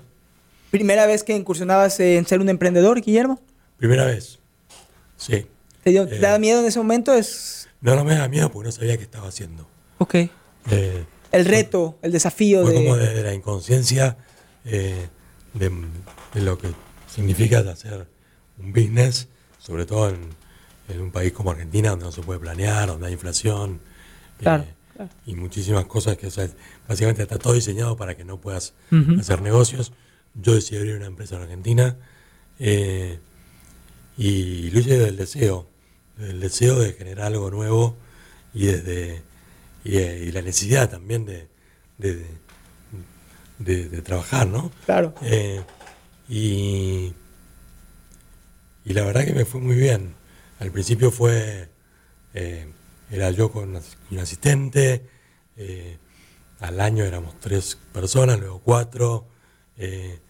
¿Primera 0.73 1.07
vez 1.07 1.23
que 1.23 1.37
incursionabas 1.37 2.01
en 2.01 2.27
ser 2.27 2.41
un 2.41 2.49
emprendedor, 2.49 3.01
Guillermo? 3.01 3.41
Primera 3.77 4.05
vez, 4.05 4.41
sí. 5.17 5.47
¿Te, 5.85 5.91
dio, 5.91 6.07
daba 6.07 6.35
eh, 6.35 6.39
miedo 6.41 6.59
en 6.59 6.67
ese 6.67 6.81
momento? 6.81 7.15
Es... 7.15 7.69
No, 7.83 7.95
no 7.95 8.05
me 8.05 8.17
daba 8.17 8.27
miedo 8.27 8.51
porque 8.51 8.67
no 8.67 8.73
sabía 8.73 8.97
qué 8.97 9.05
estaba 9.05 9.29
haciendo. 9.29 9.65
Ok. 9.99 10.15
Eh, 10.73 11.05
el 11.31 11.45
reto, 11.45 11.97
el 12.03 12.11
desafío 12.11 12.63
fue 12.63 12.73
de... 12.73 12.77
como 12.77 12.97
de, 12.97 13.23
la 13.23 13.33
inconsciencia 13.33 14.17
de, 14.65 15.09
lo 16.35 16.59
que 16.59 16.67
significa 17.07 17.61
hacer 17.61 18.09
un 18.59 18.73
business, 18.73 19.29
sobre 19.61 19.87
todo 19.87 20.09
en, 20.09 20.19
en, 20.89 21.01
un 21.01 21.13
país 21.13 21.33
como 21.33 21.53
Argentina, 21.53 21.91
donde 21.91 22.07
no 22.07 22.11
se 22.11 22.23
puede 22.23 22.41
planear, 22.41 22.89
donde 22.89 23.07
hay 23.07 23.13
inflación. 23.13 23.79
Claro 24.39 24.65
y 25.27 25.35
muchísimas 25.35 25.87
cosas 25.87 26.17
que, 26.17 26.29
básicamente 26.89 27.23
está 27.23 27.39
todo 27.39 27.55
diseñado 27.55 27.97
para 27.97 28.17
que 28.17 28.25
no 28.25 28.41
puedas 28.41 28.75
hacer 29.19 29.43
negocios. 29.43 29.93
Yo 30.35 30.55
decidí 30.55 30.79
abrir 30.79 30.97
una 30.97 31.07
empresa 31.07 31.37
en 31.37 31.43
Argentina 31.43 31.97
eh, 32.59 33.19
y 34.17 34.71
lo 34.71 34.81
hice 34.81 34.99
del 34.99 35.17
deseo, 35.17 35.67
del 36.17 36.41
deseo 36.41 36.79
de 36.79 36.93
generar 36.93 37.27
algo 37.27 37.51
nuevo 37.51 37.97
y 38.55 38.67
desde 38.67 39.23
y, 39.85 40.31
la 40.33 40.43
necesidad 40.43 40.91
también 40.91 41.25
de, 41.25 41.49
de, 43.59 44.03
trabajar, 44.03 44.47
¿no? 44.47 44.71
Claro. 44.85 45.15
Eh, 45.23 45.63
y, 46.29 47.13
y 48.85 48.93
la 48.93 49.05
verdad 49.05 49.25
que 49.25 49.33
me 49.33 49.45
fue 49.45 49.61
muy 49.61 49.77
bien. 49.77 50.15
Al 50.59 50.71
principio 50.71 51.11
fue 51.11 51.69
eh, 52.35 52.69
era 53.11 53.31
yo 53.31 53.51
con 53.51 53.81
un 54.11 54.19
asistente, 54.19 55.07
eh, 55.57 55.99
al 56.61 56.81
año 56.81 57.05
éramos 57.05 57.39
tres 57.41 57.77
personas, 57.93 58.39
luego 58.39 58.61
cuatro, 58.61 59.27
eh, 59.77 60.21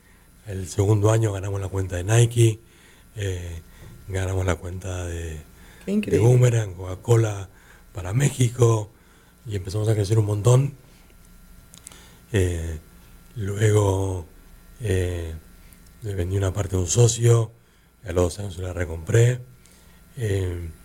el 0.47 0.67
segundo 0.69 1.11
año 1.11 1.33
ganamos 1.33 1.61
la 1.61 1.69
cuenta 1.69 1.97
de 1.97 2.05
Nike, 2.05 2.61
eh, 3.17 3.63
ganamos 4.09 4.47
la 4.47 4.57
cuenta 4.57 5.05
de, 5.07 5.41
de 5.87 6.19
Boomerang, 6.19 6.75
Coca-Cola 6.75 7.51
para 7.93 8.13
México, 8.15 8.91
y 9.47 9.57
empezamos 9.57 9.89
a 9.89 9.95
crecer 9.95 10.19
un 10.19 10.27
montón. 10.27 10.75
luego 13.37 14.27
le 14.81 15.35
vendí 16.15 16.37
una 16.37 16.53
parte 16.53 16.77
de 16.77 16.83
un 16.83 16.89
socio, 16.89 17.53
a 18.05 18.13
los 18.13 18.25
dos 18.25 18.39
años 18.39 18.55
se 18.55 18.63
la 18.63 18.73
recompré. 18.73 19.41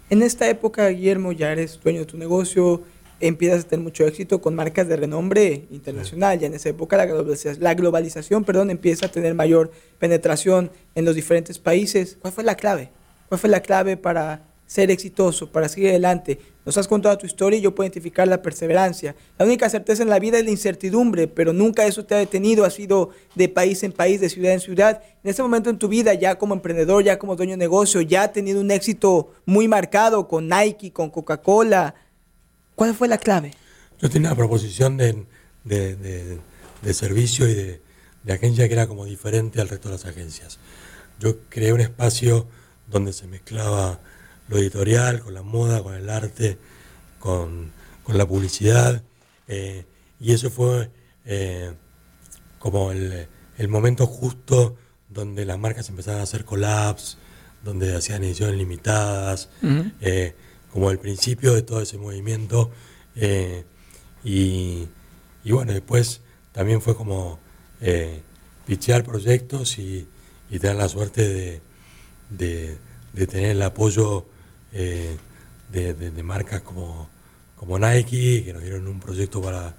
En 0.09 0.21
esta 0.21 0.47
época, 0.47 0.87
Guillermo, 0.89 1.31
ya 1.31 1.51
eres 1.51 1.79
dueño 1.81 2.01
de 2.01 2.05
tu 2.05 2.17
negocio, 2.17 2.83
empiezas 3.19 3.65
a 3.65 3.67
tener 3.67 3.83
mucho 3.83 4.05
éxito 4.05 4.39
con 4.39 4.53
marcas 4.53 4.87
de 4.87 4.95
renombre 4.95 5.65
internacional. 5.71 6.37
Ya 6.39 6.47
en 6.47 6.53
esa 6.53 6.69
época 6.69 6.97
la 6.97 7.05
globalización, 7.05 7.63
la 7.63 7.73
globalización 7.73 8.43
perdón, 8.43 8.69
empieza 8.69 9.07
a 9.07 9.11
tener 9.11 9.33
mayor 9.33 9.71
penetración 9.97 10.69
en 10.93 11.05
los 11.05 11.15
diferentes 11.15 11.57
países. 11.57 12.17
¿Cuál 12.21 12.33
fue 12.33 12.43
la 12.43 12.55
clave? 12.55 12.89
¿Cuál 13.29 13.39
fue 13.39 13.49
la 13.49 13.61
clave 13.61 13.97
para 13.97 14.43
ser 14.65 14.91
exitoso, 14.91 15.51
para 15.51 15.69
seguir 15.69 15.89
adelante? 15.89 16.39
Nos 16.65 16.77
has 16.77 16.87
contado 16.87 17.17
tu 17.17 17.27
historia 17.27 17.59
y 17.59 17.61
yo 17.61 17.75
puedo 17.75 17.85
identificar 17.85 18.27
la 18.27 18.41
perseverancia. 18.41 19.15
La 19.37 19.45
única 19.45 19.69
certeza 19.69 20.01
en 20.01 20.09
la 20.09 20.17
vida 20.17 20.39
es 20.39 20.45
la 20.45 20.49
incertidumbre, 20.49 21.27
pero 21.27 21.53
nunca 21.53 21.85
eso 21.85 22.05
te 22.05 22.15
ha 22.15 22.17
detenido, 22.17 22.65
has 22.65 22.73
sido 22.73 23.11
de 23.35 23.47
país 23.49 23.83
en 23.83 23.91
país, 23.91 24.19
de 24.19 24.29
ciudad 24.29 24.53
en 24.53 24.59
ciudad. 24.59 25.03
En 25.23 25.29
este 25.29 25.43
momento 25.43 25.69
en 25.69 25.77
tu 25.77 25.87
vida, 25.87 26.15
ya 26.15 26.39
como 26.39 26.55
emprendedor, 26.55 27.03
ya 27.03 27.19
como 27.19 27.35
dueño 27.35 27.51
de 27.51 27.57
negocio, 27.57 28.01
ya 28.01 28.23
has 28.23 28.33
tenido 28.33 28.61
un 28.61 28.71
éxito 28.71 29.31
muy 29.45 29.67
marcado 29.67 30.27
con 30.27 30.49
Nike, 30.49 30.91
con 30.91 31.11
Coca-Cola. 31.11 31.93
¿Cuál 32.73 32.95
fue 32.95 33.07
la 33.07 33.19
clave? 33.19 33.51
Yo 33.99 34.09
tenía 34.09 34.29
una 34.29 34.35
proposición 34.35 34.97
de, 34.97 35.25
servicio 36.93 37.47
y 37.47 37.53
de, 37.53 37.81
de 38.23 38.33
agencia 38.33 38.67
que 38.67 38.73
era 38.73 38.87
como 38.87 39.05
diferente 39.05 39.61
al 39.61 39.69
resto 39.69 39.89
de 39.89 39.95
las 39.95 40.05
agencias. 40.05 40.57
Yo 41.19 41.37
creé 41.49 41.73
un 41.73 41.81
espacio 41.81 42.47
donde 42.87 43.13
se 43.13 43.27
mezclaba 43.27 43.99
lo 44.47 44.57
editorial 44.57 45.21
con 45.21 45.33
la 45.33 45.41
moda, 45.41 45.81
con 45.81 45.95
el 45.95 46.09
arte, 46.09 46.57
con, 47.19 47.73
la 48.07 48.27
publicidad, 48.27 49.01
eh, 49.47 49.85
y 50.19 50.33
eso 50.33 50.51
fue 50.51 50.91
eh, 51.25 51.73
como 52.59 52.91
el, 52.91 53.27
momento 53.67 54.05
justo 54.05 54.77
donde 55.09 55.45
las 55.45 55.57
marcas 55.57 55.89
empezaron 55.89 56.19
a 56.19 56.23
hacer 56.23 56.45
collabs, 56.45 57.17
donde 57.63 57.95
hacían 57.95 58.23
ediciones 58.23 58.57
limitadas, 58.57 59.49
eh, 60.01 60.35
como 60.71 60.91
el 60.91 60.99
principio 60.99 61.53
de 61.55 61.63
todo 61.63 61.81
ese 61.81 61.97
movimiento. 61.97 62.71
y, 64.23 64.87
bueno, 65.45 65.73
después 65.73 66.21
también 66.51 66.81
fue 66.81 66.95
como 66.95 67.39
pichear 68.65 69.03
proyectos 69.03 69.79
y, 69.79 70.07
tener 70.59 70.75
la 70.75 70.87
suerte 70.87 71.61
de, 72.29 72.77
tener 73.27 73.51
el 73.51 73.61
apoyo 73.61 74.25
eh, 74.75 75.17
de, 75.71 76.23
marcas 76.23 76.61
como, 76.61 77.09
como 77.55 77.79
Nike, 77.79 78.43
que 78.43 78.53
nos 78.53 78.61
dieron 78.61 78.87
un 78.87 78.99
proyecto 78.99 79.41
para, 79.41 79.73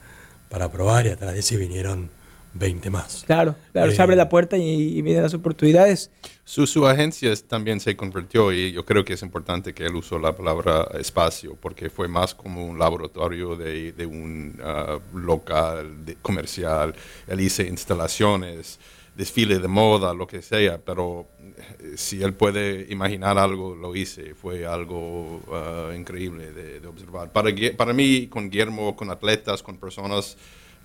para 0.48 0.70
probar 0.70 1.06
y 1.06 1.10
atrás 1.10 1.34
de 1.34 1.40
ese 1.40 1.56
vinieron 1.56 2.10
20 2.54 2.90
más. 2.90 3.24
Claro, 3.26 3.54
claro, 3.72 3.92
se 3.92 4.00
abre 4.00 4.14
eh, 4.14 4.16
la 4.16 4.28
puerta 4.28 4.56
y, 4.56 5.02
vienen 5.02 5.22
las 5.22 5.34
oportunidades. 5.34 6.10
Su, 6.44 6.66
su, 6.66 6.86
agencia 6.86 7.32
también 7.46 7.80
se 7.80 7.96
convirtió 7.96 8.52
y 8.52 8.72
yo 8.72 8.84
creo 8.84 9.04
que 9.04 9.14
es 9.14 9.22
importante 9.22 9.74
que 9.74 9.84
él 9.84 9.94
usó 9.96 10.18
la 10.18 10.34
palabra 10.34 10.88
espacio 10.98 11.56
porque 11.60 11.90
fue 11.90 12.08
más 12.08 12.34
como 12.34 12.66
un 12.66 12.78
laboratorio 12.78 13.56
de, 13.56 13.92
de 13.92 14.06
un 14.06 14.58
ah, 14.62 14.98
local 15.14 16.16
comercial. 16.22 16.94
Él 17.26 17.40
hizo 17.40 17.62
instalaciones, 17.62 18.78
desfile 19.16 19.58
de 19.58 19.68
moda, 19.68 20.12
lo 20.12 20.26
que 20.26 20.42
sea, 20.42 20.78
pero 20.78 21.26
eh, 21.80 21.94
si 21.96 22.22
él 22.22 22.34
puede 22.34 22.86
imaginar 22.90 23.38
algo, 23.38 23.74
lo 23.74 23.96
hice. 23.96 24.34
Fue 24.34 24.66
algo 24.66 25.40
ah, 25.52 25.92
increíble 25.96 26.52
de, 26.52 26.86
observar. 26.86 27.32
Para, 27.32 27.50
para 27.76 27.92
mí, 27.92 28.26
con 28.26 28.50
Guillermo, 28.50 28.94
con 28.94 29.10
atletas, 29.10 29.62
con 29.62 29.78
personas 29.78 30.36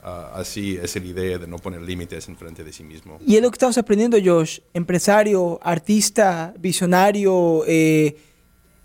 Ah, 0.04 0.32
así 0.34 0.80
es 0.82 0.96
la 0.96 1.06
idea 1.06 1.38
de 1.38 1.46
no 1.46 1.60
poner 1.60 1.82
límites 1.82 2.28
en 2.28 2.36
frente 2.36 2.64
de 2.64 2.74
sí 2.74 2.84
mismo. 2.84 3.20
Y 3.26 3.36
es 3.36 3.42
lo 3.42 3.52
que 3.52 3.56
estamos 3.56 3.78
aprendiendo, 3.78 4.18
Josh. 4.24 4.60
Empresario, 4.74 5.60
artista, 5.62 6.56
visionario. 6.58 7.64
Eh, 7.68 8.18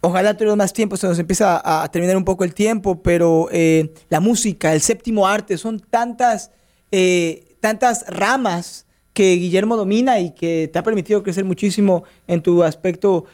ojalá 0.03 0.37
tenemos 0.37 0.59
más 0.59 0.75
tiempo, 0.75 0.97
se 0.99 1.07
nos 1.07 1.19
empieza 1.19 1.63
a, 1.65 1.91
terminar 1.91 2.19
un 2.19 2.25
poco 2.25 2.45
el 2.45 2.53
tiempo, 2.53 3.03
pero 3.03 3.49
eh, 3.51 3.95
la 4.11 4.21
música, 4.21 4.75
el 4.75 4.83
séptimo 4.83 5.27
arte, 5.27 5.57
son 5.57 5.81
tantas, 5.81 6.51
tantas 7.61 8.05
ramas 8.09 8.86
que 9.17 9.37
Guillermo 9.37 9.79
domina 9.79 10.21
y 10.21 10.35
que 10.35 10.69
te 10.71 10.79
ha 10.79 10.83
permitido 10.83 11.23
crecer 11.23 11.47
muchísimo 11.47 12.05
en 12.27 12.43
tu 12.43 12.63
aspecto 12.63 13.25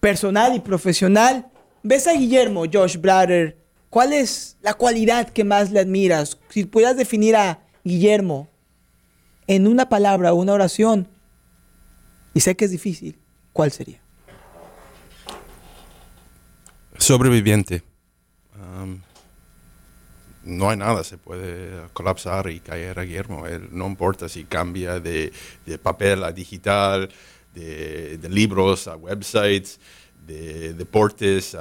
personal 0.00 0.54
y 0.54 0.60
profesional. 0.60 1.46
¿Ves 1.82 2.06
a 2.06 2.12
Guillermo, 2.12 2.64
Josh 2.70 2.98
Brader, 2.98 3.56
¿Cuál 3.92 4.14
es 4.14 4.56
la 4.62 4.72
cualidad 4.72 5.28
que 5.28 5.44
más 5.44 5.70
le 5.70 5.78
admiras? 5.78 6.38
Si 6.48 6.64
pudieras 6.64 6.96
definir 6.96 7.36
a 7.36 7.60
Guillermo 7.84 8.48
en 9.46 9.66
una 9.66 9.90
palabra 9.90 10.32
o 10.32 10.36
una 10.36 10.54
oración, 10.54 11.08
y 12.32 12.40
sé 12.40 12.56
que 12.56 12.64
es 12.64 12.70
difícil, 12.70 13.18
¿cuál 13.52 13.70
sería? 13.70 14.00
Sobreviviente. 16.96 17.82
No 20.44 20.70
hay 20.70 20.76
nada, 20.76 21.04
se 21.04 21.18
puede 21.18 21.88
colapsar 21.92 22.50
y 22.50 22.60
caer 22.60 22.98
a 22.98 23.04
Guillermo. 23.04 23.44
no 23.70 23.86
importa 23.86 24.28
si 24.28 24.44
cambia 24.44 25.00
de, 25.00 25.32
papel 25.82 26.24
a 26.24 26.32
digital, 26.32 27.08
de, 27.54 28.18
de 28.18 28.28
libros 28.28 28.88
a 28.88 28.96
websites 28.96 29.78
de 30.26 30.74
deportes, 30.74 31.56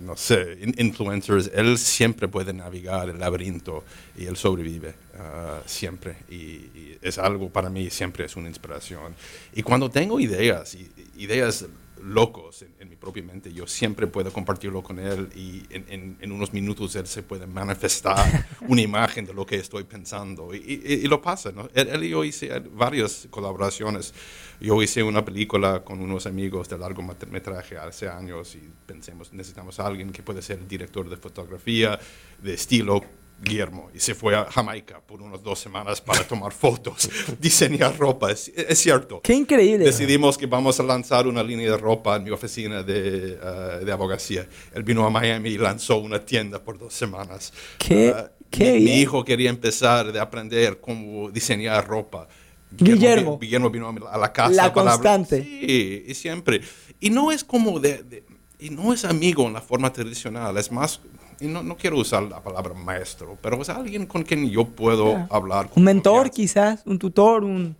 no 0.00 0.16
sé, 0.16 0.58
influencers, 0.78 1.50
él 1.52 1.76
siempre 1.78 2.28
puede 2.28 2.52
navegar 2.52 3.08
el 3.08 3.18
laberinto 3.18 3.84
y 4.16 4.26
él 4.26 4.36
sobrevive 4.36 4.94
ah, 5.18 5.60
siempre. 5.66 6.16
Y, 6.30 6.96
es 7.02 7.18
algo 7.18 7.50
para 7.50 7.70
mí, 7.70 7.90
siempre 7.90 8.24
es 8.24 8.36
una 8.36 8.48
inspiración. 8.48 9.14
Y 9.54 9.62
cuando 9.62 9.90
tengo 9.90 10.18
ideas, 10.18 10.76
ideas 11.16 11.66
locos 12.02 12.64
en, 12.78 12.88
mi 12.88 12.96
propia 12.96 13.22
mente, 13.22 13.52
yo 13.52 13.66
siempre 13.66 14.06
puedo 14.06 14.32
compartirlo 14.32 14.82
con 14.82 14.98
él 14.98 15.28
y 15.34 15.62
en, 15.70 16.32
unos 16.32 16.52
minutos 16.52 16.94
él 16.96 17.06
se 17.06 17.22
puede 17.22 17.46
manifestar 17.46 18.46
una 18.68 18.80
imagen 18.80 19.24
de 19.24 19.34
lo 19.34 19.46
que 19.46 19.56
estoy 19.56 19.84
pensando. 19.84 20.54
Y, 20.54 21.06
lo 21.06 21.20
pasa, 21.20 21.52
¿no? 21.52 21.68
Él, 21.74 22.04
y 22.04 22.10
yo 22.10 22.24
hice 22.24 22.60
varias 22.60 23.26
colaboraciones. 23.30 24.14
Yo 24.60 24.82
hice 24.82 25.02
una 25.02 25.24
película 25.24 25.84
con 25.84 26.00
unos 26.00 26.26
amigos 26.26 26.68
de 26.68 26.78
largometraje 26.78 27.76
hace 27.76 28.08
años 28.08 28.54
y 28.54 28.68
pensemos, 28.86 29.32
necesitamos 29.32 29.78
a 29.80 29.86
alguien 29.86 30.10
que 30.10 30.22
puede 30.22 30.42
ser 30.42 30.66
director 30.66 31.08
de 31.08 31.16
fotografía, 31.16 31.98
de 32.42 32.54
estilo 32.54 33.02
Guillermo 33.42 33.90
y 33.94 34.00
se 34.00 34.14
fue 34.14 34.34
a 34.34 34.46
Jamaica 34.46 35.00
por 35.00 35.20
unas 35.20 35.42
dos 35.42 35.58
semanas 35.58 36.00
para 36.00 36.26
tomar 36.26 36.52
fotos, 36.54 37.10
diseñar 37.38 37.96
ropa. 37.98 38.30
Es, 38.30 38.52
cierto. 38.74 39.20
Qué 39.22 39.34
increíble. 39.34 39.84
Decidimos 39.84 40.38
que 40.38 40.46
vamos 40.46 40.80
a 40.80 40.82
lanzar 40.82 41.26
una 41.26 41.42
línea 41.42 41.70
de 41.70 41.76
ropa 41.76 42.16
en 42.16 42.24
mi 42.24 42.30
oficina 42.30 42.82
de, 42.82 43.38
uh, 43.38 43.84
de 43.84 43.92
abogacía. 43.92 44.46
Él 44.74 44.82
vino 44.82 45.04
a 45.06 45.10
Miami 45.10 45.50
y 45.50 45.58
lanzó 45.58 45.98
una 45.98 46.24
tienda 46.24 46.62
por 46.62 46.78
dos 46.78 46.94
semanas. 46.94 47.52
Qué, 47.78 48.10
uh, 48.10 48.44
qué 48.50 48.80
mi, 48.80 49.00
hijo 49.00 49.24
quería 49.24 49.50
empezar 49.50 50.16
a 50.16 50.22
aprender 50.22 50.80
cómo 50.80 51.30
diseñar 51.30 51.86
ropa. 51.86 52.28
Guillermo, 52.70 53.38
Guillermo, 53.38 53.70
vino 53.70 53.88
a 54.08 54.18
la 54.18 54.32
casa. 54.32 54.50
La 54.50 54.72
constante. 54.72 55.42
Sí, 55.42 56.04
y 56.06 56.14
siempre. 56.14 56.60
Y 57.00 57.10
no 57.10 57.30
es 57.30 57.44
como 57.44 57.78
de, 57.78 58.24
y 58.58 58.70
no 58.70 58.92
es 58.92 59.04
amigo 59.04 59.46
en 59.46 59.52
la 59.52 59.60
forma 59.60 59.92
tradicional, 59.92 60.56
es 60.56 60.72
más 60.72 61.00
y 61.40 61.46
no, 61.46 61.62
no, 61.62 61.76
quiero 61.76 61.98
usar 61.98 62.22
la 62.24 62.42
palabra 62.42 62.74
maestro, 62.74 63.36
pero 63.42 63.60
es 63.60 63.68
alguien 63.68 64.06
con 64.06 64.22
quien 64.22 64.48
yo 64.50 64.64
puedo 64.64 65.26
hablar. 65.30 65.70
un 65.74 65.84
mentor 65.84 66.30
quizás, 66.30 66.82
un 66.86 66.98
tutor, 66.98 67.44
un... 67.44 67.76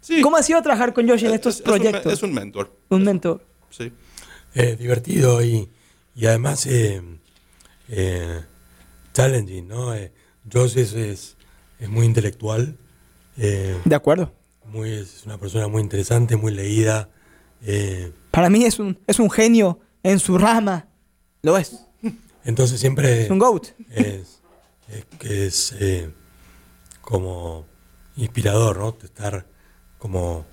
Sí. 0.00 0.22
¿Cómo 0.22 0.36
ha 0.36 0.42
sido 0.42 0.62
trabajar 0.62 0.94
con 0.94 1.08
Josh 1.08 1.24
en 1.24 1.34
estos 1.34 1.60
proyectos? 1.60 2.12
es 2.12 2.22
un 2.22 2.32
mentor. 2.32 2.74
Un 2.88 3.04
mentor. 3.04 3.44
Sí. 3.70 3.92
Eh, 4.54 4.76
divertido 4.76 5.42
y, 5.44 5.68
y 6.14 6.26
además 6.26 6.66
eh, 6.66 7.02
eh, 7.88 8.40
challenging, 9.12 9.68
¿no? 9.68 9.92
Josh 10.50 10.78
es, 10.78 10.92
es, 10.94 11.36
es, 11.78 11.88
muy 11.88 12.06
intelectual. 12.06 12.76
de 13.36 13.94
acuerdo. 13.94 14.32
Muy, 14.64 14.90
es 14.90 15.24
una 15.26 15.38
persona 15.38 15.68
muy 15.68 15.82
interesante, 15.82 16.36
muy 16.36 16.52
leída. 16.52 17.08
Para 18.30 18.48
mí 18.48 18.64
es 18.64 18.78
un, 18.78 18.98
es 19.06 19.18
un 19.18 19.30
genio 19.30 19.80
en 20.02 20.18
su 20.18 20.38
rama. 20.38 20.88
Lo 21.42 21.58
es. 21.58 21.86
Entonces 22.44 22.80
siempre... 22.80 23.24
Es 23.24 23.30
un 23.30 23.38
GOAT. 23.38 23.68
Es, 23.90 24.40
que 25.18 25.46
es 25.46 25.74
eh, 25.78 26.10
como 27.00 27.66
inspirador, 28.16 28.78
¿no? 28.78 28.96
Estar 29.02 29.46
como 29.98 30.44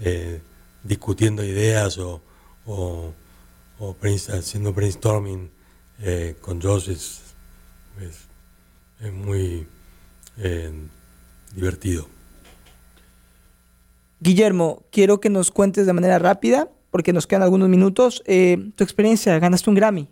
eh, 0.00 0.40
discutiendo 0.82 1.44
ideas 1.44 1.98
o, 1.98 2.22
o, 2.66 3.14
haciendo 4.28 4.72
brainstorming 4.72 5.50
eh, 6.00 6.36
con 6.40 6.60
Josh 6.60 6.90
es, 6.90 7.20
es, 8.00 9.12
muy 9.12 9.66
divertido. 11.54 12.08
Guillermo, 14.20 14.82
quiero 14.90 15.20
que 15.20 15.30
nos 15.30 15.50
cuentes 15.50 15.86
de 15.86 15.92
manera 15.92 16.18
rápida, 16.18 16.70
porque 16.90 17.12
nos 17.12 17.26
quedan 17.26 17.42
algunos 17.42 17.68
minutos, 17.68 18.22
tu 18.24 18.84
experiencia. 18.84 19.38
Ganaste 19.38 19.70
un 19.70 19.76
Grammy. 19.76 20.08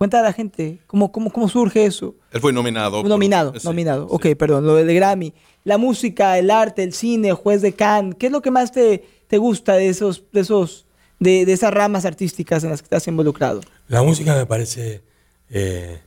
Cuenta 0.00 0.20
a 0.20 0.22
la 0.22 0.32
gente, 0.32 0.78
¿cómo, 0.86 1.12
cómo, 1.12 1.30
cómo 1.30 1.46
surge 1.46 1.84
eso? 1.84 2.14
Él 2.30 2.40
fue 2.40 2.54
nominado. 2.54 3.02
Nominado, 3.02 3.52
nominado. 3.64 4.06
Ok, 4.06 4.28
perdón, 4.34 4.64
lo 4.64 4.76
de 4.76 4.94
Grammy. 4.94 5.34
La 5.62 5.76
música, 5.76 6.38
el 6.38 6.50
arte, 6.50 6.82
el 6.82 6.94
cine, 6.94 7.34
juez 7.34 7.60
de 7.60 7.74
Cannes. 7.74 8.14
¿Qué 8.18 8.28
es 8.28 8.32
lo 8.32 8.40
que 8.40 8.50
más 8.50 8.72
te, 8.72 9.04
te 9.28 9.36
gusta 9.36 9.74
de 9.74 9.90
esos, 9.90 10.24
de 10.32 10.40
esos, 10.40 10.86
de, 11.18 11.44
de, 11.44 11.52
esas 11.52 11.74
ramas 11.74 12.06
artísticas 12.06 12.64
en 12.64 12.70
las 12.70 12.80
que 12.80 12.86
estás 12.86 13.06
involucrado? 13.08 13.60
La 13.88 14.02
música 14.02 14.34
me 14.34 14.46
parece 14.46 15.02
eh, 15.50 16.00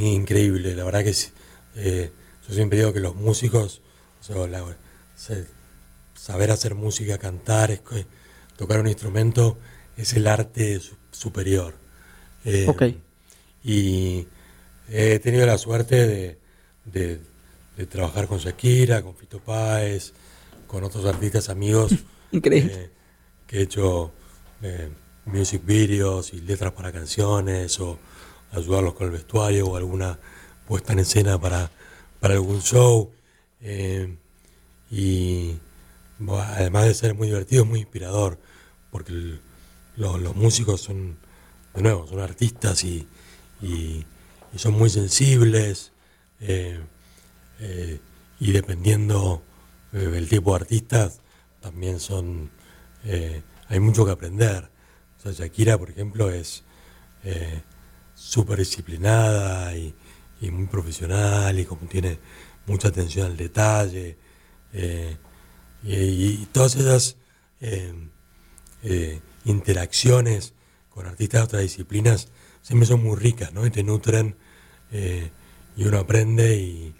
increíble. 0.00 0.74
La 0.74 0.84
verdad 0.84 1.04
que 1.04 1.14
eh, 1.76 2.10
yo 2.48 2.54
siempre 2.54 2.78
digo 2.78 2.94
que 2.94 3.00
los 3.00 3.16
músicos, 3.16 3.82
saber 6.14 6.50
hacer 6.50 6.74
música, 6.74 7.18
cantar, 7.18 7.82
tocar 8.56 8.80
un 8.80 8.88
instrumento, 8.88 9.58
es 9.98 10.14
el 10.14 10.26
arte 10.26 10.80
superior. 11.10 11.86
Eh, 12.48 12.96
y 13.62 14.26
he 14.88 15.18
tenido 15.18 15.46
la 15.46 15.58
suerte 15.58 16.38
de, 16.84 17.20
trabajar 17.88 18.26
con 18.26 18.38
Shakira, 18.38 19.02
con 19.02 19.14
Fito 19.14 19.40
Páez, 19.40 20.12
con 20.66 20.84
otros 20.84 21.04
artistas 21.04 21.48
amigos. 21.48 21.94
Increíble. 22.32 22.72
Eh, 22.74 22.90
que 23.46 23.58
he 23.58 23.62
hecho 23.62 24.12
eh, 24.62 24.90
music 25.24 25.64
videos 25.64 26.32
y 26.32 26.40
letras 26.40 26.72
para 26.72 26.92
canciones 26.92 27.78
o 27.80 27.98
ayudarlos 28.52 28.94
con 28.94 29.06
el 29.06 29.12
vestuario 29.12 29.66
o 29.66 29.76
alguna 29.76 30.18
puesta 30.66 30.92
en 30.92 31.00
escena 31.00 31.40
para, 31.40 31.70
para 32.20 32.34
algún 32.34 32.60
show. 32.60 33.10
Eh, 33.60 34.16
y 34.90 35.56
además 36.28 36.86
de 36.86 36.94
ser 36.94 37.14
muy 37.14 37.28
divertido, 37.28 37.62
es 37.62 37.68
muy 37.68 37.80
inspirador, 37.80 38.38
porque 38.90 39.38
los 39.96 40.36
músicos 40.36 40.80
son, 40.80 41.18
de 41.78 41.82
nuevo, 41.82 42.06
son 42.06 42.20
artistas 42.20 42.84
y, 42.84 43.06
son 44.56 44.74
muy 44.74 44.90
sensibles. 44.90 45.92
Eh, 46.40 46.80
eh, 47.60 48.00
y 48.40 48.52
dependiendo 48.52 49.42
del 49.92 50.28
tipo 50.28 50.50
de 50.50 50.56
artistas, 50.56 51.20
también 51.60 51.98
son. 51.98 52.50
hay 53.68 53.80
mucho 53.80 54.04
que 54.04 54.12
aprender. 54.12 54.70
Shakira, 55.24 55.76
por 55.76 55.90
ejemplo, 55.90 56.30
es 56.30 56.64
súper 58.14 58.58
disciplinada 58.58 59.76
y, 59.76 59.94
muy 60.50 60.66
profesional 60.66 61.58
y 61.58 61.64
como 61.64 61.88
tiene 61.88 62.18
mucha 62.66 62.88
atención 62.88 63.26
al 63.26 63.36
detalle. 63.36 64.16
Eh, 64.72 65.16
y, 65.84 66.46
todas 66.46 66.76
esas 66.76 67.16
eh, 67.60 67.94
eh, 68.82 69.20
interacciones 69.44 70.54
con 70.98 71.06
artistas 71.06 71.40
de 71.40 71.44
otras 71.44 71.62
disciplinas 71.62 72.28
siempre 72.62 72.86
son 72.86 73.02
muy 73.02 73.16
ricas, 73.16 73.52
¿no? 73.52 73.64
Y 73.64 73.70
te 73.70 73.82
nutren 73.84 74.34
y 74.90 75.84
uno 75.84 75.98
aprende 75.98 76.56
y, 76.56 76.94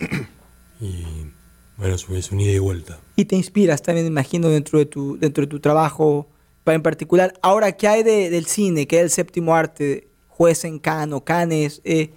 bueno, 1.77 1.95
es 1.95 2.33
un 2.33 2.41
ida 2.41 2.53
y 2.53 2.59
vuelta. 2.59 3.01
Y 3.17 3.25
te 3.25 3.35
inspiras 3.35 3.83
también, 3.83 4.07
imagino, 4.07 4.49
dentro 4.49 4.79
de 4.79 4.87
tu, 4.87 5.19
dentro 5.19 5.43
de 5.43 5.49
tu 5.49 5.59
trabajo 5.59 6.29
en 6.67 6.83
particular. 6.83 7.35
Ahora, 7.43 7.73
¿qué 7.73 7.89
hay 7.89 8.03
del 8.03 8.47
cine? 8.47 8.87
¿Qué 8.87 8.99
es 8.99 9.03
el 9.03 9.11
séptimo 9.11 9.55
arte? 9.55 10.09
juez 10.39 10.65
en 10.65 10.79
Cannes 10.79 11.15
o 11.15 11.25
Cannes, 11.25 11.81
eh, 11.83 12.11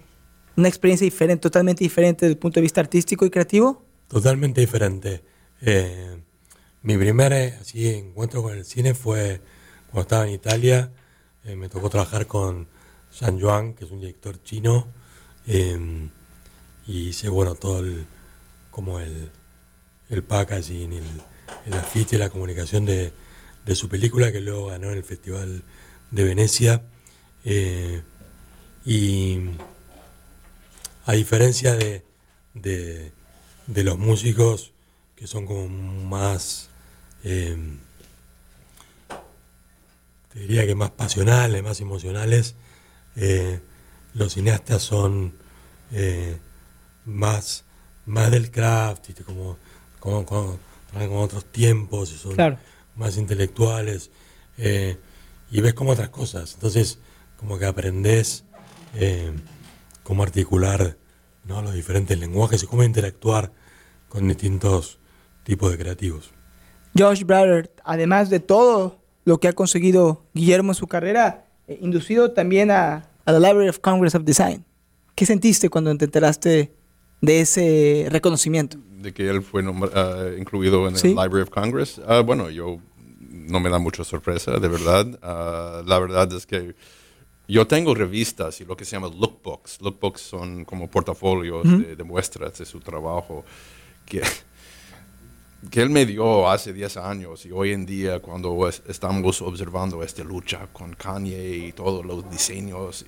una 0.56 0.68
experiencia 0.68 1.04
diferente, 1.04 1.42
totalmente 1.42 1.82
diferente 1.82 2.24
desde 2.24 2.34
el 2.34 2.38
punto 2.38 2.60
de 2.60 2.62
vista 2.62 2.80
artístico 2.80 3.26
y 3.26 3.30
creativo? 3.30 3.84
Totalmente 4.06 4.60
diferente. 4.60 5.24
Eh, 5.60 6.18
mi 6.82 6.96
primer 6.96 7.32
eh, 7.32 7.54
así, 7.60 7.88
encuentro 7.88 8.42
con 8.42 8.56
el 8.56 8.64
cine 8.64 8.94
fue 8.94 9.40
cuando 9.90 10.02
estaba 10.02 10.28
en 10.28 10.34
Italia. 10.34 10.92
Me 11.44 11.68
tocó 11.68 11.90
trabajar 11.90 12.26
con 12.26 12.68
San 13.10 13.38
Yuan, 13.38 13.74
que 13.74 13.84
es 13.84 13.90
un 13.90 14.00
director 14.00 14.42
chino, 14.42 14.86
y 15.46 17.08
hice 17.08 17.28
bueno 17.28 17.54
todo 17.54 17.80
el, 17.80 18.06
como 18.70 19.00
el, 19.00 19.30
el 20.08 20.22
packaging, 20.22 20.92
el, 20.92 21.04
el 21.66 21.74
afiche, 21.74 22.18
la 22.18 22.30
comunicación 22.30 22.84
de, 22.84 23.12
de, 23.64 23.74
su 23.74 23.88
película 23.88 24.32
que 24.32 24.40
luego 24.40 24.66
ganó 24.66 24.90
en 24.90 24.98
el 24.98 25.04
Festival 25.04 25.62
de 26.10 26.24
Venecia. 26.24 26.82
Y 28.84 29.38
a 31.04 31.12
diferencia 31.12 31.74
de, 31.74 32.04
de, 32.54 33.12
los 33.84 33.98
músicos 33.98 34.72
que 35.16 35.26
son 35.26 35.46
como 35.46 35.68
más, 35.68 36.68
eh, 37.24 37.56
te 40.32 40.40
diría 40.40 40.66
que 40.66 40.74
más 40.74 40.90
pasionales, 40.90 41.62
más 41.62 41.80
emocionales, 41.80 42.54
eh, 43.16 43.60
los 44.14 44.34
cineastas 44.34 44.82
son 44.82 45.34
eh, 45.92 46.38
más, 47.04 47.64
más 48.06 48.30
del 48.30 48.50
craft, 48.50 49.10
como, 49.24 49.58
como, 50.00 50.24
como, 50.24 51.20
otros 51.20 51.44
tiempos, 51.46 52.10
son 52.10 52.58
más 52.96 53.16
intelectuales, 53.16 54.10
y 54.56 55.60
ves 55.60 55.74
como 55.74 55.92
otras 55.92 56.08
cosas. 56.08 56.54
Entonces, 56.54 56.98
como 57.42 57.58
que 57.58 57.66
aprendes 57.66 58.44
eh, 58.94 59.32
cómo 60.04 60.22
articular 60.22 60.96
¿no? 61.44 61.60
los 61.60 61.74
diferentes 61.74 62.18
lenguajes 62.18 62.62
y 62.62 62.66
cómo 62.66 62.84
interactuar 62.84 63.52
con 64.08 64.28
distintos 64.28 64.98
tipos 65.42 65.72
de 65.72 65.78
creativos. 65.78 66.30
Josh 66.96 67.24
Brother, 67.24 67.74
además 67.84 68.30
de 68.30 68.38
todo 68.38 69.01
lo 69.24 69.38
que 69.38 69.48
ha 69.48 69.52
conseguido 69.52 70.22
Guillermo 70.34 70.72
en 70.72 70.74
su 70.74 70.86
carrera, 70.86 71.46
eh, 71.68 71.78
inducido 71.80 72.32
también 72.32 72.70
a, 72.70 73.08
la 73.24 73.38
Library 73.38 73.68
of 73.68 73.78
Congress 73.78 74.14
of 74.14 74.24
Design. 74.24 74.64
¿Qué 75.14 75.26
sentiste 75.26 75.68
cuando 75.68 75.96
te 75.96 76.04
enteraste 76.06 76.72
de 77.20 77.40
ese 77.40 78.06
reconocimiento? 78.10 78.78
De 79.00 79.12
que 79.12 79.28
él 79.28 79.42
fue 79.42 79.62
ah, 79.94 80.26
incluido 80.38 80.88
en 80.88 80.96
el 80.96 81.02
Library 81.02 81.42
of 81.42 81.50
Congress. 81.50 82.00
Ah, 82.06 82.20
bueno, 82.20 82.50
yo 82.50 82.78
no 83.18 83.60
me 83.60 83.70
da 83.70 83.78
mucha 83.78 84.04
sorpresa, 84.04 84.58
de 84.58 84.68
verdad. 84.68 85.06
Ah, 85.22 85.82
la 85.86 85.98
verdad 85.98 86.32
es 86.32 86.46
que 86.46 86.74
yo 87.48 87.66
tengo 87.66 87.94
revistas 87.94 88.60
y 88.60 88.64
lo 88.64 88.76
que 88.76 88.84
se 88.84 88.96
llama 88.96 89.08
lookbooks. 89.08 89.80
Lookbooks 89.80 90.20
son 90.20 90.64
como 90.64 90.88
portafolios 90.88 91.64
de, 91.64 92.04
muestras 92.04 92.58
de 92.58 92.64
su 92.64 92.80
trabajo 92.80 93.44
que, 94.06 94.22
que 95.70 95.80
él 95.80 95.90
me 95.90 96.06
dio 96.06 96.48
hace 96.50 96.72
10 96.72 96.96
años 96.98 97.46
y 97.46 97.52
hoy 97.52 97.72
en 97.72 97.86
día 97.86 98.20
cuando 98.20 98.68
estamos 98.68 99.42
observando 99.42 100.02
esta 100.02 100.24
lucha 100.24 100.66
con 100.72 100.94
Kanye 100.94 101.56
y 101.56 101.72
todos 101.72 102.04
los 102.04 102.28
diseños, 102.30 103.06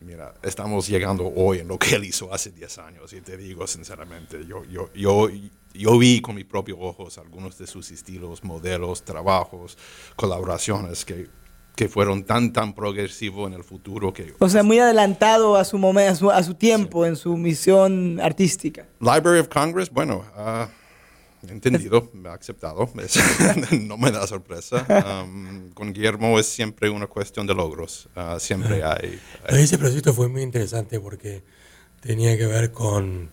mira, 0.00 0.34
estamos 0.42 0.88
llegando 0.88 1.32
hoy 1.34 1.60
en 1.60 1.68
lo 1.68 1.78
que 1.78 1.94
él 1.94 2.04
hizo 2.04 2.32
hace 2.32 2.50
10 2.50 2.78
años 2.78 3.12
y 3.12 3.20
te 3.20 3.36
digo 3.36 3.66
sinceramente, 3.66 4.44
yo, 4.46 4.64
yo, 4.64 4.92
yo, 4.94 5.28
yo 5.72 5.98
vi 5.98 6.20
con 6.20 6.34
mis 6.34 6.44
propios 6.44 6.78
ojos 6.80 7.18
algunos 7.18 7.56
de 7.58 7.66
sus 7.66 7.90
estilos, 7.90 8.42
modelos, 8.42 9.04
trabajos, 9.04 9.78
colaboraciones 10.16 11.04
que 11.04 11.28
que 11.76 11.90
fueron 11.90 12.24
tan, 12.24 12.54
tan 12.54 12.72
progresivos 12.72 13.46
en 13.48 13.52
el 13.52 13.62
futuro 13.62 14.10
que... 14.10 14.34
O 14.38 14.48
sea, 14.48 14.62
muy 14.62 14.78
adelantado 14.78 15.56
a 15.56 15.64
su, 15.64 15.76
momento, 15.76 16.30
a 16.30 16.42
su, 16.42 16.54
tiempo, 16.54 17.04
en 17.04 17.16
su 17.16 17.36
misión 17.36 18.18
artística. 18.18 18.86
Library 18.98 19.40
of 19.40 19.48
Congress, 19.48 19.90
bueno, 19.90 20.24
he 20.34 20.66
entendido, 21.48 22.10
me 22.12 22.28
ha 22.28 22.34
aceptado, 22.34 22.90
no 23.80 23.98
me 23.98 24.10
da 24.10 24.26
sorpresa. 24.26 24.86
Um, 25.24 25.70
con 25.72 25.92
Guillermo 25.92 26.38
es 26.38 26.46
siempre 26.46 26.90
una 26.90 27.06
cuestión 27.06 27.46
de 27.46 27.54
logros, 27.54 28.08
uh, 28.16 28.38
siempre 28.38 28.82
hay, 28.84 29.20
Ese 29.48 29.78
proyecto 29.78 30.12
fue 30.12 30.28
muy 30.28 30.42
interesante 30.42 31.00
porque 31.00 31.42
tenía 32.00 32.36
que 32.36 32.46
ver 32.46 32.72
con... 32.72 33.30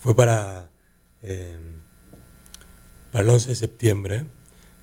Fue 0.00 0.14
para, 0.14 0.70
eh, 1.22 1.58
para 3.10 3.24
el 3.24 3.30
11 3.30 3.48
de 3.48 3.54
septiembre, 3.54 4.26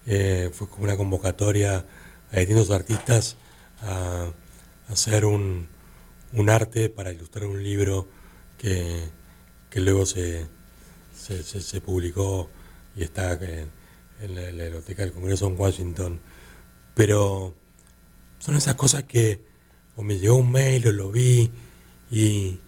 eh, 0.06 0.50
fue 0.54 0.70
como 0.70 0.84
una 0.84 0.98
convocatoria 0.98 1.86
a 2.32 2.40
distintos 2.40 2.70
artistas 2.72 3.38
a, 3.82 4.28
hacer 4.90 5.26
un, 5.26 5.68
arte 6.48 6.90
para 6.90 7.12
ilustrar 7.12 7.46
un 7.46 7.64
libro 7.64 8.08
que, 8.58 9.10
luego 9.76 10.06
se, 10.06 10.48
se, 11.14 11.82
publicó 11.82 12.50
y 12.96 13.04
está 13.04 13.34
en, 13.34 13.72
la, 14.36 14.42
Biblioteca 14.64 15.04
del 15.04 15.12
Congreso 15.12 15.48
en 15.48 15.60
Washington. 15.60 16.22
Pero 16.94 17.56
son 18.40 18.56
esas 18.56 18.76
cosas 18.76 19.04
que 19.04 19.42
o 19.96 20.04
me 20.04 20.18
llegó 20.18 20.36
un 20.36 20.52
mail 20.52 20.88
o 20.88 20.92
lo 20.92 21.12
vi 21.12 21.52
y, 22.12 22.60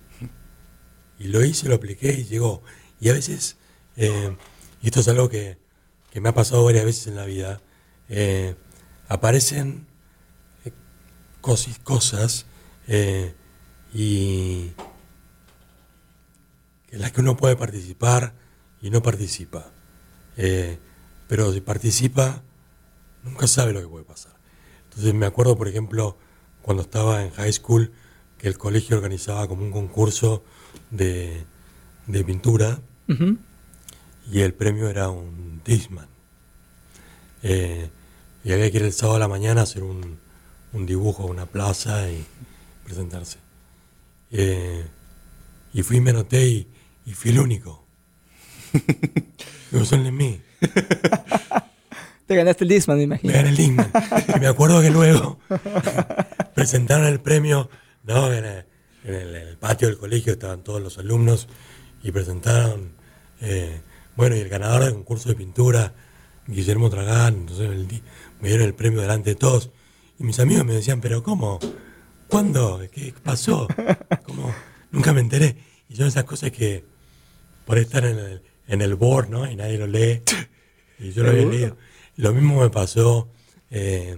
y 1.20 1.28
lo 1.28 1.44
hice, 1.44 1.70
lo 1.70 1.76
apliqué 1.76 2.14
y 2.14 2.26
llegó. 2.26 2.64
Y 3.00 3.10
a 3.10 3.14
veces, 3.14 3.58
eh, 3.96 4.36
y 4.82 4.88
esto 4.88 5.02
es 5.02 5.08
algo 5.08 5.30
que, 5.30 5.58
que, 6.12 6.22
me 6.22 6.30
ha 6.30 6.34
pasado 6.34 6.64
varias 6.64 6.86
veces 6.86 7.08
en 7.08 7.16
la 7.16 7.26
vida, 7.26 7.62
eh, 8.10 8.56
aparecen 9.08 9.88
eh, 10.66 10.72
cosas 11.42 12.46
eh, 12.88 13.34
y 13.94 14.72
en 16.92 17.02
las 17.02 17.12
que 17.12 17.22
uno 17.22 17.36
puede 17.38 17.56
participar 17.56 18.34
y 18.82 18.90
no 18.90 19.02
participa. 19.02 19.72
Eh, 20.38 20.78
pero 21.28 21.52
si 21.52 21.62
participa, 21.62 22.44
nunca 23.24 23.48
sabe 23.48 23.74
lo 23.74 23.82
que 23.82 23.88
puede 23.88 24.06
pasar. 24.06 24.34
Entonces 24.86 25.14
me 25.14 25.26
acuerdo, 25.26 25.58
por 25.58 25.68
ejemplo, 25.68 26.18
cuando 26.62 26.84
estaba 26.84 27.24
en 27.24 27.32
high 27.32 27.52
school, 27.52 27.92
que 28.38 28.48
el 28.48 28.58
colegio 28.58 28.96
organizaba 28.98 29.48
como 29.48 29.64
un 29.64 29.72
concurso 29.72 30.44
de, 30.92 31.46
pintura 32.26 32.80
y 34.32 34.42
el 34.42 34.54
premio 34.54 34.90
era 34.90 35.10
un 35.10 35.62
Disman. 35.66 36.08
Y 37.44 38.52
había 38.52 38.72
que 38.72 38.78
ir 38.78 38.84
el 38.84 38.94
sábado 38.94 39.18
a 39.18 39.20
la 39.20 39.28
mañana 39.28 39.62
a 39.62 39.64
hacer 39.64 39.84
un, 39.84 40.20
un 40.74 40.86
dibujo 40.86 41.24
a 41.24 41.26
una 41.26 41.46
plaza 41.46 42.10
y 42.10 42.24
presentarse. 42.84 43.40
Eh, 44.32 44.86
y 45.74 45.84
fui, 45.84 46.00
me 46.00 46.12
anoté 46.12 46.48
y, 46.48 46.68
y 47.06 47.14
fui 47.14 47.32
el 47.32 47.40
único. 47.40 47.86
Son 49.84 50.04
de 50.04 50.12
mí. 50.12 50.42
Te 52.28 52.36
ganaste 52.36 52.66
el 52.66 52.70
Disman, 52.70 52.98
me 52.98 53.04
imagino. 53.04 53.32
Me 53.32 53.38
gané 53.38 53.50
el 53.50 53.56
Disman. 53.56 53.92
y 54.36 54.40
me 54.40 54.48
acuerdo 54.48 54.82
que 54.82 54.90
luego 54.90 55.40
presentaron 56.56 57.06
el 57.06 57.22
premio, 57.22 57.70
¿no? 58.04 58.34
En 58.34 58.46
el, 58.46 59.58
patio 59.60 59.88
del 59.88 59.98
colegio 59.98 60.34
estaban 60.34 60.64
todos 60.64 60.82
los 60.82 60.98
alumnos 60.98 61.48
y 62.04 62.12
presentaron, 62.12 62.92
eh, 63.40 63.80
bueno, 64.18 64.36
y 64.36 64.40
el 64.40 64.50
ganador 64.50 64.84
del 64.84 64.94
concurso 64.94 65.30
de 65.30 65.36
pintura, 65.36 65.94
Guillermo 66.46 66.90
Tragán, 66.90 67.36
entonces 67.36 67.72
el, 67.72 67.88
me 68.42 68.50
dieron 68.50 68.68
el 68.68 68.74
premio 68.74 69.00
delante 69.00 69.32
de 69.32 69.36
todos. 69.36 69.72
Y 70.20 70.24
mis 70.24 70.40
amigos 70.40 70.66
me 70.66 70.74
decían, 70.74 71.00
pero 71.00 71.24
¿cómo? 71.24 71.60
¿Cuándo? 72.28 72.82
¿Qué 72.92 73.14
pasó? 73.24 73.68
¿Cómo? 74.26 74.54
Nunca 74.92 75.14
me 75.14 75.22
enteré. 75.22 75.58
Y 75.88 75.96
son 75.96 76.08
esas 76.08 76.26
cosas 76.26 76.52
que, 76.52 76.84
por 77.66 77.78
estar 77.78 78.04
en 78.04 78.20
el, 78.20 78.42
en 78.68 78.82
el 78.82 78.96
board, 78.96 79.30
¿no? 79.30 79.50
Y 79.50 79.56
nadie 79.56 79.78
lo 79.78 79.88
lee. 79.88 80.22
Y 81.00 81.12
yo 81.12 81.22
lo 81.24 81.30
había 81.30 81.46
leído. 81.46 81.78
Lo 82.16 82.34
mismo 82.34 82.60
me 82.60 82.72
pasó 82.72 83.30
eh, 83.70 84.18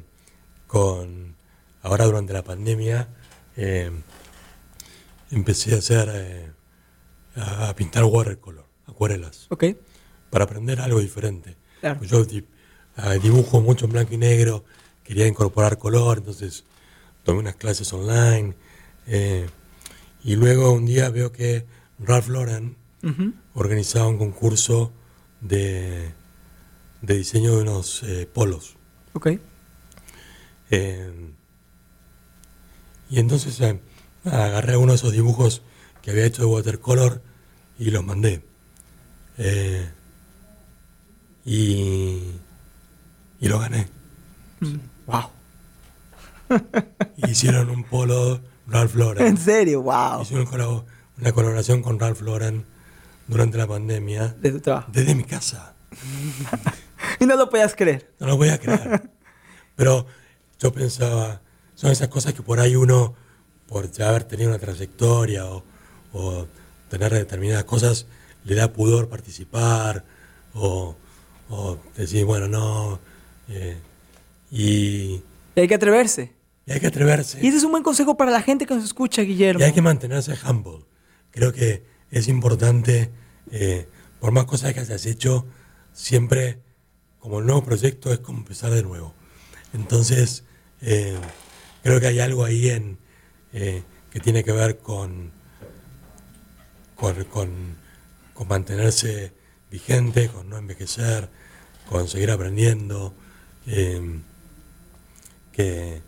con, 0.65 1.35
ahora 1.81 2.05
durante 2.05 2.31
la 2.31 2.41
pandemia, 2.41 3.09
eh, 3.57 3.91
empecé 5.31 5.75
a 5.75 5.79
hacer, 5.79 6.09
eh, 6.13 6.51
a 7.35 7.75
pintar 7.75 8.05
watercolor, 8.05 8.65
acuarelas, 8.87 9.47
Ok. 9.49 9.65
para 10.29 10.45
aprender 10.45 10.79
algo 10.79 10.99
diferente. 11.01 11.57
Claro. 11.81 11.99
Pues 11.99 12.09
yo 12.09 12.23
di- 12.23 12.45
ah, 12.95 13.13
dibujo 13.15 13.59
mucho 13.61 13.85
en 13.85 13.91
blanco 13.91 14.13
y 14.13 14.17
negro, 14.17 14.63
quería 15.03 15.27
incorporar 15.27 15.77
color, 15.77 16.19
entonces 16.19 16.63
tomé 17.23 17.39
unas 17.39 17.55
clases 17.55 17.91
online. 17.93 18.53
eh, 19.07 19.47
y 20.23 20.35
luego 20.35 20.71
un 20.73 20.85
día 20.85 21.09
veo 21.09 21.31
que 21.31 21.65
Ralph 21.99 22.27
Lauren 22.29 22.75
Organizaba 23.53 24.07
un 24.07 24.17
concurso 24.17 24.91
de, 25.41 26.11
de 27.01 27.17
diseño 27.17 27.55
de 27.55 27.61
unos 27.61 28.03
eh, 28.03 28.29
polos. 28.31 28.75
Ok. 29.13 29.27
Eh, 30.71 31.31
y 33.09 33.19
entonces 33.19 33.59
eh, 33.61 33.79
agarré 34.25 34.77
uno 34.77 34.91
de 34.91 34.97
esos 34.97 35.13
dibujos 35.13 35.61
que 36.01 36.11
había 36.11 36.25
hecho 36.25 36.41
de 36.43 36.47
watercolor 36.47 37.21
y 37.77 37.91
los 37.91 38.03
mandé. 38.03 38.43
Y, 41.45 42.21
y 43.39 43.47
lo 43.47 43.59
gané. 43.59 43.87
Wow. 45.07 45.29
Hicieron 47.29 47.69
un 47.69 47.83
polo 47.85 48.41
Ralph 48.67 48.95
Lauren. 48.95 49.25
En 49.25 49.37
serio, 49.37 49.81
wow. 49.81 50.21
Hicieron 50.21 50.47
una 51.17 51.31
colaboración 51.31 51.81
con 51.81 51.97
Ralph 51.99 52.21
Lauren 52.21 52.65
durante 53.29 53.57
la 53.57 53.67
pandemia 53.67 54.27
De 54.39 54.51
tu 54.51 54.59
trabajo. 54.59 54.91
desde 54.91 55.15
mi 55.15 55.23
casa. 55.23 55.75
Y 57.19 57.25
no 57.25 57.35
lo 57.37 57.49
podías 57.49 57.75
creer. 57.75 58.11
No 58.19 58.27
lo 58.27 58.37
voy 58.37 58.49
a 58.49 58.57
creer. 58.59 59.09
Pero 59.75 60.05
yo 60.59 60.71
pensaba, 60.73 61.41
son 61.75 61.91
esas 61.91 62.09
cosas 62.09 62.33
que 62.33 62.41
por 62.41 62.59
ahí 62.59 62.75
uno, 62.75 63.13
por 63.67 63.89
ya 63.91 64.09
haber 64.09 64.25
tenido 64.25 64.49
una 64.49 64.59
trayectoria 64.59 65.45
o, 65.45 65.63
o 66.13 66.47
tener 66.89 67.13
determinadas 67.13 67.63
cosas, 67.63 68.05
le 68.43 68.55
da 68.55 68.71
pudor 68.73 69.07
participar 69.09 70.03
o, 70.53 70.95
o 71.49 71.77
decir, 71.95 72.25
bueno, 72.25 72.47
no. 72.49 72.99
eh, 73.47 73.77
y, 74.51 75.21
Y 75.55 75.59
hay 75.59 75.67
que 75.67 75.75
atreverse. 75.75 76.33
y 76.65 76.71
hay 76.73 76.79
que 76.81 76.87
atreverse. 76.87 77.39
Y 77.41 77.47
ese 77.47 77.57
es 77.57 77.63
un 77.63 77.71
buen 77.71 77.83
consejo 77.83 78.17
para 78.17 78.31
la 78.31 78.41
gente 78.41 78.65
que 78.65 78.75
nos 78.75 78.83
escucha, 78.83 79.21
Guillermo. 79.21 79.61
Y 79.61 79.63
hay 79.63 79.73
que 79.73 79.81
mantenerse 79.81 80.33
humble. 80.49 80.85
Creo 81.31 81.53
que 81.53 81.85
es 82.11 82.27
importante, 82.27 83.09
eh, 83.51 83.87
por 84.19 84.31
más 84.31 84.45
cosas 84.45 84.73
que 84.73 84.81
hayas 84.81 85.05
hecho, 85.05 85.45
siempre, 85.93 86.59
como 87.19 87.39
el 87.39 87.45
nuevo 87.45 87.63
proyecto, 87.63 88.11
es 88.11 88.19
como 88.19 88.39
empezar 88.39 88.71
de 88.71 88.83
nuevo. 88.83 89.13
Entonces, 89.73 90.43
eh, 90.81 91.17
creo 91.83 91.99
que 91.99 92.07
hay 92.07 92.19
algo 92.19 92.43
ahí 92.43 92.69
en, 92.69 92.97
eh, 93.53 93.83
que 94.11 94.19
tiene 94.19 94.43
que 94.43 94.51
ver 94.51 94.79
con, 94.79 95.31
con, 96.95 97.77
mantenerse 98.47 99.33
vigente, 99.69 100.29
con 100.29 100.49
no 100.49 100.57
envejecer, 100.57 101.29
con 101.87 102.07
seguir 102.07 102.31
aprendiendo. 102.31 103.13
que, 105.51 106.01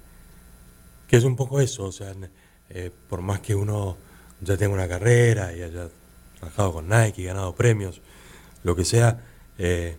que 1.07 1.17
es 1.17 1.23
un 1.23 1.35
poco 1.35 1.59
eso, 1.59 1.85
o 1.85 1.91
sea, 1.91 2.13
por 3.09 3.21
más 3.21 3.41
que 3.41 3.53
uno 3.53 3.97
ya 4.39 4.57
tenga 4.57 4.73
una 4.73 4.87
carrera 4.87 5.53
y 5.53 5.61
haya 5.61 5.89
trabajado 6.41 6.73
con 6.73 6.89
Nike, 6.89 7.23
ganado 7.23 7.53
premios, 7.55 8.01
lo 8.63 8.75
que 8.75 8.83
sea, 8.83 9.23
eh, 9.59 9.95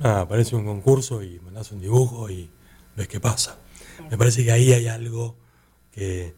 aparece 0.00 0.54
un 0.56 0.64
concurso 0.64 1.22
y 1.22 1.40
mandas 1.40 1.72
un 1.72 1.80
dibujo 1.80 2.30
y 2.30 2.48
ves 2.96 3.08
qué 3.08 3.18
pasa. 3.20 3.58
Me 4.10 4.16
parece 4.16 4.44
que 4.44 4.52
ahí 4.52 4.72
hay 4.72 4.86
algo 4.86 5.36
que, 5.92 6.34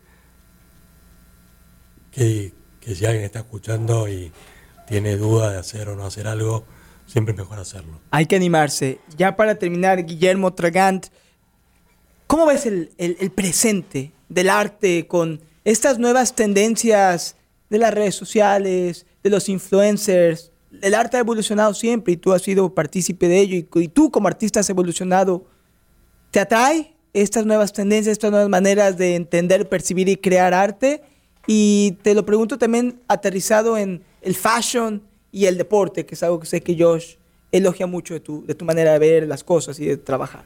que, 2.10 2.52
si 2.80 3.04
alguien 3.04 3.24
está 3.24 3.40
escuchando 3.40 4.08
y 4.08 4.32
tiene 4.88 5.16
duda 5.16 5.50
de 5.52 5.58
hacer 5.58 5.88
o 5.88 5.96
no 5.96 6.04
hacer 6.04 6.26
algo, 6.26 6.64
siempre 7.06 7.32
es 7.32 7.38
mejor 7.38 7.58
hacerlo. 7.58 8.00
Hay 8.10 8.26
que 8.26 8.36
animarse. 8.36 9.00
Ya 9.16 9.36
para 9.36 9.54
terminar, 9.56 10.04
Guillermo 10.04 10.52
Tragant, 10.54 11.06
¿cómo 12.26 12.46
ves 12.46 12.66
el- 12.66 12.90
el 12.98 13.30
presente 13.30 14.12
del 14.28 14.48
arte 14.48 15.06
con 15.06 15.40
estas 15.64 15.98
nuevas 15.98 16.34
tendencias 16.34 17.36
de 17.70 17.78
las 17.78 17.94
redes 17.94 18.14
sociales, 18.14 19.06
de 19.22 19.30
los 19.30 19.48
influencers? 19.48 20.50
El 20.80 20.94
arte 20.94 21.16
ha 21.16 21.20
evolucionado 21.20 21.74
siempre 21.74 22.14
y 22.14 22.16
tú 22.16 22.32
has 22.32 22.42
sido 22.42 22.74
partícipe 22.74 23.28
de 23.28 23.40
ello 23.40 23.56
y, 23.56 23.68
y 23.82 23.88
tú 23.88 24.10
como 24.10 24.28
artista 24.28 24.60
has 24.60 24.70
evolucionado. 24.70 25.44
¿Te 26.30 26.40
atrae 26.40 26.94
estas 27.12 27.44
nuevas 27.44 27.72
tendencias, 27.72 28.12
estas 28.12 28.30
nuevas 28.30 28.48
maneras 28.48 28.96
de 28.96 29.16
entender, 29.16 29.68
percibir 29.68 30.08
y 30.08 30.16
crear 30.16 30.54
arte? 30.54 31.02
Y 31.46 31.98
te 32.02 32.14
lo 32.14 32.24
pregunto 32.24 32.56
también 32.56 33.00
aterrizado 33.08 33.76
en 33.76 34.02
el 34.22 34.34
fashion 34.34 35.02
y 35.30 35.46
el 35.46 35.58
deporte, 35.58 36.06
que 36.06 36.14
es 36.14 36.22
algo 36.22 36.40
que 36.40 36.46
sé 36.46 36.62
que 36.62 36.76
Josh 36.78 37.16
elogia 37.50 37.86
mucho 37.86 38.14
de 38.14 38.20
tu, 38.20 38.46
de 38.46 38.54
tu 38.54 38.64
manera 38.64 38.92
de 38.92 38.98
ver 38.98 39.28
las 39.28 39.44
cosas 39.44 39.78
y 39.78 39.86
de 39.86 39.96
trabajar. 39.98 40.44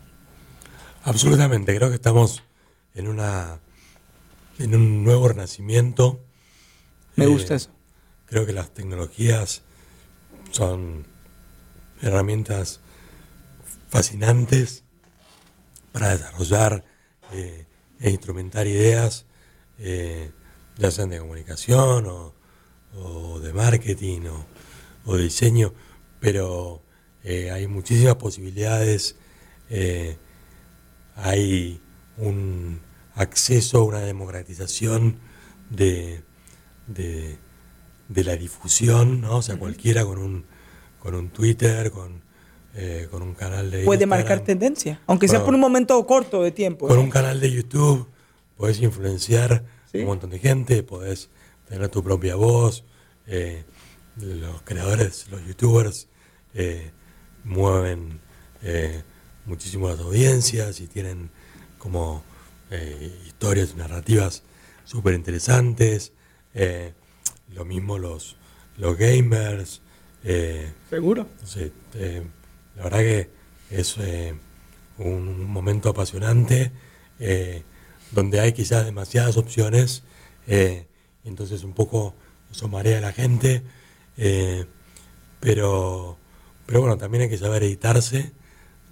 Absolutamente, 1.04 1.76
creo 1.76 1.88
que 1.88 1.94
estamos 1.94 2.42
en 2.94 3.06
una 3.08 3.60
en 4.58 4.74
un 4.74 5.04
nuevo 5.04 5.28
renacimiento. 5.28 6.18
Me 7.14 7.26
Eh, 7.26 7.28
gusta 7.28 7.54
eso. 7.54 7.70
Creo 8.26 8.44
que 8.44 8.52
las 8.52 8.74
tecnologías 8.74 9.62
son 10.50 11.06
herramientas 12.02 12.80
fascinantes 13.88 14.84
para 15.92 16.10
desarrollar 16.10 16.84
eh, 17.32 17.66
e 18.00 18.10
instrumentar 18.10 18.66
ideas, 18.66 19.26
eh, 19.78 20.30
ya 20.76 20.90
sean 20.90 21.10
de 21.10 21.18
comunicación 21.18 22.06
o, 22.06 22.34
o 22.94 23.40
de 23.40 23.52
marketing 23.52 24.22
o, 24.26 24.46
o 25.06 25.16
de 25.16 25.24
diseño, 25.24 25.72
pero 26.20 26.82
eh, 27.24 27.50
hay 27.50 27.66
muchísimas 27.66 28.16
posibilidades, 28.16 29.16
hay 31.16 31.80
un 32.18 32.80
acceso, 33.14 33.84
una 33.84 34.00
democratización 34.00 35.18
de, 35.70 36.22
de, 36.86 37.38
de 38.08 38.24
la 38.24 38.36
difusión, 38.36 39.20
¿no? 39.20 39.36
O 39.38 39.42
sea, 39.42 39.56
cualquiera 39.58 40.04
con 40.04 40.18
un, 40.18 40.44
con 41.00 41.14
un 41.14 41.30
Twitter, 41.30 41.90
con, 41.90 42.22
eh, 42.74 43.08
con 43.10 43.22
un 43.22 43.34
canal 43.34 43.70
de 43.70 43.84
Puede 43.84 44.04
Instagram, 44.04 44.08
marcar 44.08 44.40
tendencia, 44.44 45.00
aunque 45.06 45.28
sea 45.28 45.44
por 45.44 45.54
un 45.54 45.60
momento 45.60 46.04
corto 46.06 46.42
de 46.42 46.52
tiempo. 46.52 46.86
con 46.88 46.98
¿eh? 46.98 47.02
un 47.02 47.10
canal 47.10 47.40
de 47.40 47.50
YouTube 47.50 48.08
podés 48.56 48.80
influenciar 48.80 49.64
Sí. 49.92 49.98
un 50.00 50.06
montón 50.06 50.30
de 50.30 50.38
gente, 50.40 50.82
podés 50.82 51.30
tener 51.68 51.88
tu 51.88 52.02
propia 52.02 52.34
voz. 52.36 52.84
eh, 53.26 53.64
los 54.18 54.62
creadores, 54.62 55.26
los 55.30 55.44
youtubers 55.46 56.08
mueven 57.44 58.20
muchísimo 59.44 59.88
las 59.88 60.00
audiencias 60.00 60.80
y 60.80 60.86
tienen 60.86 61.30
como 61.78 62.22
eh, 62.70 63.12
historias 63.26 63.72
y 63.74 63.78
narrativas 63.78 64.42
súper 64.84 65.14
interesantes. 65.14 66.12
Lo 67.52 67.64
mismo 67.64 67.98
los, 67.98 68.36
los 68.76 68.96
gamers. 68.96 69.80
eh, 70.24 70.72
Seguro. 70.90 71.26
Sí, 71.44 71.72
eh, 71.94 72.22
la 72.76 72.84
verdad 72.84 72.98
que 72.98 73.30
es 73.70 73.96
eh, 73.98 74.34
un, 74.98 75.44
momento 75.50 75.88
apasionante 75.88 76.72
donde 78.12 78.40
hay 78.40 78.52
quizás 78.52 78.84
demasiadas 78.84 79.36
opciones 79.38 80.02
entonces 81.24 81.64
un 81.64 81.72
poco 81.72 82.14
eso 82.52 82.68
marea 82.68 82.98
a 82.98 83.00
la 83.00 83.12
gente, 83.12 83.62
pero, 85.40 86.18
pero 86.66 86.80
bueno, 86.80 86.98
también 86.98 87.22
hay 87.22 87.28
que 87.30 87.38
saber 87.38 87.62
editarse, 87.62 88.32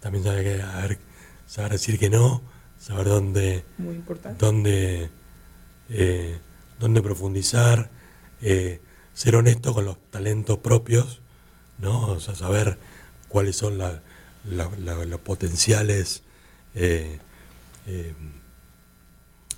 también 0.01 0.25
saber, 0.25 0.43
que- 0.45 0.99
saber 1.47 1.73
decir 1.73 1.99
que 1.99 2.09
no, 2.11 2.43
saber 2.79 3.07
dónde, 3.07 3.65
Muy 3.79 3.95
importante. 3.95 4.45
dónde, 4.45 5.11
dónde 6.81 7.03
profundizar, 7.03 7.91
eh, 8.45 8.81
ser 9.15 9.37
honesto 9.37 9.73
con 9.75 9.85
los 9.87 9.97
talentos 10.11 10.59
propios, 10.59 11.21
¿no? 11.79 12.09
O 12.09 12.21
sea, 12.21 12.35
saber 12.35 12.79
cuáles 13.29 13.57
son 13.57 13.79
la- 13.79 14.03
la- 14.45 14.71
la- 14.79 15.05
los 15.05 15.21
potenciales 15.21 16.23
eh, 16.75 17.19
eh, 17.87 18.15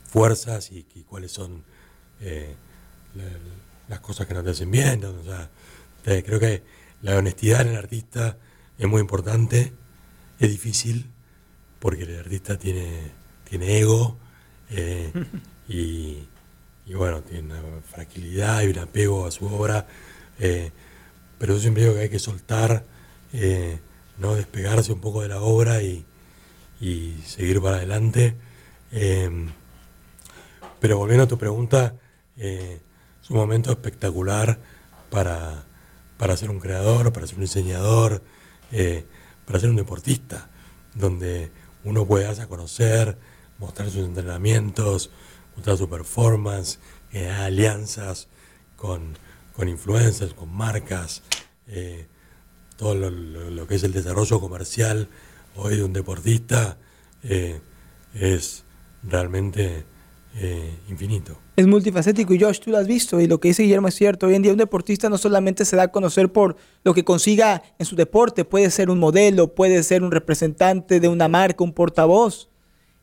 fuerzas 0.08 0.70
y, 0.72 0.86
y 0.94 1.02
cuáles 1.02 1.32
son 1.32 1.64
la- 2.20 3.24
las 3.88 4.00
cosas 4.00 4.26
que 4.26 4.34
no 4.34 4.42
te 4.42 4.50
hacen 4.50 4.70
bien. 4.70 5.00
¿no? 5.00 5.10
O 5.10 5.24
sea, 5.24 5.50
te- 6.04 6.22
creo 6.24 6.38
que 6.40 6.62
la 7.02 7.16
honestidad 7.16 7.62
en 7.62 7.68
el 7.68 7.76
artista 7.76 8.36
es 8.78 8.86
muy 8.86 9.00
importante, 9.00 9.72
es 10.38 10.50
difícil, 10.50 11.10
porque 11.80 12.02
el 12.04 12.18
artista 12.18 12.58
tiene, 12.58 13.12
tiene 13.48 13.78
ego 13.78 14.16
eh, 14.70 15.12
y, 15.68 16.28
y 16.86 16.94
bueno, 16.94 17.20
tiene 17.22 17.60
una 17.60 17.82
fragilidad 17.82 18.62
y 18.62 18.68
un 18.68 18.78
apego 18.78 19.26
a 19.26 19.30
su 19.32 19.46
obra, 19.46 19.86
eh, 20.38 20.70
pero 21.38 21.54
yo 21.54 21.60
siempre 21.60 21.82
digo 21.82 21.94
que 21.94 22.02
hay 22.02 22.08
que 22.08 22.20
soltar, 22.20 22.84
eh, 23.32 23.80
no 24.18 24.34
despegarse 24.34 24.92
un 24.92 25.00
poco 25.00 25.22
de 25.22 25.28
la 25.28 25.42
obra 25.42 25.82
y, 25.82 26.04
seguir 27.26 27.60
para 27.60 27.76
adelante. 27.76 28.36
Eh, 28.92 29.48
pero 30.78 30.98
volviendo 30.98 31.24
a 31.24 31.28
tu 31.28 31.38
pregunta, 31.38 31.94
eh, 32.36 32.80
es 33.22 33.30
un 33.30 33.36
momento 33.36 33.72
espectacular 33.72 34.58
para, 35.10 35.64
para 36.16 36.36
ser 36.36 36.50
un 36.50 36.60
creador, 36.60 37.12
para 37.12 37.26
ser 37.26 37.36
un 37.36 37.42
diseñador, 37.42 38.22
para 39.44 39.60
ser 39.60 39.70
un 39.70 39.76
deportista, 39.76 40.48
donde 40.94 41.50
uno 41.84 42.06
puede 42.06 42.24
darse 42.24 42.42
a 42.42 42.46
conocer, 42.46 43.16
mostrar 43.58 43.90
sus 43.90 44.04
entrenamientos, 44.04 45.10
mostrar 45.56 45.76
su 45.76 45.88
performance, 45.88 46.78
crear 47.10 47.42
alianzas 47.42 48.28
con, 48.76 49.16
con 49.54 49.68
influencers, 49.68 50.34
con 50.34 50.54
marcas, 50.54 51.22
eh, 51.68 52.06
todo 52.76 52.94
lo, 52.94 53.10
lo- 53.10 53.50
lo 53.50 53.66
que 53.66 53.74
es 53.76 53.82
el 53.84 53.92
desarrollo 53.92 54.38
comercial 54.40 55.08
hoy 55.56 55.76
de 55.76 55.84
un 55.84 55.92
deportista 55.94 56.76
eh, 57.22 57.60
es 58.14 58.64
realmente 59.02 59.84
eh, 60.38 60.74
infinito. 60.88 61.38
Es 61.56 61.66
multifacético 61.66 62.34
y 62.34 62.40
Josh, 62.40 62.58
tú 62.60 62.70
lo 62.70 62.76
has 62.76 62.86
visto 62.86 63.18
y 63.18 63.26
lo 63.26 63.40
que 63.40 63.48
dice 63.48 63.62
Guillermo 63.62 63.88
es 63.88 63.94
cierto. 63.94 64.26
Hoy 64.26 64.34
en 64.34 64.42
día 64.42 64.52
un 64.52 64.58
deportista 64.58 65.08
no 65.08 65.16
solamente 65.16 65.64
se 65.64 65.76
da 65.76 65.84
a 65.84 65.88
conocer 65.88 66.30
por 66.30 66.56
lo 66.84 66.92
que 66.92 67.04
consiga 67.04 67.62
en 67.78 67.86
su 67.86 67.96
deporte, 67.96 68.44
puede 68.44 68.70
ser 68.70 68.90
un 68.90 68.98
modelo, 68.98 69.54
puede 69.54 69.82
ser 69.82 70.02
un 70.02 70.10
representante 70.10 71.00
de 71.00 71.08
una 71.08 71.28
marca, 71.28 71.64
un 71.64 71.72
portavoz. 71.72 72.50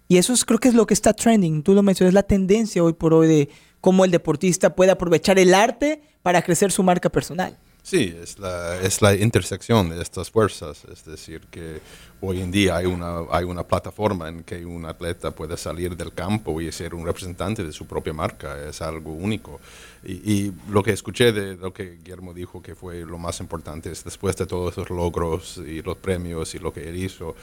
Y 0.08 0.18
eso 0.18 0.34
es, 0.34 0.46
creo 0.46 0.60
que 0.60 0.70
es 0.70 0.76
lo 0.76 0.86
que 0.86 0.94
está 0.94 1.14
trending. 1.14 1.64
Tú 1.64 1.74
lo 1.74 1.84
mencionas, 1.84 2.14
la 2.14 2.24
tendencia 2.24 2.84
hoy 2.84 2.94
por 2.94 3.14
hoy 3.14 3.28
de 3.28 3.50
cómo 3.82 4.06
el 4.06 4.12
deportista 4.12 4.76
puede 4.76 4.92
aprovechar 4.92 5.40
el 5.40 5.54
arte 5.54 6.02
para 6.22 6.42
crecer 6.42 6.72
su 6.72 6.84
marca 6.84 7.10
personal. 7.10 7.58
Sí, 7.84 8.16
es 8.22 8.40
la, 8.40 8.80
es 8.80 9.02
la 9.02 9.14
intersección 9.14 9.90
de 9.90 10.02
estas 10.02 10.32
fuerzas. 10.32 10.86
Es 10.90 11.04
decir, 11.04 11.42
que 11.52 11.82
hoy 12.22 12.40
en 12.40 12.50
día 12.50 12.78
hay 12.78 12.86
una, 12.86 13.24
hay 13.30 13.44
una 13.44 13.68
plataforma 13.68 14.30
en 14.30 14.44
que 14.44 14.66
un 14.66 14.86
atleta 14.86 15.32
puede 15.32 15.58
salir 15.58 15.98
del 15.98 16.14
campo 16.14 16.62
y 16.62 16.72
ser 16.72 16.96
un 16.96 17.06
representante 17.06 17.62
de 17.62 17.74
su 17.74 17.86
propia 17.86 18.14
marca. 18.14 18.58
Es 18.70 18.82
algo 18.82 19.12
único. 19.12 19.60
Y, 20.02 20.14
y 20.32 20.54
lo 20.70 20.82
que 20.82 20.92
escuché 20.92 21.34
de 21.34 21.58
lo 21.58 21.74
que 21.74 21.98
Guillermo 21.98 22.34
dijo 22.34 22.62
que 22.62 22.74
fue 22.74 23.02
lo 23.02 23.18
más 23.18 23.42
importante 23.42 23.92
es 23.92 24.06
después 24.06 24.38
de 24.38 24.46
todos 24.46 24.72
esos 24.72 24.90
logros 24.90 25.58
y 25.58 25.82
los 25.82 25.98
premios 25.98 26.56
y 26.56 26.60
lo 26.60 26.72
que 26.72 26.88
él 26.88 26.96
hizo, 26.96 27.36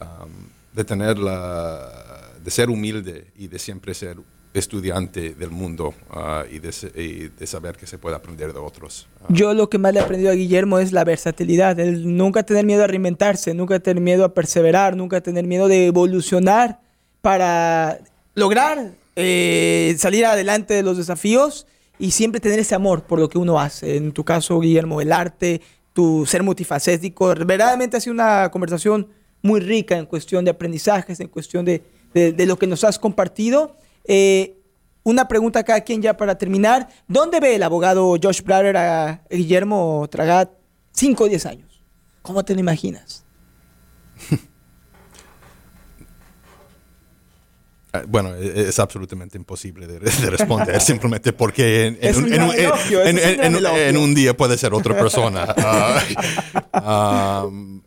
um, 0.00 0.30
de 0.72 0.84
tener 0.84 1.18
la, 1.18 2.32
de 2.42 2.50
ser 2.50 2.70
humilde 2.70 3.26
y 3.36 3.48
de 3.48 3.58
siempre 3.58 3.94
ser 3.94 4.16
estudiante 4.54 5.34
del 5.34 5.50
mundo 5.50 5.94
ah, 6.10 6.44
y, 6.50 6.58
de, 6.58 7.46
saber 7.46 7.76
que 7.76 7.86
se 7.86 7.98
puede 7.98 8.16
aprender 8.16 8.52
de 8.52 8.58
otros. 8.58 9.08
Ah, 9.22 9.26
Yo 9.30 9.54
lo 9.54 9.70
que 9.70 9.78
más 9.78 9.94
le 9.94 10.00
he 10.00 10.02
aprendido 10.02 10.30
a 10.30 10.34
Guillermo 10.34 10.78
es 10.78 10.92
la 10.92 11.04
versatilidad, 11.04 11.78
el 11.80 12.16
nunca 12.16 12.42
tener 12.42 12.66
miedo 12.66 12.84
a 12.84 12.86
reinventarse, 12.86 13.54
nunca 13.54 13.80
tener 13.80 14.02
miedo 14.02 14.24
a 14.24 14.34
perseverar, 14.34 14.96
nunca 14.96 15.20
tener 15.20 15.46
miedo 15.46 15.68
de 15.68 15.86
evolucionar 15.86 16.80
para 17.22 18.00
lograr 18.34 18.92
eh, 19.16 19.94
salir 19.98 20.26
adelante 20.26 20.74
de 20.74 20.82
los 20.82 20.98
desafíos 20.98 21.66
y 21.98 22.10
siempre 22.10 22.40
tener 22.40 22.58
ese 22.58 22.74
amor 22.74 23.04
por 23.04 23.18
lo 23.18 23.28
que 23.28 23.38
uno 23.38 23.58
hace. 23.58 23.96
En 23.96 24.12
tu 24.12 24.24
caso, 24.24 24.60
Guillermo, 24.60 25.00
el 25.00 25.12
arte, 25.12 25.62
tu 25.94 26.26
ser 26.26 26.42
multifacético, 26.42 27.28
verdaderamente 27.28 27.96
ha 27.96 28.00
sido 28.00 28.14
una 28.14 28.50
conversación 28.50 29.08
muy 29.42 29.60
rica 29.60 29.96
en 29.98 30.06
cuestión 30.06 30.44
de 30.44 30.52
aprendizajes, 30.52 31.20
en 31.20 31.28
cuestión 31.28 31.64
de, 31.64 31.82
de- 32.14 32.32
de 32.32 32.46
lo 32.46 32.56
que 32.56 32.66
nos 32.66 32.84
has 32.84 32.98
compartido. 32.98 33.76
Eh, 34.04 34.56
una 35.04 35.26
pregunta 35.26 35.58
a 35.58 35.64
cada 35.64 35.80
quien 35.80 36.00
ya 36.00 36.16
para 36.16 36.38
terminar. 36.38 36.88
¿Dónde 37.08 37.40
ve 37.40 37.56
el 37.56 37.62
abogado 37.64 38.16
Josh 38.22 38.42
Blatter 38.42 38.76
a 38.76 39.24
Guillermo 39.30 40.06
Tragat 40.10 40.50
5 40.92 41.24
o 41.24 41.28
10 41.28 41.46
años? 41.46 41.82
¿Cómo 42.22 42.44
te 42.44 42.54
lo 42.54 42.60
imaginas? 42.60 43.24
Ah, 47.94 48.04
Bueno, 48.08 48.34
e- 48.34 48.68
es 48.68 48.78
absolutamente 48.78 49.36
imposible 49.36 49.86
de, 49.86 49.98
de 50.00 50.30
responder, 50.30 50.80
simplemente 50.80 51.32
porque 51.34 51.88
en, 52.00 52.16
un, 52.16 52.32
en 52.32 52.42
elogio, 52.42 53.02
en- 53.04 54.14
día 54.14 54.34
puede 54.36 54.56
ser 54.56 54.72
otra 54.74 54.96
persona. 54.96 55.54
Um, 56.74 57.82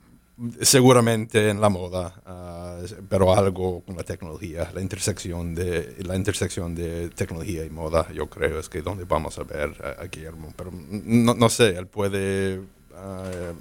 seguramente 0.62 1.50
en 1.50 1.62
la 1.62 1.70
moda, 1.70 2.22
ah, 2.26 2.80
pero 3.10 3.34
algo 3.34 3.82
con 3.82 3.96
la 3.96 4.04
tecnología, 4.04 4.70
la 4.74 4.82
intersección 4.82 5.56
de 5.56 5.96
la 6.00 6.16
intersección 6.16 6.76
de 6.76 7.10
tecnología 7.10 7.64
y 7.64 7.70
moda, 7.70 8.08
yo 8.14 8.30
creo 8.30 8.60
es 8.60 8.68
que 8.68 8.82
donde 8.82 9.06
vamos 9.06 9.38
a 9.40 9.44
ver 9.44 9.74
a, 9.82 10.02
a 10.02 10.08
Guillermo. 10.08 10.54
Pero 10.56 10.72
no, 10.72 11.34
no 11.34 11.50
sé, 11.50 11.78
él 11.78 11.88
puede 11.88 12.62
ah, 12.96 13.54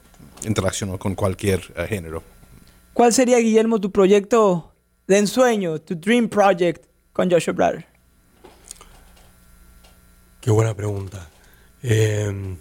interaccionar 0.45 0.99
con 0.99 1.15
cualquier 1.15 1.63
ah, 1.77 1.87
género. 1.87 2.23
¿Cuál 2.93 3.13
sería, 3.13 3.39
Guillermo, 3.39 3.81
tu 3.81 3.91
proyecto 3.91 4.73
de 5.07 5.19
ensueño, 5.19 5.81
tu 5.81 5.95
dream 5.95 6.29
project 6.29 6.87
con 7.13 7.31
Joshua 7.31 7.55
Blatter? 7.55 7.87
Qué 10.41 10.51
buena 10.51 10.75
pregunta. 10.75 11.29
Eh, 11.83 12.57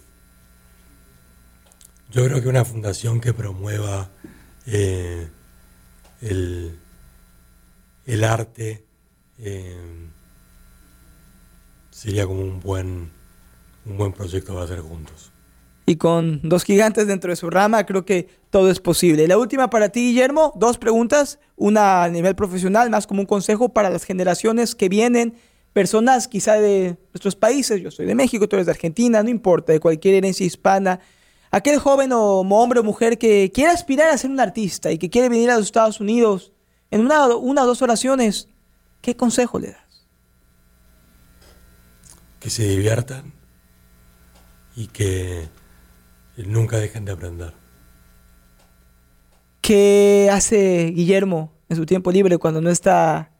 yo 2.13 2.25
creo 2.25 2.41
que 2.41 2.47
una 2.47 2.63
fundación 2.63 3.19
que 3.19 3.33
promueva 3.33 4.09
eh, 4.67 5.27
el, 6.21 6.77
el 8.05 8.23
arte 8.23 8.83
eh, 9.39 9.75
sería 11.89 12.25
como 12.25 12.41
un 12.41 12.59
buen, 12.59 13.09
un 13.85 13.97
buen 13.97 14.13
proyecto 14.13 14.53
para 14.53 14.65
hacer 14.65 14.79
juntos. 14.79 15.31
Y 15.85 15.97
con 15.97 16.39
dos 16.43 16.63
gigantes 16.63 17.07
dentro 17.07 17.31
de 17.31 17.35
su 17.35 17.49
rama, 17.49 17.85
creo 17.85 18.05
que 18.05 18.29
todo 18.51 18.69
es 18.69 18.79
posible. 18.79 19.27
La 19.27 19.37
última 19.37 19.69
para 19.69 19.89
ti, 19.89 20.11
Guillermo, 20.11 20.53
dos 20.55 20.77
preguntas. 20.77 21.39
Una 21.57 22.03
a 22.03 22.09
nivel 22.09 22.35
profesional, 22.35 22.89
más 22.89 23.05
como 23.05 23.21
un 23.21 23.25
consejo 23.25 23.69
para 23.69 23.89
las 23.89 24.05
generaciones 24.05 24.75
que 24.75 24.87
vienen, 24.87 25.33
personas 25.73 26.27
quizá 26.27 26.53
de 26.53 26.95
nuestros 27.13 27.35
países. 27.35 27.81
Yo 27.81 27.91
soy 27.91 28.05
de 28.05 28.15
México, 28.15 28.47
tú 28.47 28.55
eres 28.55 28.67
de 28.67 28.71
Argentina, 28.71 29.21
no 29.23 29.29
importa, 29.29 29.73
de 29.73 29.79
cualquier 29.79 30.15
herencia 30.15 30.45
hispana. 30.45 31.01
Aquel 31.53 31.77
joven 31.77 32.11
o 32.13 32.39
hombre 32.39 32.79
o 32.79 32.83
mujer 32.83 33.19
que 33.19 33.51
quiere 33.53 33.69
aspirar 33.69 34.09
a 34.09 34.17
ser 34.17 34.31
un 34.31 34.39
artista 34.39 34.91
y 34.91 34.97
que 34.97 35.11
quiere 35.11 35.29
venir 35.29 35.51
a 35.51 35.55
los 35.55 35.65
Estados 35.65 35.99
Unidos 35.99 36.51
en 36.89 37.01
una, 37.01 37.27
una 37.27 37.61
o 37.61 37.67
dos 37.67 37.83
oraciones, 37.83 38.49
¿qué 39.01 39.15
consejo 39.15 39.59
le 39.59 39.67
das? 39.67 40.07
Que 42.39 42.49
se 42.49 42.67
diviertan 42.67 43.33
y 44.75 44.87
que 44.87 45.47
nunca 46.37 46.77
dejen 46.77 47.05
de 47.05 47.11
aprender. 47.11 47.53
¿Qué 49.61 50.31
hace 50.31 50.87
Guillermo 50.87 51.51
en 51.69 51.77
su 51.77 51.85
tiempo 51.85 52.11
libre 52.11 52.39
cuando 52.39 52.61
no 52.61 52.71
está 52.71 53.31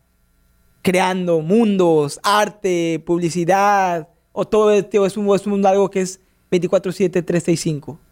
creando 0.84 1.42
mundos, 1.42 2.20
arte, 2.22 3.02
publicidad? 3.08 4.08
¿O 4.34 4.48
todo 4.48 4.70
esto 4.70 5.04
es 5.04 5.18
un, 5.18 5.34
es 5.34 5.48
un 5.48 5.66
algo 5.66 5.90
que 5.90 6.02
es 6.02 6.20
24-7, 6.52 7.26
365? 7.26 8.03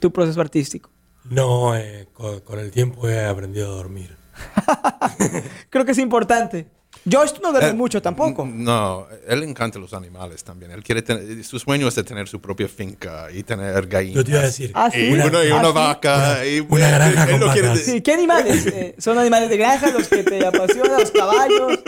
Tu 0.00 0.10
proceso 0.12 0.40
artístico. 0.40 0.90
No, 1.24 1.76
eh, 1.76 2.08
con, 2.12 2.40
con 2.40 2.58
el 2.58 2.70
tiempo 2.70 3.08
he 3.08 3.24
aprendido 3.24 3.68
a 3.72 3.76
dormir. 3.76 4.16
Creo 5.70 5.84
que 5.84 5.92
es 5.92 5.98
importante. 5.98 6.66
Josh, 7.10 7.32
no 7.42 7.50
duermes 7.52 7.70
Eh, 7.72 7.74
mucho 7.76 8.02
tampoco. 8.02 8.44
No, 8.46 9.06
él 9.28 9.42
encanta 9.44 9.78
los 9.78 9.94
animales 9.94 10.42
también. 10.42 10.70
Él 10.72 10.82
quiere 10.82 11.02
tener, 11.02 11.44
su 11.44 11.58
sueño 11.58 11.88
es 11.88 11.94
de 11.94 12.02
tener 12.04 12.26
su 12.28 12.40
propia 12.40 12.68
finca 12.68 13.28
y 13.32 13.42
tener 13.42 13.86
gallinas. 13.86 14.16
Yo 14.16 14.24
te 14.24 14.30
iba 14.32 14.40
a 14.40 14.44
decir, 14.44 14.72
Ah, 14.74 14.90
sí. 14.90 14.98
Y 15.08 15.12
una, 15.12 15.44
y 15.44 15.50
Ah, 15.50 15.56
una 15.56 15.68
sí. 15.68 15.74
vaca. 15.74 16.46
y, 16.46 16.60
una 16.68 16.90
granja 16.90 17.24
él 17.24 17.40
con 17.40 17.52
quiere 17.52 17.68
vacas. 17.68 17.86
de- 17.86 17.92
Sí, 17.92 18.00
¿qué 18.00 18.12
animales? 18.12 18.66
Eh, 18.66 18.94
¿Son 18.98 19.18
animales 19.18 19.48
de 19.50 19.56
granja 19.56 19.90
los 19.92 20.08
que 20.08 20.24
te 20.24 20.44
apasionan, 20.44 21.00
los 21.00 21.10
caballos? 21.10 21.78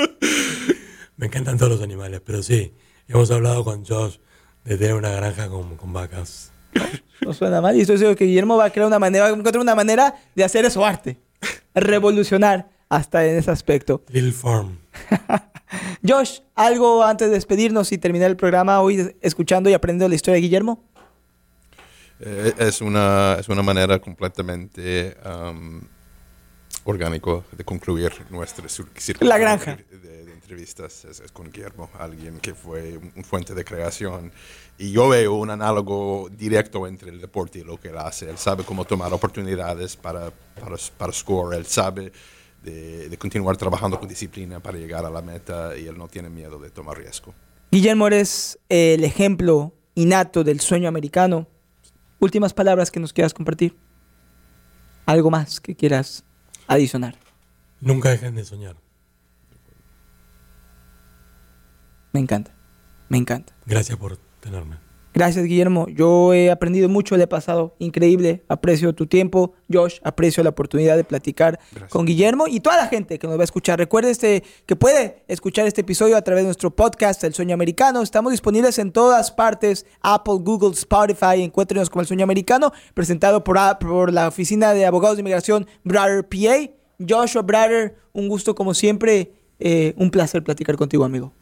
me 1.17 1.27
encantan 1.27 1.59
todos 1.59 1.73
los 1.73 1.83
animales, 1.83 2.21
pero 2.25 2.43
sí, 2.43 2.75
hemos 3.09 3.31
hablado 3.31 3.65
con 3.65 3.85
Josh 3.85 4.17
de 4.65 4.77
tener 4.79 4.95
una 4.95 5.11
granja 5.11 5.49
con, 5.49 5.77
con 5.77 5.93
vacas. 5.93 6.52
No 7.25 7.33
suena 7.33 7.61
mal. 7.61 7.77
Y 7.77 7.83
estoy 7.83 7.99
seguro 7.99 8.17
que 8.17 8.25
Guillermo 8.25 8.57
va 8.57 8.65
a 8.65 8.71
crear 8.71 8.87
una 8.89 8.99
manera, 8.99 9.25
va 9.25 9.31
a 9.31 9.33
encontrar 9.33 9.61
una 9.63 9.77
manera 9.77 10.15
de 10.35 10.43
hacer 10.43 10.65
eso 10.65 10.85
arte. 10.85 11.19
Revolucionar 11.73 12.69
hasta 12.89 13.25
en 13.27 13.37
ese 13.37 13.51
aspecto. 13.51 14.03
Little 14.09 14.33
Farm. 14.33 14.79
Josh, 16.07 16.41
algo 16.57 17.05
antes 17.05 17.29
de 17.29 17.35
despedirnos 17.35 17.93
y 17.93 17.99
terminar 17.99 18.29
el 18.29 18.37
programa 18.37 18.81
hoy 18.81 19.15
escuchando 19.21 19.71
y 19.71 19.73
aprendiendo 19.75 20.09
la 20.09 20.15
historia 20.17 20.35
de 20.35 20.41
Guillermo. 20.41 20.83
Eh, 22.21 22.53
es, 22.59 22.81
una, 22.81 23.37
es 23.39 23.49
una 23.49 23.63
manera 23.63 23.99
completamente 24.01 25.17
um, 25.25 25.81
orgánico 26.85 27.45
de 27.57 27.65
concluir 27.65 28.13
nuestro 28.31 28.65
cir- 28.69 28.89
círculo 28.97 29.29
La 29.29 29.39
granja. 29.39 29.77
De, 29.77 29.85
de- 29.85 29.99
de 29.99 30.02
entrevistas. 30.53 31.05
Es, 31.05 31.21
es 31.21 31.33
con 31.33 31.51
Guillermo, 31.51 31.89
alguien 31.99 32.39
que 32.39 32.55
fue 32.55 32.99
un, 32.99 33.25
fuente 33.25 33.55
de 33.55 33.65
creación. 33.65 34.33
Y 34.79 34.93
yo 34.93 35.09
veo 35.09 35.35
un 35.35 35.51
análogo 35.51 36.29
directo 36.31 36.87
entre 36.87 37.11
el 37.11 37.21
deporte 37.21 37.61
y 37.61 37.65
lo 37.65 37.79
que 37.79 37.89
él 37.89 37.99
hace. 37.99 38.29
Él 38.29 38.37
sabe 38.37 38.65
cómo 38.65 38.85
tomar 38.85 39.13
oportunidades 39.13 39.97
para, 39.97 40.31
para, 40.61 40.77
para 40.99 41.13
score. 41.13 41.57
Él 41.57 41.67
sabe 41.67 42.13
de, 42.63 43.09
de 43.09 43.19
continuar 43.19 43.57
trabajando 43.57 43.99
con 43.99 44.09
disciplina 44.09 44.61
para 44.61 44.79
llegar 44.79 45.05
a 45.05 45.11
la 45.11 45.23
meta 45.23 45.77
y 45.77 45.87
él 45.87 45.97
no 45.97 46.09
tiene 46.09 46.29
miedo 46.29 46.59
de 46.59 46.71
tomar 46.71 46.99
riesgo. 46.99 47.35
Guillermo 47.71 48.07
eres 48.07 48.59
el 48.69 49.03
ejemplo 49.05 49.73
innato 49.95 50.45
del 50.45 50.61
sueño 50.61 50.89
americano. 50.89 51.49
Últimas 52.21 52.53
palabras 52.53 52.91
que 52.91 53.01
nos 53.01 53.13
quieras 53.13 53.33
compartir. 53.33 53.75
Algo 55.07 55.31
más 55.31 55.61
que 55.61 55.75
quieras 55.75 56.25
adicionar. 56.69 57.17
Nunca 57.81 58.11
dejen 58.11 58.37
de 58.37 58.45
soñar. 58.45 58.77
Me 62.13 62.21
encanta, 62.21 62.55
me 63.09 63.19
encanta. 63.19 63.55
Gracias 63.67 63.99
por 63.99 64.19
tenerme. 64.41 64.77
Gracias, 65.15 65.45
Guillermo. 65.45 65.89
Yo 65.89 66.33
he 66.33 66.51
aprendido 66.51 66.89
mucho, 66.89 67.19
le 67.19 67.25
he 67.25 67.27
pasado 67.27 67.75
increíble. 67.79 68.45
Aprecio 68.49 68.95
tu 68.95 69.07
tiempo. 69.07 69.53
Josh, 69.71 69.99
aprecio 70.03 70.43
la 70.43 70.51
oportunidad 70.51 70.97
de 70.97 71.05
platicar 71.05 71.61
con 71.91 72.07
Guillermo 72.07 72.47
y 72.49 72.61
toda 72.61 72.79
la 72.79 72.87
gente 72.87 73.19
que 73.19 73.27
nos 73.27 73.37
va 73.37 73.43
a 73.43 73.45
escuchar. 73.45 73.79
Recuerde 73.79 74.11
este, 74.11 74.43
que 74.65 74.75
puede 74.75 75.23
escuchar 75.29 75.67
este 75.67 75.83
episodio 75.83 76.17
a 76.17 76.23
través 76.23 76.45
de 76.45 76.47
nuestro 76.47 76.75
podcast, 76.75 77.23
El 77.25 77.35
Sueño 77.35 77.53
Americano. 77.53 78.01
Estamos 78.01 78.33
disponibles 78.33 78.79
en 78.79 78.91
todas 78.91 79.31
partes: 79.31 79.85
Apple, 80.01 80.39
Google, 80.41 80.73
Spotify. 80.73 81.43
Encuéntrenos 81.43 81.91
como 81.91 82.01
El 82.01 82.07
Sueño 82.07 82.25
Americano, 82.25 82.73
presentado 82.95 83.45
por, 83.45 83.59
por 83.81 84.13
la 84.15 84.29
Oficina 84.29 84.73
de 84.73 84.87
Abogados 84.87 85.17
de 85.19 85.21
Inmigración, 85.21 85.67
Brother 85.85 86.27
PA. 86.27 86.73
Joshua 87.07 87.43
Brother, 87.43 87.97
un 88.13 88.29
gusto 88.29 88.55
como 88.55 88.73
siempre. 88.73 89.35
Eh, 89.59 89.93
un 89.97 90.11
placer 90.11 90.43
platicar 90.43 90.77
contigo, 90.77 91.05
amigo 91.05 91.33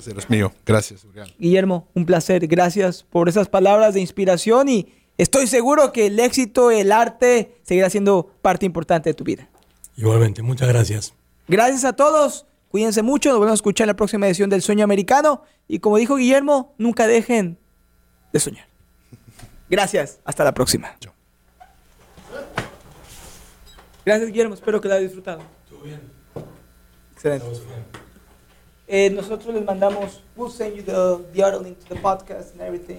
placer 0.00 0.18
es 0.18 0.30
mío. 0.30 0.52
Gracias, 0.64 1.04
Urián. 1.04 1.28
Guillermo, 1.38 1.88
un 1.94 2.06
placer. 2.06 2.46
Gracias 2.46 3.02
por 3.02 3.28
esas 3.28 3.48
palabras 3.48 3.94
de 3.94 4.00
inspiración 4.00 4.68
y 4.68 4.92
estoy 5.18 5.46
seguro 5.46 5.92
que 5.92 6.06
el 6.06 6.18
éxito, 6.18 6.70
el 6.70 6.90
arte, 6.92 7.56
seguirá 7.62 7.90
siendo 7.90 8.32
parte 8.40 8.66
importante 8.66 9.10
de 9.10 9.14
tu 9.14 9.24
vida. 9.24 9.48
Igualmente, 9.96 10.42
muchas 10.42 10.68
gracias. 10.68 11.12
Gracias 11.48 11.84
a 11.84 11.92
todos. 11.92 12.46
Cuídense 12.70 13.02
mucho. 13.02 13.30
Nos 13.30 13.40
vemos 13.40 13.52
a 13.52 13.54
escuchar 13.54 13.84
en 13.84 13.88
la 13.88 13.96
próxima 13.96 14.26
edición 14.26 14.48
del 14.48 14.62
Sueño 14.62 14.84
Americano. 14.84 15.42
Y 15.68 15.80
como 15.80 15.98
dijo 15.98 16.16
Guillermo, 16.16 16.74
nunca 16.78 17.06
dejen 17.06 17.58
de 18.32 18.40
soñar. 18.40 18.66
Gracias. 19.68 20.20
Hasta 20.24 20.44
la 20.44 20.54
próxima. 20.54 20.96
Gracias, 24.06 24.30
Guillermo. 24.30 24.54
Espero 24.54 24.80
que 24.80 24.88
la 24.88 24.94
hayas 24.94 25.10
disfrutado. 25.10 25.42
Estuvo 25.64 25.82
bien. 25.82 26.00
Excelente. 27.12 27.46
Eh, 28.92 29.08
nosotros 29.08 29.54
les 29.54 29.64
mandamos, 29.64 30.20
we'll 30.34 30.50
send 30.50 30.74
you 30.76 30.82
the, 30.82 31.24
the 31.32 31.44
other 31.44 31.60
link 31.60 31.78
to 31.78 31.94
the 31.94 32.00
podcast 32.00 32.50
and 32.54 32.60
everything. 32.62 32.88